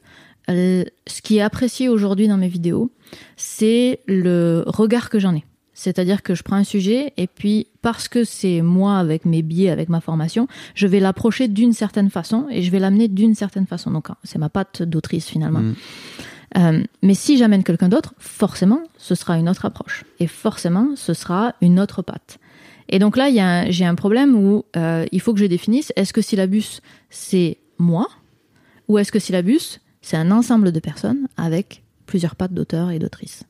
ce 0.48 1.22
qui 1.22 1.38
est 1.38 1.40
apprécié 1.42 1.88
aujourd'hui 1.88 2.28
dans 2.28 2.36
mes 2.36 2.48
vidéos, 2.48 2.90
c'est 3.36 4.00
le 4.06 4.64
regard 4.66 5.08
que 5.08 5.18
j'en 5.18 5.34
ai. 5.34 5.44
C'est-à-dire 5.74 6.22
que 6.22 6.34
je 6.34 6.42
prends 6.42 6.56
un 6.56 6.64
sujet 6.64 7.12
et 7.16 7.26
puis 7.26 7.66
parce 7.82 8.08
que 8.08 8.24
c'est 8.24 8.62
moi 8.62 8.96
avec 8.98 9.24
mes 9.24 9.42
biais, 9.42 9.70
avec 9.70 9.88
ma 9.88 10.00
formation, 10.00 10.46
je 10.74 10.86
vais 10.86 11.00
l'approcher 11.00 11.48
d'une 11.48 11.72
certaine 11.72 12.10
façon 12.10 12.46
et 12.50 12.62
je 12.62 12.70
vais 12.70 12.78
l'amener 12.78 13.08
d'une 13.08 13.34
certaine 13.34 13.66
façon. 13.66 13.90
Donc 13.90 14.08
c'est 14.22 14.38
ma 14.38 14.48
patte 14.48 14.82
d'autrice 14.82 15.28
finalement. 15.28 15.60
Mm. 15.60 15.74
Euh, 16.56 16.82
mais 17.02 17.14
si 17.14 17.36
j'amène 17.36 17.64
quelqu'un 17.64 17.88
d'autre, 17.88 18.14
forcément, 18.18 18.82
ce 18.96 19.14
sera 19.14 19.36
une 19.36 19.48
autre 19.48 19.64
approche. 19.64 20.04
Et 20.20 20.28
forcément, 20.28 20.90
ce 20.94 21.12
sera 21.12 21.54
une 21.60 21.80
autre 21.80 22.02
patte. 22.02 22.38
Et 22.88 22.98
donc 22.98 23.16
là, 23.16 23.28
j'ai 23.70 23.84
un 23.84 23.94
problème 23.94 24.36
où 24.36 24.64
euh, 24.76 25.06
il 25.10 25.20
faut 25.20 25.34
que 25.34 25.40
je 25.40 25.46
définisse 25.46 25.92
est-ce 25.96 26.12
que 26.12 26.20
syllabus, 26.20 26.80
c'est 27.10 27.58
moi 27.78 28.08
Ou 28.88 28.98
est-ce 28.98 29.10
que 29.10 29.18
syllabus, 29.18 29.80
c'est 30.02 30.16
un 30.16 30.30
ensemble 30.30 30.70
de 30.70 30.80
personnes 30.80 31.26
avec 31.36 31.82
plusieurs 32.06 32.36
pattes 32.36 32.52
d'auteurs 32.52 32.90
et 32.90 32.98
d'autrices? 32.98 33.44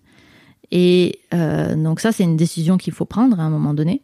Et 0.72 1.18
euh, 1.32 1.74
donc 1.76 2.00
ça, 2.00 2.12
c'est 2.12 2.24
une 2.24 2.36
décision 2.36 2.76
qu'il 2.78 2.92
faut 2.92 3.04
prendre 3.04 3.38
à 3.38 3.42
un 3.42 3.50
moment 3.50 3.74
donné. 3.74 4.00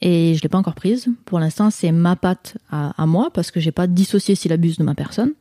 Et 0.00 0.36
je 0.36 0.42
l'ai 0.42 0.48
pas 0.48 0.58
encore 0.58 0.76
prise. 0.76 1.08
Pour 1.24 1.40
l'instant, 1.40 1.70
c'est 1.72 1.90
ma 1.90 2.14
patte 2.14 2.56
à, 2.70 2.90
à 3.02 3.06
moi 3.06 3.30
parce 3.34 3.50
que 3.50 3.58
j'ai 3.58 3.72
pas 3.72 3.88
dissocié 3.88 4.36
syllabus 4.36 4.76
de 4.78 4.84
ma 4.84 4.94
personne. 4.94 5.32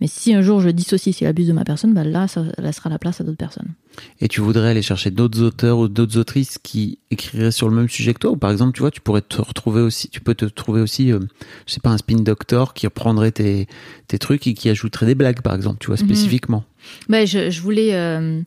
Mais 0.00 0.06
si 0.06 0.32
un 0.32 0.40
jour 0.40 0.60
je 0.60 0.68
dissocie 0.70 1.12
syllabus 1.12 1.46
de 1.46 1.52
ma 1.52 1.64
personne, 1.64 1.94
bah 1.94 2.04
là, 2.04 2.28
ça 2.28 2.44
laissera 2.58 2.88
la 2.90 3.00
place 3.00 3.20
à 3.20 3.24
d'autres 3.24 3.36
personnes. 3.38 3.70
Et 4.20 4.28
tu 4.28 4.40
voudrais 4.40 4.68
aller 4.70 4.82
chercher 4.82 5.10
d'autres 5.10 5.42
auteurs 5.42 5.78
ou 5.78 5.88
d'autres 5.88 6.16
autrices 6.16 6.58
qui 6.58 7.00
écriraient 7.10 7.50
sur 7.50 7.68
le 7.68 7.74
même 7.74 7.88
sujet 7.88 8.14
que 8.14 8.20
toi? 8.20 8.30
Ou 8.30 8.36
par 8.36 8.52
exemple, 8.52 8.72
tu 8.74 8.82
vois, 8.82 8.92
tu 8.92 9.00
pourrais 9.00 9.20
te 9.20 9.42
retrouver 9.42 9.80
aussi, 9.82 10.08
tu 10.08 10.20
peux 10.20 10.36
te 10.36 10.44
trouver 10.44 10.80
aussi, 10.80 11.10
euh, 11.10 11.18
je 11.66 11.72
sais 11.72 11.80
pas, 11.80 11.90
un 11.90 11.98
spin 11.98 12.20
doctor 12.20 12.72
qui 12.72 12.86
reprendrait 12.86 13.32
tes, 13.32 13.66
tes 14.06 14.20
trucs 14.20 14.46
et 14.46 14.54
qui 14.54 14.68
ajouterait 14.68 15.06
des 15.06 15.16
blagues 15.16 15.40
par 15.42 15.56
exemple, 15.56 15.78
tu 15.80 15.88
vois, 15.88 15.96
Mhm. 15.96 16.06
spécifiquement. 16.06 16.62
Ben, 17.08 17.26
je, 17.26 17.50
je 17.50 17.60
voulais. 17.60 17.94
euh, 17.96 18.42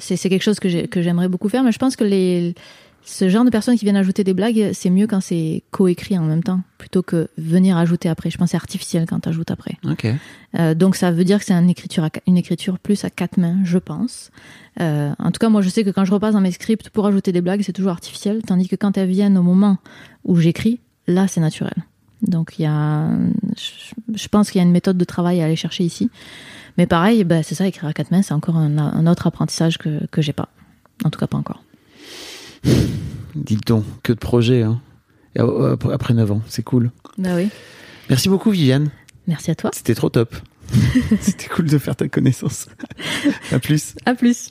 c'est 0.00 0.16
c'est 0.16 0.28
quelque 0.28 0.42
chose 0.42 0.58
que 0.60 0.68
j'ai- 0.68 0.88
que 0.88 1.00
j'aimerais 1.02 1.28
beaucoup 1.28 1.48
faire, 1.48 1.62
mais 1.62 1.72
je 1.72 1.78
pense 1.78 1.94
que 1.96 2.04
les, 2.04 2.54
ce 3.04 3.28
genre 3.28 3.44
de 3.44 3.50
personnes 3.50 3.76
qui 3.76 3.84
viennent 3.84 3.96
ajouter 3.96 4.24
des 4.24 4.34
blagues, 4.34 4.70
c'est 4.72 4.90
mieux 4.90 5.06
quand 5.06 5.20
c'est 5.20 5.62
coécrit 5.70 6.18
en 6.18 6.24
même 6.24 6.42
temps, 6.42 6.60
plutôt 6.78 7.02
que 7.02 7.28
venir 7.38 7.76
ajouter 7.76 8.08
après. 8.08 8.30
Je 8.30 8.38
pense 8.38 8.46
que 8.46 8.50
c'est 8.52 8.56
artificiel 8.56 9.06
quand 9.06 9.20
tu 9.20 9.28
ajoutes 9.28 9.50
après. 9.50 9.76
Ok. 9.84 10.06
Euh, 10.58 10.74
donc 10.74 10.96
ça 10.96 11.10
veut 11.12 11.24
dire 11.24 11.38
que 11.38 11.44
c'est 11.44 11.52
une 11.54 11.68
écriture, 11.70 12.04
à, 12.04 12.10
une 12.26 12.36
écriture 12.38 12.78
plus 12.78 13.04
à 13.04 13.10
quatre 13.10 13.36
mains, 13.36 13.58
je 13.64 13.78
pense. 13.78 14.30
Euh, 14.80 15.12
en 15.18 15.30
tout 15.32 15.38
cas, 15.38 15.48
moi 15.50 15.60
je 15.62 15.68
sais 15.68 15.84
que 15.84 15.90
quand 15.90 16.04
je 16.04 16.12
repasse 16.12 16.32
dans 16.34 16.40
mes 16.40 16.52
scripts 16.52 16.88
pour 16.90 17.06
ajouter 17.06 17.30
des 17.30 17.40
blagues, 17.42 17.62
c'est 17.62 17.72
toujours 17.74 17.92
artificiel, 17.92 18.42
tandis 18.42 18.68
que 18.68 18.76
quand 18.76 18.96
elles 18.96 19.08
viennent 19.08 19.36
au 19.38 19.42
moment 19.42 19.78
où 20.24 20.36
j'écris, 20.36 20.80
là 21.06 21.28
c'est 21.28 21.40
naturel. 21.40 21.74
Donc 22.26 22.54
il 22.58 22.62
y 22.62 22.66
a, 22.66 23.08
je, 24.14 24.28
pense 24.28 24.50
qu'il 24.50 24.58
y 24.58 24.62
a 24.62 24.66
une 24.66 24.72
méthode 24.72 24.96
de 24.96 25.04
travail 25.04 25.40
à 25.40 25.44
aller 25.44 25.56
chercher 25.56 25.84
ici. 25.84 26.10
Mais 26.78 26.86
pareil, 26.86 27.24
bah, 27.24 27.42
c'est 27.42 27.54
ça, 27.54 27.66
écrire 27.66 27.88
à 27.88 27.92
quatre 27.92 28.10
mains, 28.10 28.22
c'est 28.22 28.34
encore 28.34 28.56
un, 28.56 28.76
un 28.78 29.06
autre 29.06 29.26
apprentissage 29.26 29.78
que, 29.78 30.06
que 30.10 30.22
j'ai 30.22 30.32
pas. 30.32 30.48
En 31.04 31.10
tout 31.10 31.18
cas, 31.20 31.26
pas 31.26 31.38
encore. 31.38 31.62
Dites 33.34 33.66
donc, 33.66 33.84
que 34.02 34.12
de 34.12 34.18
projets, 34.18 34.62
hein. 34.62 34.80
Après- 35.36 35.92
après 35.92 36.14
9 36.14 36.30
ans, 36.32 36.42
c'est 36.46 36.62
cool. 36.62 36.92
Bah 37.18 37.30
oui. 37.34 37.48
Merci 38.08 38.28
beaucoup 38.28 38.50
Viviane, 38.50 38.90
Merci 39.26 39.50
à 39.50 39.54
toi. 39.54 39.70
c'était 39.72 39.94
trop 39.94 40.08
top. 40.08 40.36
C'était 41.20 41.48
cool 41.48 41.66
de 41.68 41.76
faire 41.78 41.94
ta 41.96 42.08
connaissance. 42.08 42.68
à 43.52 43.58
plus. 43.58 43.94
À 44.06 44.14
plus. 44.14 44.50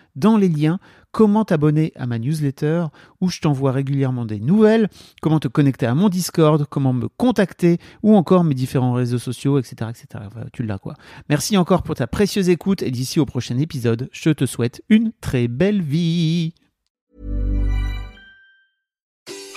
dans 0.15 0.37
les 0.37 0.49
liens 0.49 0.79
comment 1.11 1.45
t'abonner 1.45 1.91
à 1.95 2.07
ma 2.07 2.19
newsletter 2.19 2.85
où 3.19 3.29
je 3.29 3.39
t'envoie 3.39 3.71
régulièrement 3.71 4.25
des 4.25 4.39
nouvelles, 4.39 4.89
comment 5.21 5.39
te 5.39 5.47
connecter 5.47 5.85
à 5.85 5.93
mon 5.93 6.09
Discord, 6.09 6.65
comment 6.69 6.93
me 6.93 7.07
contacter 7.07 7.79
ou 8.03 8.15
encore 8.15 8.43
mes 8.43 8.55
différents 8.55 8.93
réseaux 8.93 9.19
sociaux, 9.19 9.59
etc. 9.59 9.89
etc. 9.89 10.25
Tu 10.53 10.63
l'as 10.63 10.79
quoi. 10.79 10.95
Merci 11.29 11.57
encore 11.57 11.83
pour 11.83 11.95
ta 11.95 12.07
précieuse 12.07 12.49
écoute 12.49 12.81
et 12.81 12.91
d'ici 12.91 13.19
au 13.19 13.25
prochain 13.25 13.57
épisode, 13.57 14.09
je 14.11 14.29
te 14.29 14.45
souhaite 14.45 14.81
une 14.89 15.11
très 15.21 15.47
belle 15.47 15.81
vie. 15.81 16.53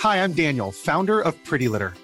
Hi, 0.02 0.18
I'm 0.18 0.34
Daniel, 0.34 0.70
founder 0.70 1.22
of 1.24 1.34
Pretty 1.44 1.66
Litter. 1.66 2.03